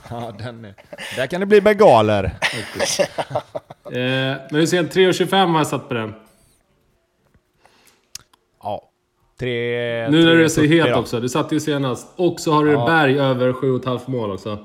Ja, 0.20 0.32
den 0.38 0.64
är... 0.64 0.74
Där 1.16 1.26
kan 1.26 1.40
det 1.40 1.46
bli 1.46 1.60
bengaler. 1.60 2.30
Eh, 3.84 4.36
men 4.50 4.60
du 4.60 4.66
ser, 4.66 4.82
3,25 4.82 5.46
har 5.52 5.58
jag 5.58 5.66
satt 5.66 5.88
på 5.88 5.94
den. 5.94 6.14
Ja. 8.62 8.90
Tre... 9.40 10.08
Nu 10.10 10.24
när 10.24 10.34
du 10.34 10.44
är 10.44 10.48
så 10.48 10.60
3,40 10.60 10.84
het 10.84 10.94
då. 10.94 11.00
också. 11.00 11.20
Du 11.20 11.28
satte 11.28 11.54
ju 11.54 11.60
senast. 11.60 12.08
Och 12.16 12.40
så 12.40 12.52
har 12.52 12.64
du 12.64 12.72
Ja. 12.72 12.86
Berg 12.86 13.18
över 13.18 13.52
7,5 13.52 14.00
mål 14.10 14.30
också. 14.30 14.58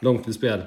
Långt 0.00 0.28
i 0.28 0.32
spel. 0.32 0.62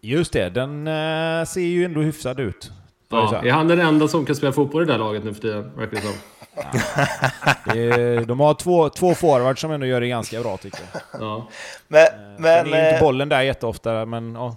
Just 0.00 0.32
det, 0.32 0.48
den 0.48 0.86
eh, 0.86 1.44
ser 1.44 1.60
ju 1.60 1.84
ändå 1.84 2.00
hyfsad 2.00 2.40
ut. 2.40 2.70
Ja, 3.08 3.42
är 3.44 3.50
han 3.50 3.68
den 3.68 3.80
enda 3.80 4.08
som 4.08 4.26
kan 4.26 4.36
spela 4.36 4.52
fotboll 4.52 4.82
i 4.82 4.86
det 4.86 4.92
där 4.92 4.98
laget 4.98 5.24
nu 5.24 5.34
för 5.34 5.40
tiden? 5.40 5.70
Verkar 5.76 5.96
som. 6.00 6.10
Är- 7.78 8.24
De 8.24 8.40
har 8.40 8.54
två, 8.54 8.88
två 8.88 9.14
forwards 9.14 9.60
som 9.60 9.70
ändå 9.70 9.86
gör 9.86 10.00
det 10.00 10.08
ganska 10.08 10.40
bra 10.40 10.56
tycker 10.56 10.80
jag. 10.92 11.02
Ja. 11.20 11.48
Men, 11.88 12.06
Men, 12.38 12.42
men, 12.42 12.54
är 12.54 12.66
inte 12.66 12.96
eh, 12.96 13.00
bollen 13.00 13.28
där 13.28 13.42
jätteofta, 13.42 14.06
men 14.06 14.34
ja. 14.34 14.56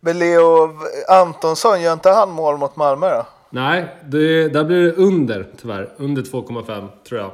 men 0.00 0.18
Leo 0.18 0.70
Antonsson, 1.08 1.82
gör 1.82 1.92
inte 1.92 2.10
han 2.10 2.30
mål 2.32 2.56
mot 2.58 2.76
Malmö 2.76 3.08
då? 3.10 3.26
Nej, 3.50 3.84
det, 4.04 4.48
där 4.48 4.64
blir 4.64 4.82
det 4.82 4.92
under 4.92 5.46
tyvärr. 5.60 5.88
Under 5.96 6.22
2,5 6.22 6.88
tror 7.08 7.20
jag. 7.20 7.30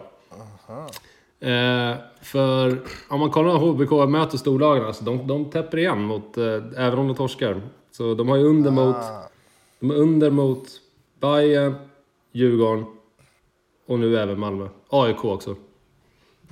Eh, 1.41 1.97
för 2.23 2.79
om 3.09 3.21
man 3.21 3.31
kollar 3.31 3.55
HBK 3.55 4.09
möter 4.11 4.39
storlagen, 4.39 4.85
alltså, 4.87 5.05
de, 5.05 5.27
de 5.27 5.51
täpper 5.51 5.79
igen 5.79 6.03
mot, 6.03 6.37
eh, 6.37 6.45
även 6.77 6.99
om 6.99 7.09
de 7.09 7.17
torskar. 7.17 7.63
Så 7.93 8.15
de 8.15 8.29
har 8.29 8.37
ju 8.37 8.45
under 8.45 8.71
mot, 8.71 8.97
de 9.85 9.91
är 9.91 9.95
under 9.95 10.31
mot 10.31 10.69
Bayern, 11.21 11.75
Djurgården 12.33 12.85
och 13.87 13.99
nu 13.99 14.19
även 14.19 14.41
Malmö. 14.41 14.69
AIK 14.91 15.25
också. 15.25 15.57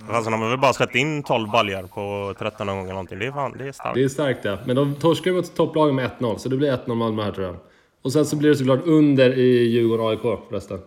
Alltså, 0.09 0.31
de 0.31 0.43
har 0.43 0.51
väl 0.51 0.59
bara 0.59 0.73
släppt 0.73 0.95
in 0.95 1.23
12 1.23 1.51
baljor 1.51 1.83
på 1.83 2.35
13 2.39 2.67
gånger 2.67 2.83
eller 2.83 2.93
någonting. 2.93 3.19
Det 3.19 3.27
är, 3.27 3.33
fan, 3.33 3.55
det 3.59 3.69
är 3.69 3.73
starkt. 3.73 3.95
Det 3.95 4.05
är 4.05 4.09
starkt 4.09 4.45
ja. 4.45 4.59
Men 4.67 4.77
de 4.77 4.95
torskar 4.95 5.31
ju 5.31 5.37
mot 5.37 5.55
topplagen 5.55 5.95
med 5.95 6.11
1-0, 6.19 6.37
så 6.37 6.49
det 6.49 6.57
blir 6.57 6.73
1-0 6.73 6.95
Malmö 6.95 7.23
här 7.23 7.33
tror 7.33 7.47
jag. 7.47 7.57
Och 8.03 8.13
sen 8.13 8.27
så 8.27 8.37
blir 8.37 8.51
det 8.51 8.57
såklart 8.57 8.81
under 8.85 9.39
i 9.39 9.69
Djurgården-AIK 9.69 10.39
förresten. 10.49 10.79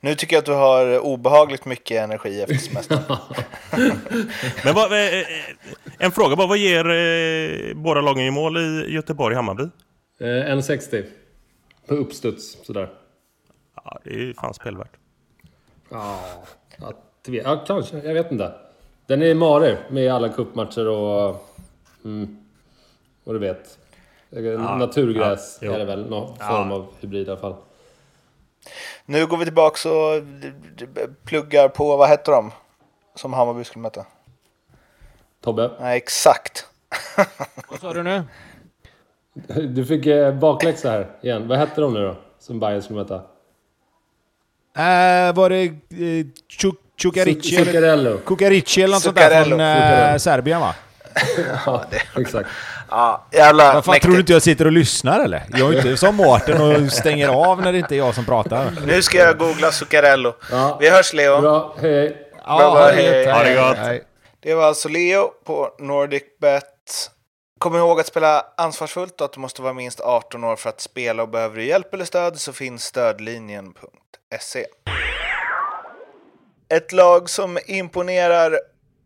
Nu 0.00 0.14
tycker 0.14 0.36
jag 0.36 0.40
att 0.40 0.46
du 0.46 0.52
har 0.52 0.98
obehagligt 0.98 1.64
mycket 1.64 2.04
energi 2.04 2.40
efter 2.40 2.54
semestern. 2.54 2.98
Men 4.64 4.74
vad, 4.74 4.92
eh, 4.92 5.18
eh, 5.18 5.26
en 5.98 6.12
fråga 6.12 6.36
bara. 6.36 6.46
Vad 6.46 6.58
ger 6.58 6.90
eh, 6.90 7.74
båda 7.74 8.00
lagen 8.00 8.24
i 8.24 8.30
mål 8.30 8.56
i 8.56 8.92
Göteborg-Hammarby? 8.92 9.68
Eh, 10.20 10.26
1,60. 10.26 11.04
På 11.86 11.94
uppstuds, 11.94 12.66
sådär. 12.66 12.92
Ja, 13.74 14.00
det 14.04 14.10
är 14.10 14.18
ju 14.18 14.34
fan 14.34 14.54
spelvärt. 14.54 14.96
Ja, 15.88 16.20
ja, 17.24 17.64
kanske. 17.66 17.98
Jag 17.98 18.14
vet 18.14 18.32
inte. 18.32 18.54
Den 19.06 19.22
är 19.22 19.26
i 19.26 19.34
Mare 19.34 19.78
med 19.90 20.12
alla 20.12 20.28
cupmatcher 20.28 20.88
och... 20.88 21.46
Mm, 22.04 22.44
vad 23.24 23.34
du 23.34 23.38
vet. 23.38 23.78
Naturgräs 24.58 25.58
ja, 25.60 25.72
är 25.72 25.78
det 25.78 25.84
väl. 25.84 26.10
Någon 26.10 26.36
form 26.36 26.72
av 26.72 26.86
hybrid 27.00 27.26
i 27.26 27.30
alla 27.30 27.40
fall. 27.40 27.56
Nu 29.04 29.26
går 29.26 29.36
vi 29.36 29.44
tillbaka 29.44 29.88
och 29.92 30.22
pluggar 31.24 31.68
på, 31.68 31.96
vad 31.96 32.08
hette 32.08 32.30
de? 32.30 32.52
Som 33.14 33.32
Hammarby 33.32 33.64
skulle 33.64 33.82
möta. 33.82 34.06
Tobbe, 35.40 35.70
Nej, 35.80 35.96
exakt. 35.96 36.66
Vad 37.68 37.80
sa 37.80 37.92
du 37.92 38.02
nu? 38.02 38.22
du 39.68 39.84
fick 39.84 40.06
eh, 40.06 40.34
bakläxa 40.34 40.90
här 40.90 41.06
igen. 41.22 41.48
Vad 41.48 41.58
hette 41.58 41.80
de 41.80 41.94
nu 41.94 42.00
då? 42.00 42.16
Som 42.40 42.60
Bayern 42.60 42.82
skulle 42.82 42.98
möta? 42.98 43.14
Äh, 44.76 45.34
var 45.34 45.50
det 45.50 45.62
eh, 45.62 45.70
Chuk- 46.60 46.74
Chukarici 47.02 47.56
eller, 47.56 48.88
något 48.88 49.02
sånt 49.02 49.16
där 49.16 49.44
från 49.44 49.60
eh, 49.60 49.74
Zuccarello. 49.74 50.18
Serbien 50.18 50.60
va? 50.60 50.74
Ja, 51.66 51.84
exakt. 52.20 52.48
Ja, 52.90 53.26
jävla 53.32 53.74
Vad 53.74 53.84
fan, 53.84 53.92
mäktigt. 53.92 54.04
tror 54.04 54.14
du 54.14 54.20
inte 54.20 54.32
jag 54.32 54.42
sitter 54.42 54.64
och 54.64 54.72
lyssnar 54.72 55.20
eller? 55.24 55.42
Jag 55.52 55.72
är 55.74 55.76
inte 55.76 55.96
som 55.96 56.16
Mårten 56.16 56.60
och 56.60 56.92
stänger 56.92 57.28
av 57.28 57.62
när 57.62 57.72
det 57.72 57.78
inte 57.78 57.94
är 57.94 57.96
jag 57.96 58.14
som 58.14 58.24
pratar. 58.24 58.72
Nu 58.86 59.02
ska 59.02 59.18
jag 59.18 59.38
googla 59.38 59.70
Zuccarello. 59.72 60.32
Ja. 60.50 60.76
Vi 60.80 60.90
hörs 60.90 61.12
Leo. 61.12 61.40
Bra, 61.40 61.76
hej. 61.80 62.16
Ja, 62.46 62.58
Bra, 62.58 62.70
bra, 62.74 62.86
det 62.86 62.92
hej. 62.92 63.22
gött. 63.24 63.36
Ha 63.36 63.44
det 63.44 63.54
gott. 63.54 63.76
Hej. 63.76 64.02
Det 64.40 64.54
var 64.54 64.64
alltså 64.64 64.88
Leo 64.88 65.28
på 65.44 65.68
NordicBet. 65.78 66.64
Kom 67.60 67.76
ihåg 67.76 68.00
att 68.00 68.06
spela 68.06 68.46
ansvarsfullt 68.56 69.20
och 69.20 69.24
att 69.24 69.32
du 69.32 69.40
måste 69.40 69.62
vara 69.62 69.72
minst 69.72 70.00
18 70.00 70.44
år 70.44 70.56
för 70.56 70.68
att 70.68 70.80
spela 70.80 71.22
och 71.22 71.28
behöver 71.28 71.56
du 71.56 71.64
hjälp 71.64 71.94
eller 71.94 72.04
stöd 72.04 72.38
så 72.38 72.52
finns 72.52 72.84
stödlinjen.se. 72.84 74.66
Ett 76.68 76.92
lag 76.92 77.30
som 77.30 77.58
imponerar 77.66 78.58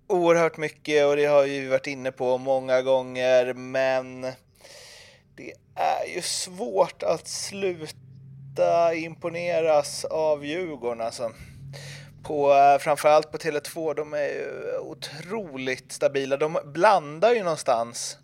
oerhört 0.07 0.57
mycket 0.57 1.07
och 1.07 1.17
det 1.17 1.25
har 1.25 1.43
vi 1.43 1.69
varit 1.69 1.87
inne 1.87 2.13
på 2.13 2.39
många 2.39 2.83
gånger 2.83 3.55
men 3.55 4.23
det 5.37 5.53
är 5.75 6.15
ju 6.15 6.23
svårt 6.23 7.03
att 7.03 7.29
sluta 7.29 8.95
imponeras 8.95 10.05
av 10.05 10.45
Djurgården 10.45 11.01
alltså 11.01 11.31
på, 12.25 12.53
eh, 12.53 12.79
framförallt 12.79 13.33
på 13.33 13.39
Tele2, 13.39 13.95
de 13.95 14.15
är 14.15 14.29
ju 14.29 14.79
otroligt 14.79 15.93
stabila. 15.93 16.37
De 16.37 16.59
blandar 16.65 17.33
ju 17.33 17.43
någonstans 17.43 18.19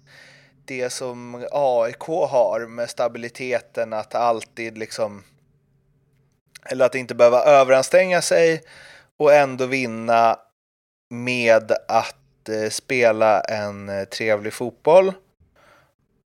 det 0.64 0.90
som 0.90 1.46
AIK 1.52 2.02
har 2.02 2.66
med 2.66 2.90
stabiliteten 2.90 3.92
att 3.92 4.14
alltid 4.14 4.78
liksom 4.78 5.24
eller 6.64 6.86
att 6.86 6.94
inte 6.94 7.14
behöva 7.14 7.42
överanstränga 7.42 8.22
sig 8.22 8.62
och 9.16 9.34
ändå 9.34 9.66
vinna 9.66 10.38
med 11.10 11.72
att 11.88 12.48
eh, 12.48 12.70
spela 12.70 13.40
en 13.40 13.88
eh, 13.88 14.04
trevlig 14.04 14.52
fotboll. 14.52 15.12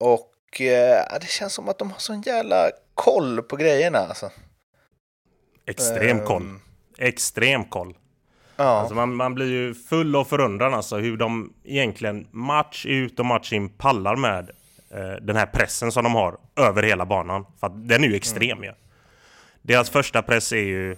Och 0.01 0.61
eh, 0.61 1.19
det 1.21 1.29
känns 1.29 1.53
som 1.53 1.69
att 1.69 1.79
de 1.79 1.91
har 1.91 1.99
sån 1.99 2.23
jävla 2.23 2.71
koll 2.95 3.43
på 3.43 3.57
grejerna 3.57 3.99
alltså. 3.99 4.31
Extrem 5.67 6.27
koll. 6.27 6.43
Ehm, 6.43 6.61
Extrem 7.01 7.65
koll. 7.65 7.97
Ja. 8.57 8.65
Alltså 8.65 8.95
man, 8.95 9.15
man 9.15 9.35
blir 9.35 9.51
ju 9.51 9.75
full 9.75 10.17
av 10.17 10.25
förundran 10.25 10.75
alltså 10.75 10.97
hur 10.97 11.17
de 11.17 11.53
egentligen 11.65 12.27
match 12.31 12.87
ut 12.87 13.21
och 13.21 13.27
match 13.27 13.53
in 13.53 13.69
pallar 13.69 14.17
med 14.17 14.51
eh, 14.91 15.13
den 15.23 15.37
här 15.37 15.47
pressen 15.47 15.93
som 15.93 16.05
de 16.05 16.15
har 16.15 16.37
över 16.57 16.83
hela 16.83 17.07
banan. 17.07 17.47
För 17.61 17.67
att 17.67 17.89
den 17.89 18.05
är 18.05 18.09
ju 18.09 18.17
extrem 18.17 18.65
ju. 18.65 18.73
Deras 19.63 19.91
första 19.91 20.23
press 20.23 20.53
är 20.53 20.57
ju 20.57 20.97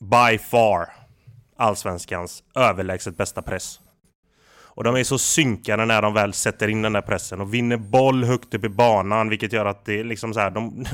by 0.00 0.38
far 0.38 0.88
allsvenskans 1.56 2.42
överlägset 2.54 3.16
bästa 3.16 3.42
press. 3.42 3.80
Och 4.74 4.84
de 4.84 4.96
är 4.96 5.04
så 5.04 5.18
synkade 5.18 5.84
när 5.84 6.02
de 6.02 6.14
väl 6.14 6.32
sätter 6.32 6.68
in 6.68 6.82
den 6.82 6.92
där 6.92 7.02
pressen 7.02 7.40
och 7.40 7.54
vinner 7.54 7.76
boll 7.76 8.24
högt 8.24 8.54
upp 8.54 8.64
i 8.64 8.68
banan 8.68 9.28
vilket 9.28 9.52
gör 9.52 9.66
att 9.66 9.84
det 9.84 10.00
är 10.00 10.04
liksom 10.04 10.34
så 10.34 10.40
här 10.40 10.50
de, 10.50 10.86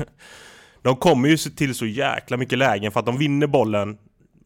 de 0.81 0.95
kommer 0.95 1.29
ju 1.29 1.37
till 1.37 1.75
så 1.75 1.85
jäkla 1.85 2.37
mycket 2.37 2.57
lägen 2.57 2.91
för 2.91 2.99
att 2.99 3.05
de 3.05 3.17
vinner 3.17 3.47
bollen 3.47 3.97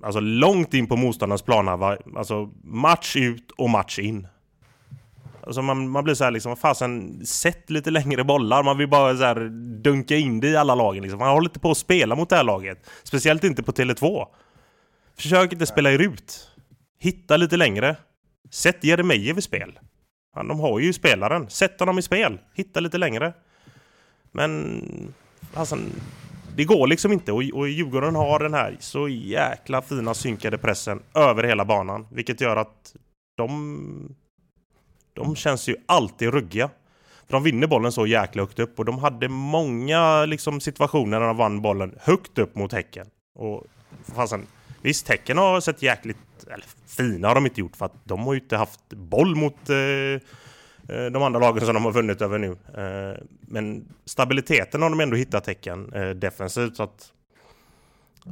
alltså 0.03 0.19
långt 0.19 0.73
in 0.73 0.87
på 0.87 0.95
motståndarnas 0.95 1.41
planhalva. 1.41 1.97
Alltså 2.15 2.49
match 2.63 3.15
ut 3.15 3.51
och 3.51 3.69
match 3.69 3.99
in. 3.99 4.27
Alltså 5.43 5.61
man, 5.61 5.89
man 5.89 6.03
blir 6.03 6.13
så 6.13 6.23
här 6.23 6.31
liksom, 6.31 6.55
fasen, 6.55 7.25
sätt 7.25 7.69
lite 7.69 7.91
längre 7.91 8.23
bollar. 8.23 8.63
Man 8.63 8.77
vill 8.77 8.87
bara 8.89 9.17
så 9.17 9.23
här 9.23 9.49
dunka 9.83 10.15
in 10.15 10.39
det 10.39 10.47
i 10.47 10.55
alla 10.55 10.75
lagen 10.75 11.03
liksom. 11.03 11.19
Man 11.19 11.29
håller 11.29 11.49
inte 11.49 11.59
på 11.59 11.71
att 11.71 11.77
spela 11.77 12.15
mot 12.15 12.29
det 12.29 12.35
här 12.35 12.43
laget. 12.43 12.89
Speciellt 13.03 13.43
inte 13.43 13.63
på 13.63 13.71
Tele2. 13.71 14.25
Försök 15.17 15.53
inte 15.53 15.65
spela 15.65 15.91
i 15.91 15.97
rut. 15.97 16.49
Hitta 16.99 17.37
lite 17.37 17.57
längre. 17.57 17.95
Sätt 18.51 18.83
Jeremejeff 18.83 19.37
i 19.37 19.41
spel. 19.41 19.79
De 20.35 20.59
har 20.59 20.79
ju 20.79 20.93
spelaren. 20.93 21.49
Sätt 21.49 21.79
honom 21.79 21.99
i 21.99 22.01
spel. 22.01 22.39
Hitta 22.53 22.79
lite 22.79 22.97
längre. 22.97 23.33
Men... 24.31 24.83
Alltså, 25.53 25.77
det 26.55 26.65
går 26.65 26.87
liksom 26.87 27.11
inte 27.11 27.31
och, 27.31 27.43
och 27.53 27.69
Djurgården 27.69 28.15
har 28.15 28.39
den 28.39 28.53
här 28.53 28.77
så 28.79 29.07
jäkla 29.07 29.81
fina 29.81 30.13
synkade 30.13 30.57
pressen 30.57 31.01
över 31.13 31.43
hela 31.43 31.65
banan. 31.65 32.07
Vilket 32.11 32.41
gör 32.41 32.55
att 32.55 32.95
de... 33.37 34.15
De 35.13 35.35
känns 35.35 35.69
ju 35.69 35.75
alltid 35.85 36.29
ruggiga. 36.29 36.69
För 37.27 37.33
de 37.33 37.43
vinner 37.43 37.67
bollen 37.67 37.91
så 37.91 38.07
jäkla 38.07 38.41
högt 38.41 38.59
upp 38.59 38.79
och 38.79 38.85
de 38.85 38.99
hade 38.99 39.29
många 39.29 40.25
liksom, 40.25 40.61
situationer 40.61 41.19
när 41.19 41.27
de 41.27 41.37
vann 41.37 41.61
bollen 41.61 41.95
högt 42.01 42.37
upp 42.37 42.55
mot 42.55 42.73
Häcken. 42.73 43.07
Och 43.35 43.63
fasen, 44.15 44.47
visst, 44.81 45.09
Häcken 45.09 45.37
har 45.37 45.61
sett 45.61 45.81
jäkligt... 45.81 46.17
Eller 46.47 46.65
fina 46.87 47.27
har 47.27 47.35
de 47.35 47.45
inte 47.45 47.59
gjort 47.59 47.75
för 47.75 47.85
att 47.85 48.05
de 48.05 48.19
har 48.19 48.33
ju 48.33 48.39
inte 48.39 48.57
haft 48.57 48.89
boll 48.89 49.35
mot 49.35 49.69
eh, 49.69 50.27
Eh, 50.89 51.05
de 51.05 51.23
andra 51.23 51.39
lagen 51.39 51.65
som 51.65 51.73
de 51.73 51.85
har 51.85 51.91
vunnit 51.91 52.21
över 52.21 52.37
nu. 52.37 52.51
Eh, 52.51 53.23
men 53.41 53.85
stabiliteten 54.05 54.81
har 54.81 54.89
de 54.89 54.99
ändå 54.99 55.15
hittat 55.15 55.43
tecken 55.43 55.93
eh, 55.93 56.09
defensivt. 56.09 56.75
Så 56.75 56.83
att, 56.83 57.11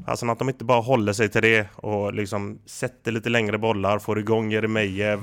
alltså 0.05 0.25
att 0.25 0.39
de 0.39 0.49
inte 0.49 0.65
bara 0.65 0.81
håller 0.81 1.13
sig 1.13 1.29
till 1.29 1.41
det 1.41 1.67
och 1.75 2.13
liksom 2.13 2.59
sätter 2.65 3.11
lite 3.11 3.29
längre 3.29 3.57
bollar, 3.57 3.99
får 3.99 4.19
igång 4.19 4.51
Jeremejeff, 4.51 5.19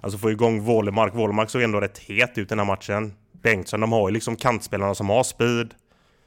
alltså 0.00 0.18
får 0.18 0.30
igång 0.30 0.60
Wålemark. 0.60 1.14
Wålemark 1.14 1.50
såg 1.50 1.62
ändå 1.62 1.80
rätt 1.80 1.98
het 1.98 2.38
ut 2.38 2.48
den 2.48 2.58
här 2.58 2.66
matchen. 2.66 3.12
Bengtsson, 3.42 3.80
de 3.80 3.92
har 3.92 4.08
ju 4.08 4.14
liksom 4.14 4.36
kantspelarna 4.36 4.94
som 4.94 5.08
har 5.08 5.22
speed. 5.22 5.74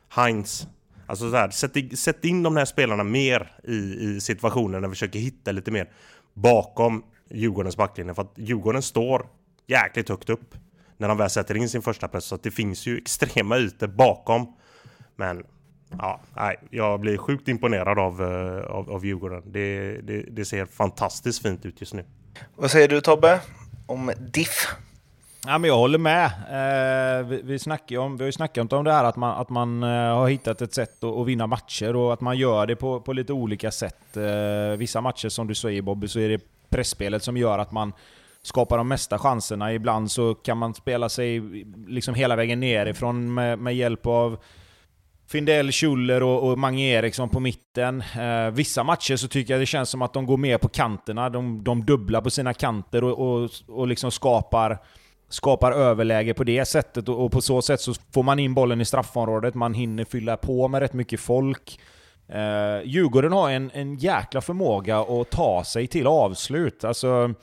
Heinz. 0.09 0.67
Alltså 1.05 1.31
så 1.31 1.35
här, 1.35 1.49
sätt, 1.49 1.99
sätt 1.99 2.25
in 2.25 2.43
de 2.43 2.57
här 2.57 2.65
spelarna 2.65 3.03
mer 3.03 3.51
i, 3.63 3.75
i 3.75 4.19
situationen 4.21 4.81
när 4.81 4.87
vi 4.87 4.95
försöker 4.95 5.19
hitta 5.19 5.51
lite 5.51 5.71
mer 5.71 5.89
bakom 6.33 7.03
Djurgårdens 7.29 7.77
backlinje. 7.77 8.13
För 8.13 8.21
att 8.21 8.33
Djurgården 8.35 8.81
står 8.81 9.25
jäkligt 9.67 10.09
högt 10.09 10.29
upp 10.29 10.55
när 10.97 11.07
de 11.07 11.17
väl 11.17 11.29
sätter 11.29 11.57
in 11.57 11.69
sin 11.69 11.81
första 11.81 12.07
press. 12.07 12.25
Så 12.25 12.35
att 12.35 12.43
det 12.43 12.51
finns 12.51 12.85
ju 12.85 12.97
extrema 12.97 13.57
ytor 13.57 13.87
bakom. 13.87 14.53
Men 15.15 15.43
ja, 15.97 16.21
nej, 16.35 16.59
jag 16.69 16.99
blir 16.99 17.17
sjukt 17.17 17.47
imponerad 17.47 17.99
av, 17.99 18.21
uh, 18.21 18.61
av, 18.61 18.91
av 18.91 19.05
Djurgården. 19.05 19.43
Det, 19.45 19.91
det, 20.01 20.21
det, 20.21 20.45
ser 20.45 20.65
fantastiskt 20.65 21.41
fint 21.41 21.65
ut 21.65 21.81
just 21.81 21.93
nu. 21.93 22.05
Vad 22.55 22.71
säger 22.71 22.87
du 22.87 23.01
Tobbe? 23.01 23.39
Om 23.85 24.11
DIF? 24.33 24.67
Ja, 25.45 25.57
men 25.57 25.67
jag 25.67 25.77
håller 25.77 25.97
med. 25.97 26.25
Eh, 26.25 27.27
vi, 27.27 27.41
vi, 27.43 27.59
snackar 27.59 27.97
om, 27.97 28.17
vi 28.17 28.23
har 28.23 28.25
ju 28.25 28.31
snackat 28.31 28.73
om 28.73 28.83
det 28.83 28.93
här 28.93 29.03
att 29.03 29.15
man, 29.15 29.41
att 29.41 29.49
man 29.49 29.83
eh, 29.83 29.89
har 29.89 30.29
hittat 30.29 30.61
ett 30.61 30.73
sätt 30.73 31.03
att, 31.03 31.17
att, 31.17 31.27
vinna 31.27 31.47
matcher 31.47 31.95
och 31.95 32.13
att 32.13 32.21
man 32.21 32.37
gör 32.37 32.67
det 32.67 32.75
på, 32.75 33.01
på 33.01 33.13
lite 33.13 33.33
olika 33.33 33.71
sätt. 33.71 34.17
Eh, 34.17 34.77
vissa 34.77 35.01
matcher, 35.01 35.29
som 35.29 35.47
du 35.47 35.55
säger 35.55 35.81
Bobby, 35.81 36.07
så 36.07 36.19
är 36.19 36.29
det 36.29 36.41
pressspelet 36.69 37.23
som 37.23 37.37
gör 37.37 37.59
att 37.59 37.71
man 37.71 37.93
skapar 38.43 38.77
de 38.77 38.87
mesta 38.87 39.17
chanserna. 39.19 39.73
Ibland 39.73 40.11
så 40.11 40.33
kan 40.35 40.57
man 40.57 40.73
spela 40.73 41.09
sig 41.09 41.39
liksom 41.87 42.15
hela 42.15 42.35
vägen 42.35 42.59
nerifrån 42.59 43.33
med, 43.33 43.59
med 43.59 43.75
hjälp 43.75 44.05
av 44.05 44.37
Findell, 45.31 45.71
Schuller 45.71 46.23
och, 46.23 46.49
och 46.49 46.57
Mange 46.57 46.83
Eriksson 46.83 47.29
på 47.29 47.39
mitten. 47.39 48.03
Eh, 48.19 48.51
vissa 48.51 48.83
matcher 48.83 49.15
så 49.15 49.27
tycker 49.27 49.53
jag 49.53 49.61
det 49.61 49.65
känns 49.65 49.89
som 49.89 50.01
att 50.01 50.13
de 50.13 50.25
går 50.25 50.37
mer 50.37 50.57
på 50.57 50.69
kanterna. 50.69 51.29
De, 51.29 51.63
de 51.63 51.85
dubblar 51.85 52.21
på 52.21 52.29
sina 52.29 52.53
kanter 52.53 53.03
och, 53.03 53.43
och, 53.43 53.49
och 53.67 53.87
liksom 53.87 54.11
skapar, 54.11 54.77
skapar 55.29 55.71
överläge 55.71 56.33
på 56.33 56.43
det 56.43 56.65
sättet. 56.65 57.09
Och, 57.09 57.25
och, 57.25 57.31
på 57.31 57.41
så 57.41 57.61
sätt 57.61 57.81
så 57.81 57.93
får 58.13 58.23
man 58.23 58.39
in 58.39 58.53
bollen 58.53 58.81
i 58.81 58.85
straffområdet, 58.85 59.55
man 59.55 59.73
hinner 59.73 60.05
fylla 60.05 60.37
på 60.37 60.67
med 60.67 60.79
rätt 60.81 60.93
mycket 60.93 61.19
folk. 61.19 61.79
Eh, 62.27 62.81
Djurgården 62.83 63.31
har 63.31 63.49
en, 63.49 63.71
en 63.73 63.95
jäkla 63.97 64.41
förmåga 64.41 64.99
att 64.99 65.29
ta 65.29 65.63
sig 65.63 65.87
till 65.87 66.07
avslut. 66.07 66.83
Alltså, 66.83 67.33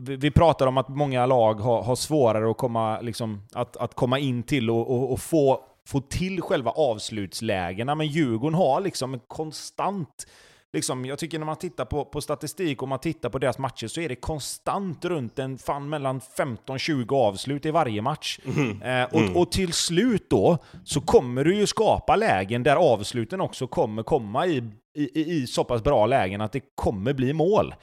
vi 0.00 0.30
pratar 0.30 0.66
om 0.66 0.78
att 0.78 0.88
många 0.88 1.26
lag 1.26 1.54
har, 1.54 1.82
har 1.82 1.96
svårare 1.96 2.50
att 2.50 2.56
komma, 2.56 3.00
liksom, 3.00 3.42
att, 3.52 3.76
att 3.76 3.94
komma 3.94 4.18
in 4.18 4.42
till 4.42 4.70
och, 4.70 4.90
och, 4.90 5.12
och, 5.12 5.20
få, 5.20 5.60
få 5.86 6.00
till 6.00 6.42
själva 6.42 6.70
avslutslägena, 6.70 7.94
men 7.94 8.06
Djurgården 8.06 8.54
har 8.54 8.80
liksom 8.80 9.14
en 9.14 9.20
konstant 9.28 10.26
Liksom, 10.74 11.04
jag 11.04 11.18
tycker 11.18 11.38
när 11.38 11.46
man 11.46 11.56
tittar 11.56 11.84
på, 11.84 12.04
på 12.04 12.20
statistik 12.20 12.82
och 12.82 12.88
man 12.88 12.98
tittar 12.98 13.28
på 13.28 13.38
deras 13.38 13.58
matcher 13.58 13.86
så 13.86 14.00
är 14.00 14.08
det 14.08 14.14
konstant 14.14 15.04
runt 15.04 15.38
en 15.38 15.58
fan 15.58 15.88
mellan 15.88 16.20
15-20 16.20 17.14
avslut 17.14 17.66
i 17.66 17.70
varje 17.70 18.02
match. 18.02 18.38
Mm. 18.44 18.82
Eh, 18.82 19.04
och, 19.04 19.20
mm. 19.20 19.36
och, 19.36 19.52
till 19.52 19.72
slut 19.72 20.30
då 20.30 20.58
så 20.84 21.00
kommer 21.00 21.44
du 21.44 21.56
ju 21.56 21.66
skapa 21.66 22.16
lägen 22.16 22.62
där 22.62 22.76
avsluten 22.76 23.40
också 23.40 23.66
kommer 23.66 24.02
komma 24.02 24.46
i, 24.46 24.70
i, 24.94 25.34
i 25.34 25.46
så 25.46 25.64
pass 25.64 25.82
bra 25.82 26.06
lägen 26.06 26.40
att 26.40 26.52
det 26.52 26.62
kommer 26.74 27.12
bli 27.12 27.32
mål. 27.32 27.74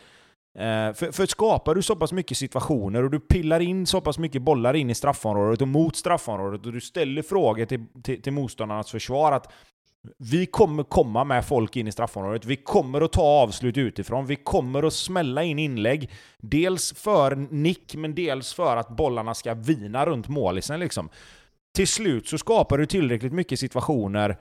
Eh, 0.55 0.93
för, 0.93 1.11
för 1.11 1.25
skapar 1.25 1.75
du 1.75 1.81
så 1.81 1.95
pass 1.95 2.11
mycket 2.11 2.37
situationer 2.37 3.03
och 3.03 3.11
du 3.11 3.19
pillar 3.19 3.59
in 3.59 3.85
så 3.85 4.01
pass 4.01 4.17
mycket 4.17 4.41
bollar 4.41 4.73
in 4.73 4.89
i 4.89 4.95
straffområdet 4.95 5.61
och 5.61 5.67
mot 5.67 5.95
straffområdet 5.95 6.65
och 6.65 6.73
du 6.73 6.81
ställer 6.81 7.21
frågor 7.21 7.65
till, 7.65 7.85
till, 8.03 8.21
till 8.21 8.33
motståndarnas 8.33 8.91
försvar 8.91 9.31
att 9.31 9.53
vi 10.17 10.45
kommer 10.45 10.83
komma 10.83 11.23
med 11.23 11.45
folk 11.45 11.75
in 11.75 11.87
i 11.87 11.91
straffområdet, 11.91 12.45
vi 12.45 12.55
kommer 12.55 13.01
att 13.01 13.11
ta 13.11 13.21
avslut 13.21 13.77
utifrån, 13.77 14.25
vi 14.25 14.35
kommer 14.35 14.83
att 14.83 14.93
smälla 14.93 15.43
in 15.43 15.59
inlägg. 15.59 16.09
Dels 16.37 16.93
för 16.93 17.35
nick, 17.35 17.95
men 17.95 18.15
dels 18.15 18.53
för 18.53 18.77
att 18.77 18.89
bollarna 18.89 19.33
ska 19.33 19.53
vina 19.53 20.05
runt 20.05 20.27
målisen 20.27 20.79
liksom. 20.79 21.09
Till 21.75 21.87
slut 21.87 22.27
så 22.27 22.37
skapar 22.37 22.77
du 22.77 22.85
tillräckligt 22.85 23.33
mycket 23.33 23.59
situationer 23.59 24.37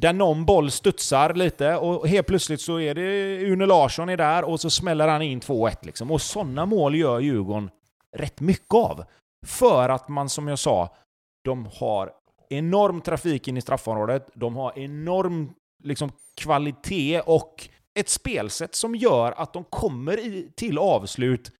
där 0.00 0.12
någon 0.12 0.44
boll 0.44 0.70
studsar 0.70 1.34
lite 1.34 1.76
och 1.76 2.08
helt 2.08 2.26
plötsligt 2.26 2.60
så 2.60 2.80
är 2.80 2.94
det 2.94 3.38
Une 3.40 3.66
Larsson 3.66 4.08
är 4.08 4.16
där 4.16 4.44
och 4.44 4.60
så 4.60 4.70
smäller 4.70 5.08
han 5.08 5.22
in 5.22 5.40
2-1 5.40 5.76
liksom. 5.82 6.10
Och 6.10 6.22
sådana 6.22 6.66
mål 6.66 6.94
gör 6.94 7.20
Djurgården 7.20 7.70
rätt 8.16 8.40
mycket 8.40 8.74
av. 8.74 9.04
För 9.46 9.88
att 9.88 10.08
man, 10.08 10.28
som 10.28 10.48
jag 10.48 10.58
sa, 10.58 10.96
de 11.44 11.68
har 11.74 12.12
enorm 12.50 13.00
trafik 13.00 13.48
in 13.48 13.56
i 13.56 13.60
straffområdet, 13.60 14.28
de 14.34 14.56
har 14.56 14.78
enorm 14.78 15.52
liksom, 15.84 16.12
kvalitet 16.40 17.20
och 17.20 17.68
ett 17.98 18.08
spelsätt 18.08 18.74
som 18.74 18.94
gör 18.94 19.32
att 19.32 19.52
de 19.52 19.64
kommer 19.64 20.18
i, 20.18 20.52
till 20.56 20.78
avslut 20.78 21.52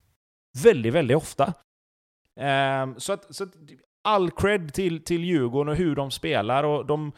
väldigt, 0.62 0.95
väldigt 0.95 1.16
ofta. 1.16 1.55
Um, 2.41 3.01
så 3.01 3.12
att, 3.12 3.34
så 3.34 3.45
att 3.45 3.51
all 4.05 4.30
cred 4.30 4.74
till, 4.74 5.05
till 5.05 5.24
Djurgården 5.24 5.68
och 5.68 5.76
hur 5.76 5.97
de 5.97 6.11
spelar 6.11 6.64
och 6.64 6.87
de 6.87 7.12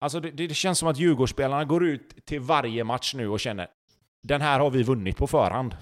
Alltså 0.00 0.20
det, 0.20 0.30
det 0.30 0.54
känns 0.54 0.78
som 0.78 0.88
att 0.88 0.98
Djurgårdsspelarna 0.98 1.64
går 1.64 1.84
ut 1.84 2.26
till 2.26 2.40
varje 2.40 2.84
match 2.84 3.14
nu 3.14 3.28
och 3.28 3.40
känner 3.40 3.68
den 4.26 4.40
här 4.40 4.60
har 4.60 4.70
vi 4.70 4.82
vunnit 4.82 5.16
på 5.16 5.26
förhand. 5.26 5.76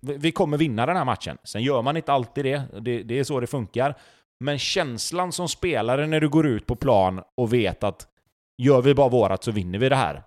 Vi 0.00 0.32
kommer 0.32 0.56
vinna 0.58 0.86
den 0.86 0.96
här 0.96 1.04
matchen. 1.04 1.38
Sen 1.44 1.62
gör 1.62 1.82
man 1.82 1.96
inte 1.96 2.12
alltid 2.12 2.44
det. 2.44 2.62
det. 2.80 3.02
Det 3.02 3.18
är 3.18 3.24
så 3.24 3.40
det 3.40 3.46
funkar. 3.46 3.94
Men 4.40 4.58
känslan 4.58 5.32
som 5.32 5.48
spelare 5.48 6.06
när 6.06 6.20
du 6.20 6.28
går 6.28 6.46
ut 6.46 6.66
på 6.66 6.76
plan 6.76 7.22
och 7.36 7.52
vet 7.52 7.84
att 7.84 8.06
gör 8.62 8.82
vi 8.82 8.94
bara 8.94 9.08
vårat 9.08 9.44
så 9.44 9.50
vinner 9.50 9.78
vi 9.78 9.88
det 9.88 9.96
här. 9.96 10.22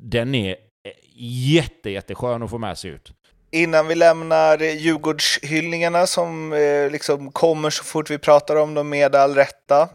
Den 0.00 0.34
är 0.34 0.50
eh, 0.50 0.92
jätte, 1.54 1.90
jätteskön 1.90 2.42
att 2.42 2.50
få 2.50 2.58
med 2.58 2.78
sig 2.78 2.90
ut. 2.90 3.12
Innan 3.50 3.86
vi 3.86 3.94
lämnar 3.94 4.58
Djurgårdshyllningarna 4.58 6.06
som 6.06 6.52
eh, 6.52 6.90
liksom 6.90 7.32
kommer 7.32 7.70
så 7.70 7.84
fort 7.84 8.10
vi 8.10 8.18
pratar 8.18 8.56
om 8.56 8.74
dem 8.74 8.88
med 8.88 9.14
all 9.14 9.34
rätta 9.34 9.88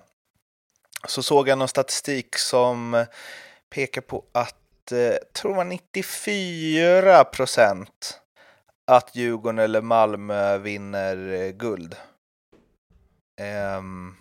så 1.08 1.24
såg 1.24 1.48
jag 1.48 1.58
någon 1.58 1.68
statistik 1.68 2.38
som 2.38 2.94
eh, 2.94 3.08
pekar 3.70 4.02
på 4.02 4.24
att, 4.32 4.92
eh, 4.92 5.16
tror 5.34 5.56
man 5.56 5.70
94 5.70 7.24
procent 7.24 8.22
att 8.92 9.16
Djurgården 9.16 9.60
eller 9.60 9.82
Malmö 9.82 10.58
vinner 10.58 11.32
eh, 11.34 11.52
guld. 11.52 11.96
Um, 13.78 14.18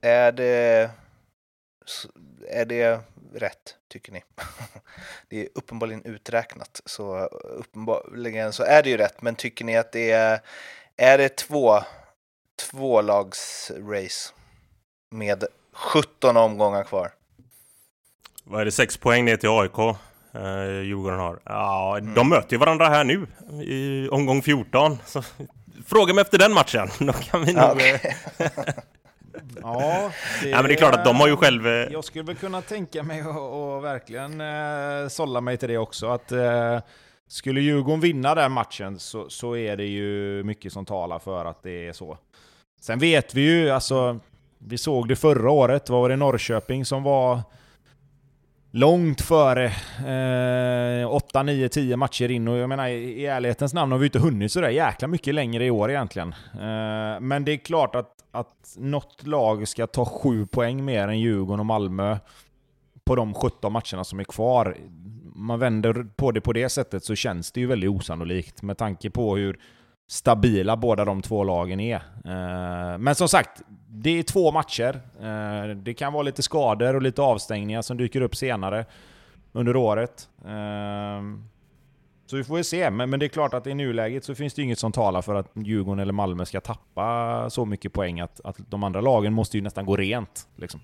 är 0.00 0.32
det 0.32 0.90
är 2.48 2.64
det 2.64 3.00
rätt, 3.34 3.76
tycker 3.88 4.12
ni? 4.12 4.22
det 5.28 5.40
är 5.40 5.48
uppenbarligen 5.54 6.04
uträknat, 6.04 6.80
så 6.86 7.18
uppenbarligen 7.32 8.52
så 8.52 8.62
är 8.62 8.82
det 8.82 8.90
ju 8.90 8.96
rätt. 8.96 9.22
Men 9.22 9.34
tycker 9.34 9.64
ni 9.64 9.76
att 9.76 9.92
det 9.92 10.10
är, 10.10 10.40
är 10.96 11.18
det 11.18 11.36
två, 11.36 11.82
två 12.70 13.00
lags 13.00 13.70
race? 13.70 14.32
Med 15.12 15.44
17 15.72 16.36
omgångar 16.36 16.84
kvar. 16.84 17.10
Vad 18.44 18.60
är 18.60 18.64
det, 18.64 18.72
6 18.72 18.96
poäng 18.96 19.24
ner 19.24 19.36
till 19.36 19.48
AIK? 19.48 19.78
Eh, 20.34 20.80
Djurgården 20.82 21.18
har. 21.18 21.40
Ja, 21.44 21.98
mm. 21.98 22.14
de 22.14 22.28
möter 22.28 22.52
ju 22.52 22.58
varandra 22.58 22.88
här 22.88 23.04
nu 23.04 23.26
i 23.62 24.08
omgång 24.08 24.42
14. 24.42 24.98
Så, 25.04 25.22
fråga 25.86 26.14
mig 26.14 26.22
efter 26.22 26.38
den 26.38 26.52
matchen, 26.52 26.88
då 27.06 27.12
kan 27.12 27.44
vi 27.44 27.52
nog... 27.52 27.70
Okay. 27.70 27.98
Ja, 29.62 30.10
det, 30.42 30.48
ja, 30.48 30.56
men 30.56 30.66
det 30.66 30.74
är 30.74 30.76
klart 30.76 30.94
att 30.94 31.04
de 31.04 31.16
har 31.16 31.28
ju 31.28 31.36
själv... 31.36 31.66
Eh, 31.66 31.72
jag 31.72 32.04
skulle 32.04 32.24
väl 32.24 32.36
kunna 32.36 32.62
tänka 32.62 33.02
mig 33.02 33.20
att 33.20 33.82
verkligen 33.82 34.40
eh, 34.40 35.08
sålla 35.08 35.40
mig 35.40 35.56
till 35.56 35.68
det 35.68 35.78
också. 35.78 36.06
Att 36.06 36.32
eh, 36.32 36.80
skulle 37.28 37.60
Djurgården 37.60 38.00
vinna 38.00 38.34
den 38.34 38.52
matchen 38.52 38.98
så, 38.98 39.30
så 39.30 39.56
är 39.56 39.76
det 39.76 39.84
ju 39.84 40.42
mycket 40.44 40.72
som 40.72 40.84
talar 40.84 41.18
för 41.18 41.44
att 41.44 41.62
det 41.62 41.88
är 41.88 41.92
så. 41.92 42.18
Sen 42.80 42.98
vet 42.98 43.34
vi 43.34 43.40
ju, 43.40 43.70
alltså, 43.70 44.20
vi 44.66 44.78
såg 44.78 45.08
det 45.08 45.16
förra 45.16 45.50
året, 45.50 45.90
var 45.90 46.08
det 46.08 46.16
Norrköping 46.16 46.84
som 46.84 47.02
var 47.02 47.40
långt 48.70 49.20
före 49.20 49.64
eh, 51.02 51.14
8, 51.14 51.42
9, 51.42 51.68
10 51.68 51.96
matcher 51.96 52.30
in 52.30 52.48
och 52.48 52.56
jag 52.56 52.68
menar 52.68 52.88
i 52.88 53.26
ärlighetens 53.26 53.74
namn 53.74 53.92
har 53.92 53.98
vi 53.98 54.06
inte 54.06 54.18
hunnit 54.18 54.52
sådär 54.52 54.68
jäkla 54.68 55.08
mycket 55.08 55.34
längre 55.34 55.64
i 55.64 55.70
år 55.70 55.90
egentligen. 55.90 56.34
Eh, 56.54 57.20
men 57.20 57.44
det 57.44 57.52
är 57.52 57.56
klart 57.56 57.94
att, 57.94 58.10
att 58.30 58.76
något 58.78 59.26
lag 59.26 59.68
ska 59.68 59.86
ta 59.86 60.04
7 60.04 60.46
poäng 60.46 60.84
mer 60.84 61.08
än 61.08 61.20
Djurgården 61.20 61.60
och 61.60 61.66
Malmö 61.66 62.18
på 63.04 63.16
de 63.16 63.34
17 63.34 63.72
matcherna 63.72 64.04
som 64.04 64.20
är 64.20 64.24
kvar. 64.24 64.76
Man 65.34 65.58
vänder 65.58 66.06
på 66.16 66.32
det 66.32 66.40
på 66.40 66.52
det 66.52 66.68
sättet 66.68 67.04
så 67.04 67.14
känns 67.14 67.52
det 67.52 67.60
ju 67.60 67.66
väldigt 67.66 67.90
osannolikt 67.90 68.62
med 68.62 68.78
tanke 68.78 69.10
på 69.10 69.36
hur 69.36 69.60
stabila 70.10 70.76
båda 70.76 71.04
de 71.04 71.22
två 71.22 71.44
lagen 71.44 71.80
är. 71.80 71.96
Eh, 72.24 72.98
men 72.98 73.14
som 73.14 73.28
sagt, 73.28 73.62
det 73.88 74.18
är 74.18 74.22
två 74.22 74.52
matcher. 74.52 75.00
Eh, 75.20 75.76
det 75.76 75.94
kan 75.94 76.12
vara 76.12 76.22
lite 76.22 76.42
skador 76.42 76.94
och 76.96 77.02
lite 77.02 77.22
avstängningar 77.22 77.82
som 77.82 77.96
dyker 77.96 78.20
upp 78.20 78.36
senare 78.36 78.84
under 79.52 79.76
året. 79.76 80.28
Eh, 80.44 81.22
så 82.26 82.36
vi 82.36 82.44
får 82.44 82.58
ju 82.58 82.64
se, 82.64 82.90
men, 82.90 83.10
det 83.10 83.26
är 83.26 83.28
klart 83.28 83.54
att 83.54 83.66
i 83.66 83.74
nuläget 83.74 84.24
så 84.24 84.34
finns 84.34 84.54
det 84.54 84.62
inget 84.62 84.78
som 84.78 84.92
talar 84.92 85.22
för 85.22 85.34
att 85.34 85.50
Djurgården 85.54 85.98
eller 85.98 86.12
Malmö 86.12 86.44
ska 86.44 86.60
tappa 86.60 87.50
så 87.50 87.64
mycket 87.64 87.92
poäng 87.92 88.20
att, 88.20 88.40
att 88.44 88.56
de 88.58 88.84
andra 88.84 89.00
lagen 89.00 89.32
måste 89.32 89.56
ju 89.56 89.62
nästan 89.62 89.86
gå 89.86 89.96
rent. 89.96 90.48
Liksom. 90.56 90.80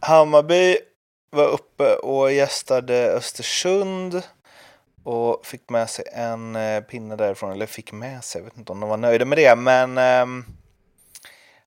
Hammarby 0.00 0.76
var 1.30 1.48
uppe 1.48 1.94
och 1.94 2.32
gästade 2.32 3.12
Östersund 3.12 4.22
och 5.04 5.46
fick 5.46 5.70
med 5.70 5.90
sig 5.90 6.04
en 6.12 6.56
eh, 6.56 6.80
pinne 6.80 7.16
därifrån, 7.16 7.52
eller 7.52 7.66
fick 7.66 7.92
med 7.92 8.24
sig, 8.24 8.40
jag 8.40 8.44
vet 8.44 8.56
inte 8.56 8.72
om 8.72 8.80
de 8.80 8.88
var 8.88 8.96
nöjda 8.96 9.24
med 9.24 9.38
det, 9.38 9.56
men 9.56 9.98
eh, 9.98 10.44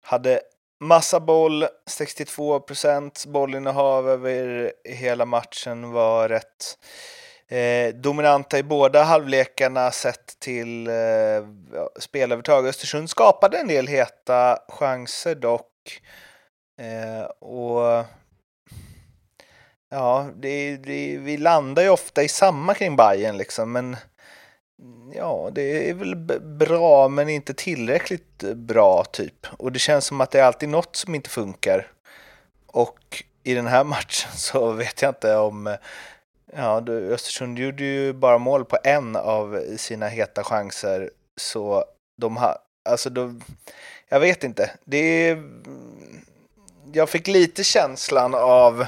hade 0.01 0.41
massa 0.79 1.19
boll, 1.19 1.65
62 1.89 2.59
procent 2.59 3.25
bollinnehav 3.25 4.09
över 4.09 4.71
hela 4.83 5.25
matchen 5.25 5.91
var 5.91 6.29
rätt 6.29 6.77
eh, 7.47 7.95
dominanta 7.95 8.57
i 8.59 8.63
båda 8.63 9.03
halvlekarna 9.03 9.91
sett 9.91 10.39
till 10.39 10.87
eh, 10.87 10.93
spelövertag. 11.99 12.67
Östersund 12.67 13.09
skapade 13.09 13.57
en 13.57 13.67
del 13.67 13.87
heta 13.87 14.59
chanser 14.69 15.35
dock. 15.35 16.01
Eh, 16.79 17.25
och 17.25 18.05
Ja, 19.89 20.29
det, 20.35 20.77
det, 20.77 21.17
vi 21.17 21.37
landar 21.37 21.83
ju 21.83 21.89
ofta 21.89 22.23
i 22.23 22.27
samma 22.27 22.73
kring 22.73 22.95
Bayern 22.95 23.37
liksom, 23.37 23.71
men 23.71 23.97
ja, 25.13 25.49
det 25.53 25.89
är 25.89 25.93
väl 25.93 26.15
bra 26.41 27.07
men 27.07 27.29
inte 27.29 27.53
tillräckligt 27.53 28.37
bra 28.55 29.03
typ. 29.03 29.47
Och 29.57 29.71
det 29.71 29.79
känns 29.79 30.05
som 30.05 30.21
att 30.21 30.31
det 30.31 30.39
är 30.39 30.43
alltid 30.43 30.69
något 30.69 30.95
som 30.95 31.15
inte 31.15 31.29
funkar. 31.29 31.91
Och 32.67 33.23
i 33.43 33.53
den 33.53 33.67
här 33.67 33.83
matchen 33.95 34.31
så 34.33 34.71
vet 34.71 35.01
jag 35.01 35.09
inte 35.09 35.35
om... 35.35 35.77
Ja, 36.57 36.83
Östersund 36.89 37.59
gjorde 37.59 37.83
ju 37.83 38.13
bara 38.13 38.37
mål 38.37 38.65
på 38.65 38.77
en 38.83 39.15
av 39.15 39.63
sina 39.77 40.07
heta 40.07 40.43
chanser. 40.43 41.11
Så 41.37 41.85
de 42.17 42.37
har... 42.37 42.57
Alltså, 42.89 43.09
de, 43.09 43.41
jag 44.09 44.19
vet 44.19 44.43
inte. 44.43 44.71
Det 44.85 44.97
är... 45.29 45.43
Jag 46.93 47.09
fick 47.09 47.27
lite 47.27 47.63
känslan 47.63 48.35
av 48.35 48.85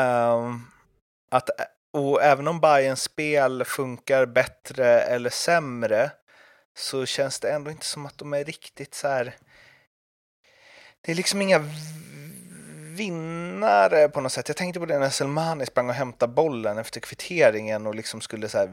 Um, 0.00 0.66
att, 1.30 1.50
och 1.92 2.22
även 2.22 2.48
om 2.48 2.60
Bayerns 2.60 3.02
spel 3.02 3.64
funkar 3.64 4.26
bättre 4.26 5.00
eller 5.00 5.30
sämre 5.30 6.10
så 6.76 7.06
känns 7.06 7.40
det 7.40 7.50
ändå 7.50 7.70
inte 7.70 7.86
som 7.86 8.06
att 8.06 8.18
de 8.18 8.32
är 8.32 8.44
riktigt 8.44 8.94
så 8.94 9.08
här. 9.08 9.34
Det 11.00 11.12
är 11.12 11.16
liksom 11.16 11.42
inga 11.42 11.64
vinnare 12.96 14.08
på 14.08 14.20
något 14.20 14.32
sätt. 14.32 14.48
Jag 14.48 14.56
tänkte 14.56 14.80
på 14.80 14.86
det 14.86 14.98
när 14.98 15.10
Selmani 15.10 15.66
sprang 15.66 15.88
och 15.88 15.94
hämtade 15.94 16.32
bollen 16.32 16.78
efter 16.78 17.00
kvitteringen 17.00 17.86
och 17.86 17.94
liksom 17.94 18.20
skulle 18.20 18.48
så 18.48 18.58
här 18.58 18.70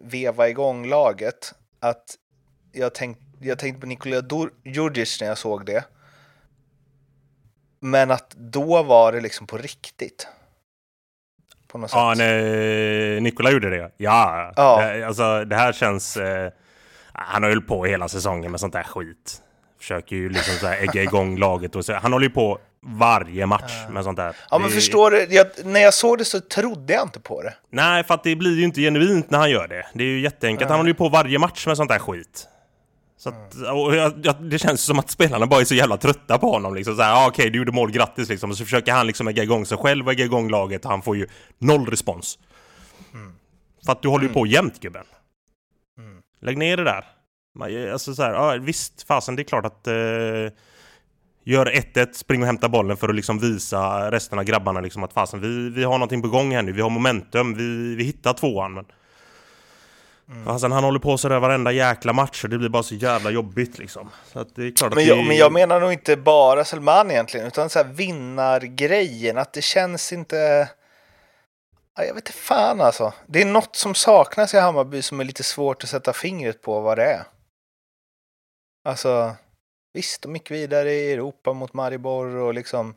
veva 0.00 0.48
igång 0.48 0.86
laget. 0.88 1.54
Att 1.80 2.16
jag, 2.72 2.94
tänkt, 2.94 3.20
jag 3.40 3.58
tänkte 3.58 3.80
på 3.80 3.86
Nikola 3.86 4.22
Djurdjic 4.64 5.20
när 5.20 5.28
jag 5.28 5.38
såg 5.38 5.66
det. 5.66 5.84
Men 7.80 8.10
att 8.10 8.30
då 8.30 8.82
var 8.82 9.12
det 9.12 9.20
liksom 9.20 9.46
på 9.46 9.56
riktigt. 9.56 10.28
På 11.68 11.78
något 11.78 11.90
ja, 11.94 12.14
sätt. 12.14 12.18
Nej, 12.18 13.20
Nikola 13.20 13.50
gjorde 13.50 13.70
det. 13.70 13.90
Ja, 13.96 14.52
ja. 14.56 14.80
Det, 14.82 15.06
alltså 15.06 15.44
det 15.44 15.56
här 15.56 15.72
känns... 15.72 16.16
Eh, 16.16 16.50
han 17.12 17.42
har 17.42 17.50
ju 17.50 17.60
på 17.60 17.84
hela 17.84 18.08
säsongen 18.08 18.50
med 18.50 18.60
sånt 18.60 18.72
där 18.72 18.82
skit. 18.82 19.42
Försöker 19.78 20.16
ju 20.16 20.28
liksom 20.28 20.54
så 20.54 20.66
här 20.66 20.76
ägga 20.76 21.02
igång 21.02 21.38
laget 21.38 21.76
och 21.76 21.84
så. 21.84 21.94
Han 21.94 22.12
håller 22.12 22.26
ju 22.26 22.32
på 22.32 22.58
varje 22.86 23.46
match 23.46 23.82
ja. 23.86 23.92
med 23.92 24.04
sånt 24.04 24.16
där. 24.16 24.36
Ja, 24.50 24.58
men 24.58 24.68
det... 24.68 24.74
förstår 24.74 25.10
du? 25.10 25.26
Jag, 25.30 25.46
när 25.64 25.80
jag 25.80 25.94
såg 25.94 26.18
det 26.18 26.24
så 26.24 26.40
trodde 26.40 26.92
jag 26.92 27.02
inte 27.02 27.20
på 27.20 27.42
det. 27.42 27.54
Nej, 27.70 28.04
för 28.04 28.14
att 28.14 28.24
det 28.24 28.36
blir 28.36 28.56
ju 28.56 28.64
inte 28.64 28.80
genuint 28.80 29.30
när 29.30 29.38
han 29.38 29.50
gör 29.50 29.68
det. 29.68 29.86
Det 29.94 30.04
är 30.04 30.08
ju 30.08 30.20
jätteenkelt. 30.20 30.60
Ja. 30.60 30.68
Han 30.68 30.78
håller 30.78 30.90
ju 30.90 30.94
på 30.94 31.08
varje 31.08 31.38
match 31.38 31.66
med 31.66 31.76
sånt 31.76 31.90
där 31.90 31.98
skit. 31.98 32.48
Så 33.26 33.30
att, 33.30 33.56
jag, 33.96 34.14
jag, 34.22 34.42
det 34.42 34.58
känns 34.58 34.82
som 34.82 34.98
att 34.98 35.10
spelarna 35.10 35.46
bara 35.46 35.60
är 35.60 35.64
så 35.64 35.74
jävla 35.74 35.96
trötta 35.96 36.38
på 36.38 36.50
honom 36.50 36.74
liksom 36.74 36.96
såhär, 36.96 37.12
ah, 37.12 37.26
okej 37.28 37.42
okay, 37.42 37.50
du 37.50 37.58
gjorde 37.58 37.72
mål, 37.72 37.90
grattis 37.90 38.28
liksom. 38.28 38.50
Och 38.50 38.56
så 38.56 38.64
försöker 38.64 38.92
han 38.92 39.06
liksom 39.06 39.28
ägga 39.28 39.42
igång 39.42 39.66
sig 39.66 39.78
själv 39.78 40.06
och 40.06 40.12
ägga 40.12 40.24
igång 40.24 40.50
laget 40.50 40.84
och 40.84 40.90
han 40.90 41.02
får 41.02 41.16
ju 41.16 41.26
noll 41.58 41.86
respons. 41.86 42.38
Mm. 43.14 43.32
För 43.84 43.92
att 43.92 44.02
du 44.02 44.08
håller 44.08 44.26
ju 44.26 44.32
på 44.32 44.38
mm. 44.38 44.50
jämt 44.50 44.80
gubben. 44.80 45.04
Mm. 45.98 46.22
Lägg 46.40 46.58
ner 46.58 46.76
det 46.76 46.84
där. 46.84 47.04
Alltså 47.92 48.14
såhär, 48.14 48.32
ja 48.32 48.56
visst, 48.60 49.02
fasen 49.02 49.36
det 49.36 49.42
är 49.42 49.44
klart 49.44 49.66
att 49.66 49.88
uh, 49.88 50.50
Gör 51.44 51.66
1-1, 51.66 52.12
spring 52.12 52.40
och 52.40 52.46
hämta 52.46 52.68
bollen 52.68 52.96
för 52.96 53.08
att 53.08 53.14
liksom 53.14 53.38
visa 53.38 54.10
resten 54.10 54.38
av 54.38 54.44
grabbarna 54.44 54.80
liksom 54.80 55.04
att 55.04 55.12
fasen 55.12 55.40
vi, 55.40 55.70
vi 55.70 55.84
har 55.84 55.92
någonting 55.92 56.22
på 56.22 56.28
gång 56.28 56.54
här 56.54 56.62
nu, 56.62 56.72
vi 56.72 56.80
har 56.80 56.90
momentum, 56.90 57.54
vi, 57.54 57.94
vi 57.94 58.04
hittar 58.04 58.32
tvåan 58.32 58.74
men 58.74 58.84
Mm. 60.30 60.48
Alltså, 60.48 60.68
han 60.68 60.84
håller 60.84 60.98
på 60.98 61.18
sådär 61.18 61.40
varenda 61.40 61.72
jäkla 61.72 62.12
match 62.12 62.44
och 62.44 62.50
det 62.50 62.58
blir 62.58 62.68
bara 62.68 62.82
så 62.82 62.94
jävla 62.94 63.30
jobbigt 63.30 63.78
liksom. 63.78 64.10
Så 64.32 64.38
att 64.38 64.54
det 64.54 64.66
är 64.66 64.70
klart 64.70 64.92
att 64.92 64.96
men, 64.96 65.06
jag, 65.06 65.18
det... 65.18 65.24
men 65.24 65.36
jag 65.36 65.52
menar 65.52 65.80
nog 65.80 65.92
inte 65.92 66.16
bara 66.16 66.64
Selman 66.64 67.10
egentligen, 67.10 67.46
utan 67.46 67.70
så 67.70 67.78
här 67.78 67.86
vinnargrejen, 67.86 69.38
att 69.38 69.52
det 69.52 69.62
känns 69.62 70.12
inte... 70.12 70.68
jag 71.96 72.14
vet 72.14 72.16
inte 72.16 72.32
fan 72.32 72.80
alltså. 72.80 73.12
Det 73.26 73.42
är 73.42 73.46
något 73.46 73.76
som 73.76 73.94
saknas 73.94 74.54
i 74.54 74.58
Hammarby 74.58 75.02
som 75.02 75.20
är 75.20 75.24
lite 75.24 75.42
svårt 75.42 75.82
att 75.82 75.90
sätta 75.90 76.12
fingret 76.12 76.62
på 76.62 76.80
vad 76.80 76.98
det 76.98 77.04
är. 77.04 77.22
Alltså, 78.84 79.36
visst, 79.92 80.22
de 80.22 80.34
gick 80.34 80.50
vidare 80.50 80.92
i 80.92 81.12
Europa 81.12 81.52
mot 81.52 81.74
Maribor 81.74 82.26
och 82.36 82.54
liksom 82.54 82.94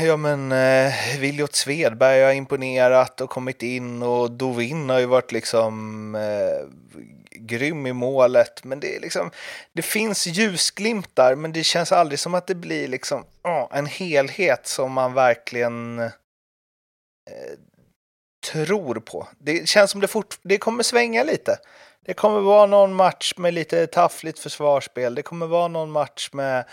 Ja 0.00 0.16
men 0.16 0.52
eh, 0.52 0.92
Viljot 1.18 1.54
Svedberg 1.54 2.22
har 2.22 2.32
imponerat 2.32 3.20
och 3.20 3.30
kommit 3.30 3.62
in 3.62 4.02
och 4.02 4.30
Dovin 4.30 4.90
har 4.90 4.98
ju 4.98 5.06
varit 5.06 5.32
liksom 5.32 6.14
eh, 6.14 6.68
grym 7.30 7.86
i 7.86 7.92
målet. 7.92 8.64
Men 8.64 8.80
det 8.80 8.96
är 8.96 9.00
liksom, 9.00 9.30
det 9.72 9.82
finns 9.82 10.26
ljusglimtar 10.26 11.34
men 11.34 11.52
det 11.52 11.64
känns 11.64 11.92
aldrig 11.92 12.18
som 12.18 12.34
att 12.34 12.46
det 12.46 12.54
blir 12.54 12.88
liksom 12.88 13.24
oh, 13.44 13.66
en 13.70 13.86
helhet 13.86 14.66
som 14.66 14.92
man 14.92 15.14
verkligen 15.14 15.98
eh, 15.98 16.10
tror 18.52 18.94
på. 18.94 19.28
Det 19.38 19.68
känns 19.68 19.90
som 19.90 20.00
det, 20.00 20.08
fort, 20.08 20.38
det 20.42 20.58
kommer 20.58 20.82
svänga 20.82 21.22
lite. 21.22 21.58
Det 22.04 22.14
kommer 22.14 22.40
vara 22.40 22.66
någon 22.66 22.94
match 22.94 23.34
med 23.36 23.54
lite 23.54 23.86
taffligt 23.86 24.38
försvarsspel. 24.38 25.14
Det 25.14 25.22
kommer 25.22 25.46
vara 25.46 25.68
någon 25.68 25.90
match 25.90 26.28
med 26.32 26.64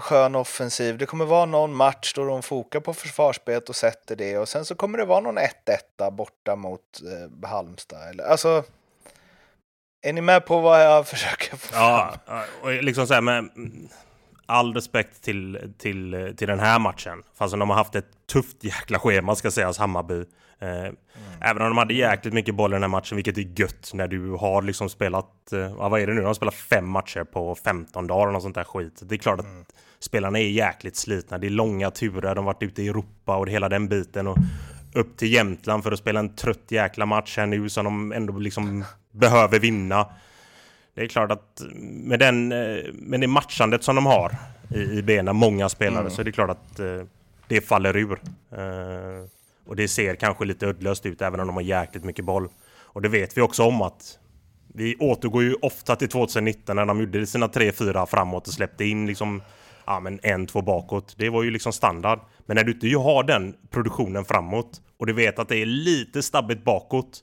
skön 0.00 0.34
offensiv. 0.34 0.98
Det 0.98 1.06
kommer 1.06 1.24
vara 1.24 1.44
någon 1.44 1.74
match 1.74 2.12
då 2.14 2.24
de 2.24 2.42
fokar 2.42 2.80
på 2.80 2.94
försvarsspelet 2.94 3.68
och 3.68 3.76
sätter 3.76 4.16
det 4.16 4.38
och 4.38 4.48
sen 4.48 4.64
så 4.64 4.74
kommer 4.74 4.98
det 4.98 5.04
vara 5.04 5.20
någon 5.20 5.38
1-1 5.38 6.10
borta 6.10 6.56
mot 6.56 6.80
eh, 7.42 7.48
Halmstad. 7.48 8.08
Eller, 8.08 8.24
alltså, 8.24 8.64
är 10.02 10.12
ni 10.12 10.20
med 10.20 10.46
på 10.46 10.60
vad 10.60 10.84
jag 10.84 11.06
försöker 11.08 11.56
få 11.56 11.74
Ja, 11.74 12.14
och 12.62 12.72
liksom 12.72 13.06
så 13.06 13.14
här 13.14 13.20
med 13.20 13.50
all 14.46 14.74
respekt 14.74 15.22
till, 15.22 15.72
till, 15.78 16.34
till 16.36 16.48
den 16.48 16.58
här 16.58 16.78
matchen. 16.78 17.22
Fast 17.34 17.52
de 17.52 17.70
har 17.70 17.76
haft 17.76 17.94
ett 17.94 18.10
tufft 18.32 18.64
jäkla 18.64 18.98
schema 18.98 19.34
ska 19.34 19.50
sägas, 19.50 19.78
Hammarby. 19.78 20.24
Eh, 20.58 20.68
mm. 20.68 20.96
Även 21.40 21.62
om 21.62 21.68
de 21.68 21.78
hade 21.78 21.94
jäkligt 21.94 22.34
mycket 22.34 22.54
boll 22.54 22.72
i 22.72 22.74
den 22.74 22.82
här 22.82 22.88
matchen, 22.88 23.16
vilket 23.16 23.38
är 23.38 23.60
gött 23.60 23.90
när 23.94 24.08
du 24.08 24.30
har 24.30 24.62
liksom 24.62 24.88
spelat, 24.88 25.52
eh, 25.52 25.76
vad 25.76 26.00
är 26.00 26.06
det 26.06 26.14
nu? 26.14 26.20
De 26.20 26.26
har 26.26 26.34
spelat 26.34 26.54
fem 26.54 26.88
matcher 26.88 27.24
på 27.24 27.54
15 27.54 28.06
dagar 28.06 28.34
och 28.34 28.42
sånt 28.42 28.54
där 28.54 28.64
skit. 28.64 29.02
Det 29.02 29.14
är 29.14 29.18
klart 29.18 29.40
att 29.40 29.46
mm. 29.46 29.64
spelarna 29.98 30.38
är 30.38 30.48
jäkligt 30.48 30.96
slitna. 30.96 31.38
Det 31.38 31.46
är 31.46 31.50
långa 31.50 31.90
turer, 31.90 32.34
de 32.34 32.46
har 32.46 32.52
varit 32.52 32.62
ute 32.62 32.82
i 32.82 32.88
Europa 32.88 33.36
och 33.36 33.48
hela 33.48 33.68
den 33.68 33.88
biten. 33.88 34.26
Och 34.26 34.36
upp 34.94 35.16
till 35.16 35.32
Jämtland 35.32 35.82
för 35.82 35.92
att 35.92 35.98
spela 35.98 36.20
en 36.20 36.36
trött 36.36 36.64
jäkla 36.68 37.06
match 37.06 37.36
här 37.36 37.46
nu 37.46 37.68
som 37.68 37.84
de 37.84 38.12
ändå 38.12 38.38
liksom 38.38 38.84
behöver 39.12 39.58
vinna. 39.58 40.06
Det 40.96 41.02
är 41.02 41.06
klart 41.08 41.30
att 41.30 41.62
med, 41.80 42.18
den, 42.18 42.52
eh, 42.52 42.92
med 42.92 43.20
det 43.20 43.26
matchandet 43.26 43.82
som 43.82 43.96
de 43.96 44.06
har 44.06 44.36
i, 44.74 44.80
i 44.80 45.02
benen, 45.02 45.36
många 45.36 45.68
spelare, 45.68 46.00
mm. 46.00 46.10
så 46.10 46.20
är 46.20 46.24
det 46.24 46.32
klart 46.32 46.50
att 46.50 46.80
eh, 46.80 47.02
det 47.48 47.60
faller 47.60 47.96
ur. 47.96 48.20
Eh, 48.50 49.28
och 49.66 49.76
det 49.76 49.88
ser 49.88 50.14
kanske 50.14 50.44
lite 50.44 50.66
uddlöst 50.66 51.06
ut 51.06 51.22
även 51.22 51.40
om 51.40 51.46
de 51.46 51.56
har 51.56 51.62
jäkligt 51.62 52.04
mycket 52.04 52.24
boll. 52.24 52.48
Och 52.78 53.02
det 53.02 53.08
vet 53.08 53.36
vi 53.36 53.40
också 53.40 53.62
om 53.62 53.82
att 53.82 54.18
vi 54.74 54.96
återgår 54.96 55.42
ju 55.42 55.54
ofta 55.62 55.96
till 55.96 56.08
2019 56.08 56.76
när 56.76 56.86
de 56.86 57.00
gjorde 57.00 57.26
sina 57.26 57.46
3-4 57.46 58.06
framåt 58.06 58.46
och 58.46 58.54
släppte 58.54 58.84
in 58.84 59.06
liksom 59.06 59.42
ja, 59.86 60.00
men 60.00 60.20
en, 60.22 60.46
två 60.46 60.62
bakåt. 60.62 61.14
Det 61.18 61.30
var 61.30 61.42
ju 61.42 61.50
liksom 61.50 61.72
standard. 61.72 62.20
Men 62.46 62.54
när 62.54 62.64
du 62.64 62.72
inte 62.72 62.98
har 62.98 63.22
den 63.22 63.54
produktionen 63.70 64.24
framåt 64.24 64.80
och 64.96 65.06
du 65.06 65.12
vet 65.12 65.38
att 65.38 65.48
det 65.48 65.56
är 65.56 65.66
lite 65.66 66.22
stabbigt 66.22 66.64
bakåt 66.64 67.22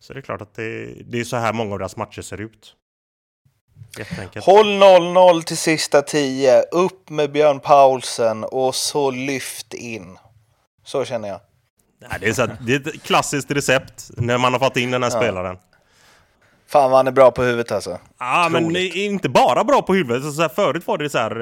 så 0.00 0.12
det 0.12 0.20
är 0.20 0.22
klart 0.22 0.42
att 0.42 0.54
det, 0.54 0.94
det 1.04 1.20
är 1.20 1.24
så 1.24 1.36
här 1.36 1.52
många 1.52 1.72
av 1.72 1.78
deras 1.78 1.96
matcher 1.96 2.22
ser 2.22 2.40
ut. 2.40 2.76
Håll 4.40 4.82
0-0 4.82 5.42
till 5.42 5.56
sista 5.56 6.02
10. 6.02 6.62
Upp 6.62 7.10
med 7.10 7.32
Björn 7.32 7.60
Paulsen 7.60 8.44
och 8.44 8.74
så 8.74 9.10
lyft 9.10 9.74
in. 9.74 10.18
Så 10.84 11.04
känner 11.04 11.28
jag. 11.28 11.40
Nej, 12.00 12.18
det, 12.20 12.28
är 12.28 12.32
så 12.32 12.48
det 12.60 12.74
är 12.74 12.88
ett 12.88 13.02
klassiskt 13.02 13.50
recept 13.50 14.10
när 14.16 14.38
man 14.38 14.52
har 14.52 14.60
fått 14.60 14.76
in 14.76 14.90
den 14.90 15.02
här 15.02 15.10
ja. 15.10 15.16
spelaren. 15.16 15.56
Fan 16.68 16.90
vad 16.90 16.98
han 16.98 17.06
är 17.06 17.12
bra 17.12 17.30
på 17.30 17.42
huvudet 17.42 17.72
alltså. 17.72 17.98
Ja, 18.18 18.48
men 18.52 18.76
inte 18.76 19.28
bara 19.28 19.64
bra 19.64 19.82
på 19.82 19.94
huvudet. 19.94 20.34
Så 20.34 20.42
här, 20.42 20.48
förut 20.48 20.86
var 20.86 20.98
det 20.98 21.10
så 21.10 21.18
här, 21.18 21.40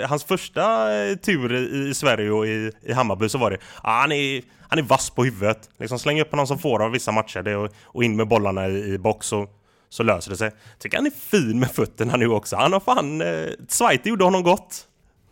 eh, 0.00 0.08
hans 0.08 0.24
första 0.24 0.94
eh, 0.96 1.16
tur 1.16 1.54
i 1.90 1.94
Sverige 1.94 2.30
och 2.30 2.46
i, 2.46 2.72
i 2.82 2.92
Hammarby 2.92 3.28
så 3.28 3.38
var 3.38 3.50
det, 3.50 3.58
ja, 3.82 3.90
han, 3.90 4.12
är, 4.12 4.42
han 4.68 4.78
är 4.78 4.82
vass 4.82 5.10
på 5.10 5.24
huvudet. 5.24 5.68
Liksom 5.78 5.98
släng 5.98 6.20
upp 6.20 6.30
honom 6.30 6.46
som 6.46 6.58
får 6.58 6.82
av 6.82 6.90
vissa 6.90 7.12
matcher 7.12 7.42
det, 7.42 7.56
och, 7.56 7.70
och 7.82 8.04
in 8.04 8.16
med 8.16 8.28
bollarna 8.28 8.68
i, 8.68 8.94
i 8.94 8.98
box 8.98 9.32
och 9.32 9.50
så 9.94 10.02
löser 10.02 10.30
det 10.30 10.36
sig. 10.36 10.50
Tycker 10.78 10.96
han 10.96 11.06
är 11.06 11.10
fin 11.10 11.60
med 11.60 11.70
fötterna 11.70 12.16
nu 12.16 12.28
också. 12.28 12.56
Han 12.56 12.72
har 12.72 12.80
fan, 12.80 13.20
eh, 13.20 13.48
Zweite 13.68 14.08
gjorde 14.08 14.24
honom 14.24 14.42
gott. 14.42 14.88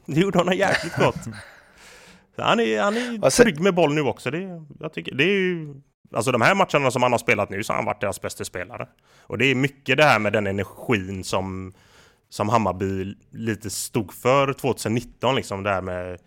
Det 0.07 0.21
gjorde 0.21 0.39
honom 0.39 0.55
jäkligt 0.55 0.97
gott. 0.97 1.17
han 2.37 2.61
är, 2.61 2.83
han 2.83 2.97
är 2.97 3.31
trygg 3.31 3.61
med 3.61 3.75
boll 3.75 3.95
nu 3.95 4.01
också. 4.01 4.31
Det, 4.31 4.65
jag 4.81 4.93
tycker, 4.93 5.15
det 5.15 5.25
är 5.25 5.39
ju 5.39 5.75
Alltså 6.15 6.33
de 6.33 6.41
här 6.41 6.55
matcherna 6.55 6.91
som 6.91 7.03
han 7.03 7.13
har 7.13 7.19
spelat 7.19 7.51
nu 7.51 7.65
så 7.65 7.73
har 7.73 7.77
han 7.77 7.85
varit 7.85 8.01
deras 8.01 8.21
bästa 8.21 8.45
spelare. 8.45 8.89
Och 9.21 9.39
det 9.39 9.47
är 9.47 9.55
mycket 9.55 9.97
det 9.97 10.05
här 10.05 10.19
med 10.19 10.33
den 10.33 10.47
energin 10.47 11.25
som, 11.25 11.73
som 12.29 12.49
Hammarby 12.49 13.15
lite 13.31 13.71
stod 13.71 14.13
för 14.13 14.53
2019 14.53 15.35
liksom. 15.35 15.63
Det 15.63 15.71
här 15.71 15.83
med, 15.83 16.19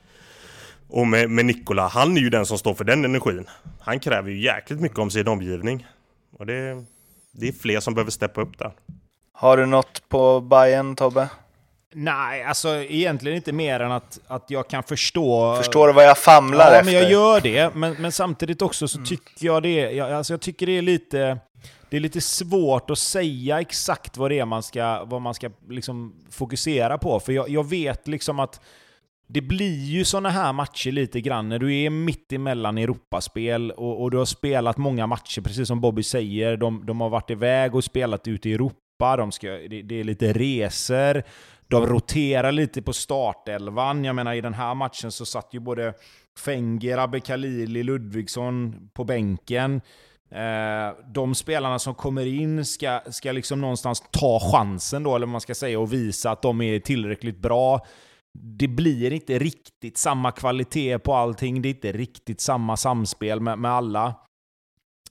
och 0.87 1.07
med, 1.07 1.29
med 1.29 1.45
Nikola, 1.45 1.87
han 1.87 2.17
är 2.17 2.21
ju 2.21 2.29
den 2.29 2.45
som 2.45 2.57
står 2.57 2.73
för 2.73 2.83
den 2.83 3.05
energin. 3.05 3.45
Han 3.79 3.99
kräver 3.99 4.29
ju 4.29 4.41
jäkligt 4.41 4.81
mycket 4.81 4.99
om 4.99 5.11
sin 5.11 5.27
omgivning. 5.27 5.87
Och 6.37 6.45
det, 6.45 6.85
det 7.35 7.47
är 7.47 7.51
fler 7.51 7.79
som 7.79 7.93
behöver 7.93 8.11
steppa 8.11 8.41
upp 8.41 8.57
där. 8.59 8.71
Har 9.33 9.57
du 9.57 9.65
något 9.65 10.09
på 10.09 10.41
Bayern 10.41 10.95
Tobbe? 10.95 11.29
Nej, 11.93 12.43
alltså 12.43 12.75
egentligen 12.75 13.35
inte 13.35 13.51
mer 13.51 13.79
än 13.79 13.91
att, 13.91 14.19
att 14.27 14.49
jag 14.49 14.67
kan 14.67 14.83
förstå... 14.83 15.55
Förstår 15.55 15.87
du 15.87 15.93
vad 15.93 16.05
jag 16.05 16.17
famlar 16.17 16.71
ja, 16.71 16.79
efter? 16.79 16.91
Ja, 16.93 16.99
men 17.01 17.01
jag 17.01 17.11
gör 17.11 17.41
det. 17.41 17.75
Men, 17.75 17.93
men 17.93 18.11
samtidigt 18.11 18.61
också 18.61 18.87
så 18.87 18.97
mm. 18.97 19.05
tycker 19.05 19.45
jag 19.45 19.63
det... 19.63 19.91
Jag, 19.91 20.11
alltså 20.11 20.33
jag 20.33 20.41
tycker 20.41 20.65
det 20.65 20.77
är 20.77 20.81
lite... 20.81 21.39
Det 21.89 21.97
är 21.97 22.01
lite 22.01 22.21
svårt 22.21 22.89
att 22.89 22.99
säga 22.99 23.61
exakt 23.61 24.17
vad 24.17 24.31
det 24.31 24.39
är 24.39 24.45
man 24.45 24.63
ska, 24.63 25.03
vad 25.05 25.21
man 25.21 25.33
ska 25.33 25.49
liksom 25.69 26.15
fokusera 26.31 26.97
på. 26.97 27.19
För 27.19 27.33
jag, 27.33 27.49
jag 27.49 27.69
vet 27.69 28.07
liksom 28.07 28.39
att 28.39 28.61
det 29.27 29.41
blir 29.41 29.85
ju 29.85 30.05
sådana 30.05 30.29
här 30.29 30.53
matcher 30.53 30.91
lite 30.91 31.21
grann 31.21 31.49
när 31.49 31.59
du 31.59 31.75
är 31.75 31.89
mitt 31.89 32.33
emellan 32.33 32.77
Europaspel 32.77 33.71
och, 33.71 34.01
och 34.01 34.11
du 34.11 34.17
har 34.17 34.25
spelat 34.25 34.77
många 34.77 35.07
matcher, 35.07 35.41
precis 35.41 35.67
som 35.67 35.81
Bobby 35.81 36.03
säger. 36.03 36.57
De, 36.57 36.85
de 36.85 37.01
har 37.01 37.09
varit 37.09 37.29
iväg 37.29 37.75
och 37.75 37.83
spelat 37.83 38.27
ute 38.27 38.49
i 38.49 38.53
Europa. 38.53 39.17
De 39.17 39.31
ska, 39.31 39.47
det, 39.47 39.81
det 39.81 39.99
är 39.99 40.03
lite 40.03 40.33
resor. 40.33 41.23
De 41.67 41.85
roterar 41.87 42.51
lite 42.51 42.81
på 42.81 42.93
startelvan. 42.93 44.05
Jag 44.05 44.15
menar, 44.15 44.33
i 44.33 44.41
den 44.41 44.53
här 44.53 44.75
matchen 44.75 45.11
så 45.11 45.25
satt 45.25 45.53
ju 45.53 45.59
både 45.59 45.93
Fenger, 46.39 46.97
Abbe 46.97 47.19
Khalili, 47.19 47.83
Ludvigsson 47.83 48.89
på 48.93 49.03
bänken. 49.03 49.81
Eh, 50.31 50.95
de 51.13 51.35
spelarna 51.35 51.79
som 51.79 51.95
kommer 51.95 52.25
in 52.25 52.65
ska, 52.65 53.01
ska 53.09 53.31
liksom 53.31 53.61
någonstans 53.61 54.03
ta 54.11 54.39
chansen 54.51 55.03
då, 55.03 55.15
eller 55.15 55.25
vad 55.25 55.31
man 55.31 55.41
ska 55.41 55.55
säga, 55.55 55.79
och 55.79 55.93
visa 55.93 56.31
att 56.31 56.41
de 56.41 56.61
är 56.61 56.79
tillräckligt 56.79 57.37
bra. 57.37 57.85
Det 58.41 58.67
blir 58.67 59.13
inte 59.13 59.39
riktigt 59.39 59.97
samma 59.97 60.31
kvalitet 60.31 60.99
på 60.99 61.13
allting. 61.13 61.61
Det 61.61 61.67
är 61.67 61.73
inte 61.73 61.91
riktigt 61.91 62.41
samma 62.41 62.77
samspel 62.77 63.39
med, 63.39 63.59
med 63.59 63.71
alla. 63.71 64.15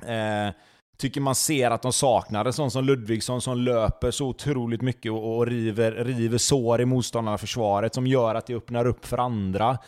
Eh, 0.06 0.54
tycker 0.98 1.20
man 1.20 1.34
ser 1.34 1.70
att 1.70 1.82
de 1.82 1.92
saknar 1.92 2.44
en 2.44 2.52
sån 2.52 2.70
som 2.70 2.84
Ludvigsson 2.84 3.40
som 3.40 3.58
löper 3.58 4.10
så 4.10 4.26
otroligt 4.26 4.82
mycket 4.82 5.12
och, 5.12 5.36
och 5.36 5.46
river, 5.46 5.92
river 5.92 6.38
sår 6.38 6.80
i 6.80 6.84
motståndarförsvaret 6.84 7.94
som 7.94 8.06
gör 8.06 8.34
att 8.34 8.46
det 8.46 8.54
öppnar 8.54 8.86
upp 8.86 9.06
för 9.06 9.18
andra. 9.18 9.78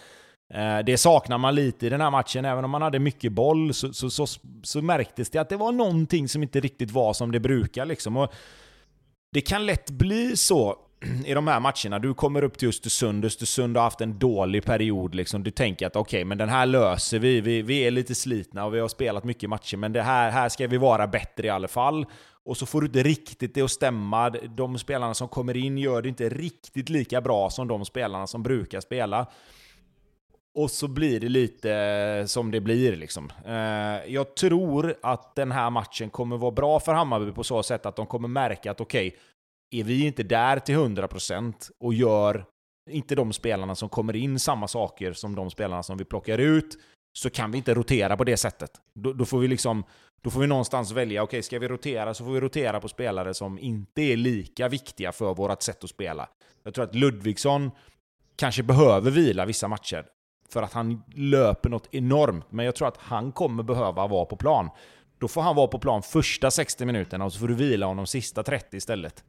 Eh, 0.55 0.78
det 0.78 0.99
saknar 0.99 1.39
man 1.39 1.55
lite 1.55 1.87
i 1.87 1.89
den 1.89 2.01
här 2.01 2.11
matchen. 2.11 2.45
Även 2.45 2.64
om 2.64 2.70
man 2.70 2.82
hade 2.82 2.99
mycket 2.99 3.32
boll 3.32 3.74
så, 3.74 3.93
så, 3.93 4.11
så, 4.11 4.26
så, 4.62 4.82
märktes 4.82 5.30
det 5.30 5.39
att 5.39 5.49
det 5.49 5.57
var 5.57 5.72
någonting 5.72 6.28
som 6.28 6.43
inte 6.43 6.61
riktigt 6.61 6.91
var 6.91 7.12
som 7.12 7.32
det 7.32 7.41
brukar. 7.41 7.87
Liksom. 7.87 8.16
Och 8.16 8.32
det 9.32 9.41
kan 9.41 9.66
lätt 9.66 9.91
bli 9.91 10.37
så 10.37 10.76
i 11.24 11.34
de 11.34 11.49
här 11.49 11.61
matcherna, 11.61 11.99
du 11.99 12.14
kommer 12.14 12.44
upp 12.44 12.59
till 12.59 12.68
Östersund, 12.68 13.24
Östersund 13.24 13.76
har 13.76 13.84
haft 13.84 14.01
en 14.01 14.18
dålig 14.18 14.64
period. 14.64 15.14
Liksom. 15.14 15.42
Du 15.42 15.51
tänker 15.51 15.86
att 15.86 15.97
okej, 15.97 16.18
okay, 16.18 16.24
men 16.24 16.38
den 16.38 16.49
här 16.49 16.66
löser 16.66 17.18
vi. 17.18 17.40
vi. 17.40 17.62
vi. 17.62 17.80
är 17.80 17.90
lite 17.90 18.14
slitna 18.14 18.64
och 18.64 18.74
vi 18.74 18.80
har 18.80 18.88
spelat 18.88 19.24
mycket 19.24 19.51
matcher, 19.51 19.76
men 19.76 19.92
det 19.92 20.03
här, 20.03 20.30
här 20.30 20.49
ska 20.49 20.66
vi 20.66 20.76
vara 20.76 21.07
bättre 21.07 21.47
i 21.47 21.51
alla 21.51 21.68
fall. 21.68 22.07
Och 22.44 22.57
så 22.57 22.66
får 22.66 22.80
du 22.80 22.86
inte 22.86 23.03
riktigt 23.03 23.55
det 23.55 23.62
att 23.62 23.70
stämma. 23.70 24.30
De 24.30 24.78
spelarna 24.78 25.14
som 25.14 25.28
kommer 25.28 25.57
in 25.57 25.78
gör 25.78 26.03
det 26.03 26.09
inte 26.09 26.28
riktigt 26.28 26.88
lika 26.88 27.20
bra 27.20 27.51
som 27.51 27.68
de 27.68 27.84
spelarna 27.84 28.26
som 28.26 28.42
brukar 28.42 28.80
spela. 28.80 29.26
Och 30.55 30.70
så 30.70 30.88
blir 30.88 31.20
det 31.20 31.28
lite 31.28 31.72
eh, 31.72 32.26
som 32.26 32.51
det 32.51 32.61
blir 32.61 32.97
liksom. 32.97 33.32
Eh, 33.47 34.12
jag 34.14 34.34
tror 34.34 34.94
att 35.03 35.34
den 35.34 35.53
här 35.53 35.70
matchen 35.70 36.11
kommer 36.11 36.36
vara 36.36 36.51
bra 36.51 36.80
för 36.80 36.92
Hammarby 36.92 37.32
på 37.32 37.44
så 37.44 37.62
sätt 37.62 37.86
att 37.86 37.97
de 37.97 38.07
kommer 38.07 38.28
märka 38.28 38.70
att 38.70 38.80
okej, 38.80 39.09
okay, 39.09 39.18
är 39.71 39.85
vi 39.85 40.07
inte 40.07 40.23
där 40.23 40.59
till 40.59 40.77
100% 40.77 41.55
och 41.81 41.95
gör 41.95 42.45
inte 42.91 43.14
de 43.14 43.33
spelarna 43.33 43.75
som 43.75 43.89
kommer 43.89 44.17
in 44.17 44.39
samma 44.39 44.69
saker 44.69 45.12
som 45.12 45.35
de 45.35 45.51
spelarna 45.51 45.83
som 45.83 45.99
vi 45.99 46.05
plockar 46.05 46.39
ut, 46.39 46.79
så 47.19 47.31
kan 47.31 47.51
vi 47.51 47.59
inte 47.59 47.75
rotera 47.75 48.17
på 48.17 48.25
det 48.25 48.37
sättet. 48.37 48.71
Då, 48.95 49.12
då 49.12 49.25
får 49.25 49.39
vi 49.39 49.49
liksom 49.49 49.85
då 50.21 50.31
får 50.31 50.41
vi 50.41 50.47
någonstans 50.47 50.93
välja, 50.93 51.23
okej, 51.23 51.39
okay, 51.39 51.43
ska 51.43 51.59
vi 51.59 51.69
rotera 51.69 52.14
så 52.14 52.25
får 52.25 52.33
vi 52.33 52.41
rotera 52.41 52.81
på 52.81 52.89
spelare 52.89 53.35
som 53.35 53.59
inte 53.59 54.03
är 54.03 54.17
lika 54.17 54.69
viktiga 54.69 55.12
för 55.12 55.35
vårt 55.35 55.62
sätt 55.62 55.85
att 55.85 55.91
spela. 55.91 56.29
Jag 56.62 56.75
tror 56.75 56.85
att 56.85 56.95
Ludvigsson 56.95 57.71
kanske 58.37 58.62
behöver 58.62 59.11
vila 59.11 59.45
vissa 59.45 59.69
matcher 59.69 60.07
för 60.49 60.62
att 60.62 60.73
han 60.73 61.03
löper 61.14 61.71
något 61.71 61.89
enormt, 61.95 62.53
men 62.53 62.64
jag 62.64 62.75
tror 62.75 62.89
att 62.89 62.97
han 62.97 63.33
kommer 63.33 63.62
behöva 63.62 64.07
vara 64.07 64.25
på 64.25 64.37
plan. 64.37 64.71
Då 65.19 65.29
får 65.29 65.43
han 65.43 65.57
vara 65.57 65.67
på 65.67 65.79
plan 65.79 66.03
första 66.03 66.51
60 66.51 66.85
minuterna 66.85 67.25
och 67.25 67.33
så 67.33 67.39
får 67.39 67.49
du 67.49 67.55
vila 67.55 67.87
honom 67.87 68.07
sista 68.07 68.43
30 68.43 68.77
istället. 68.77 69.25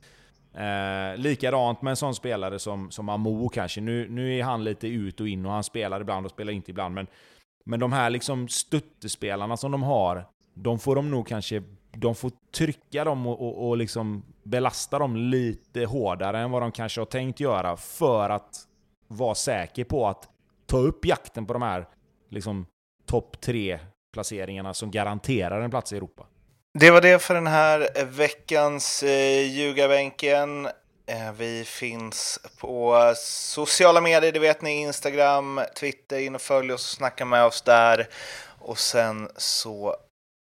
Eh, 0.58 1.18
likadant 1.18 1.82
med 1.82 1.91
en 1.91 1.97
sån 1.97 2.16
spelare 2.16 2.60
som, 2.60 2.91
som 2.91 3.10
Amo 3.10 3.49
kanske. 3.49 3.82
Nu, 3.82 4.10
nu 4.10 4.39
är 4.39 4.43
han 4.43 4.64
lite 4.64 4.88
ut 4.88 5.22
och 5.22 5.28
in 5.28 5.45
och 5.45 5.51
han 5.51 5.64
spelar 5.64 6.01
ibland 6.01 6.26
och 6.26 6.32
spelar 6.32 6.53
inte 6.53 6.72
ibland. 6.72 6.95
Men, 6.95 7.08
men 7.66 7.80
de 7.80 7.91
här 7.91 8.10
liksom 8.10 8.47
stöttespelarna 8.47 9.58
som 9.58 9.72
de 9.72 9.84
har, 9.84 10.26
de 10.53 10.80
får 10.80 10.95
de 10.95 11.12
nog 11.12 11.28
kanske 11.28 11.64
de 11.91 12.16
får 12.16 12.32
trycka 12.55 13.03
dem 13.03 13.28
och, 13.28 13.41
och, 13.41 13.68
och 13.68 13.78
liksom 13.78 14.24
belasta 14.43 14.99
dem 14.99 15.16
lite 15.16 15.86
hårdare 15.86 16.39
än 16.39 16.51
vad 16.51 16.62
de 16.62 16.72
kanske 16.72 17.01
har 17.01 17.05
tänkt 17.05 17.39
göra 17.39 17.78
för 17.78 18.30
att 18.30 18.68
vara 19.08 19.36
säker 19.36 19.84
på 19.84 20.08
att 20.08 20.30
ta 20.66 20.78
upp 20.78 21.05
jakten 21.05 21.45
på 21.45 21.53
de 21.53 21.62
här 21.62 21.88
liksom, 22.30 22.66
topp 23.05 23.41
tre 23.41 23.80
placeringarna 24.14 24.74
som 24.74 24.91
garanterar 24.91 25.62
en 25.62 25.70
plats 25.70 25.93
i 25.93 25.97
Europa. 25.97 26.26
Det 26.80 26.92
var 26.92 27.02
det 27.02 27.20
för 27.20 27.34
den 27.34 27.48
här 27.48 28.06
veckans 28.06 29.04
eh, 29.04 29.42
Ljugarbänken. 29.42 30.66
Eh, 31.06 31.32
vi 31.38 31.64
finns 31.66 32.40
på 32.60 33.14
sociala 33.18 34.02
medier, 34.02 34.32
det 34.32 34.40
vet 34.40 34.62
ni, 34.62 34.82
Instagram, 34.82 35.62
Twitter. 35.80 36.20
In 36.20 36.36
och 36.36 36.42
följ 36.42 36.74
oss 36.74 36.94
och 36.94 36.98
snacka 36.98 37.26
med 37.26 37.46
oss 37.46 37.62
där. 37.62 38.08
Och 38.60 38.80
sen 38.80 39.30
så 39.38 39.96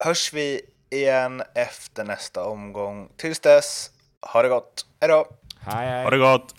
hörs 0.04 0.34
vi 0.34 0.62
igen 0.90 1.44
efter 1.56 2.04
nästa 2.04 2.44
omgång. 2.44 3.10
Tills 3.18 3.40
dess, 3.40 3.90
ha 4.34 4.42
det 4.42 4.50
gott. 4.50 4.86
Hej 5.02 5.10
då! 5.10 5.28
Hej, 5.60 5.88
hej. 5.88 6.04
Ha 6.04 6.10
det 6.10 6.18
gott! 6.18 6.54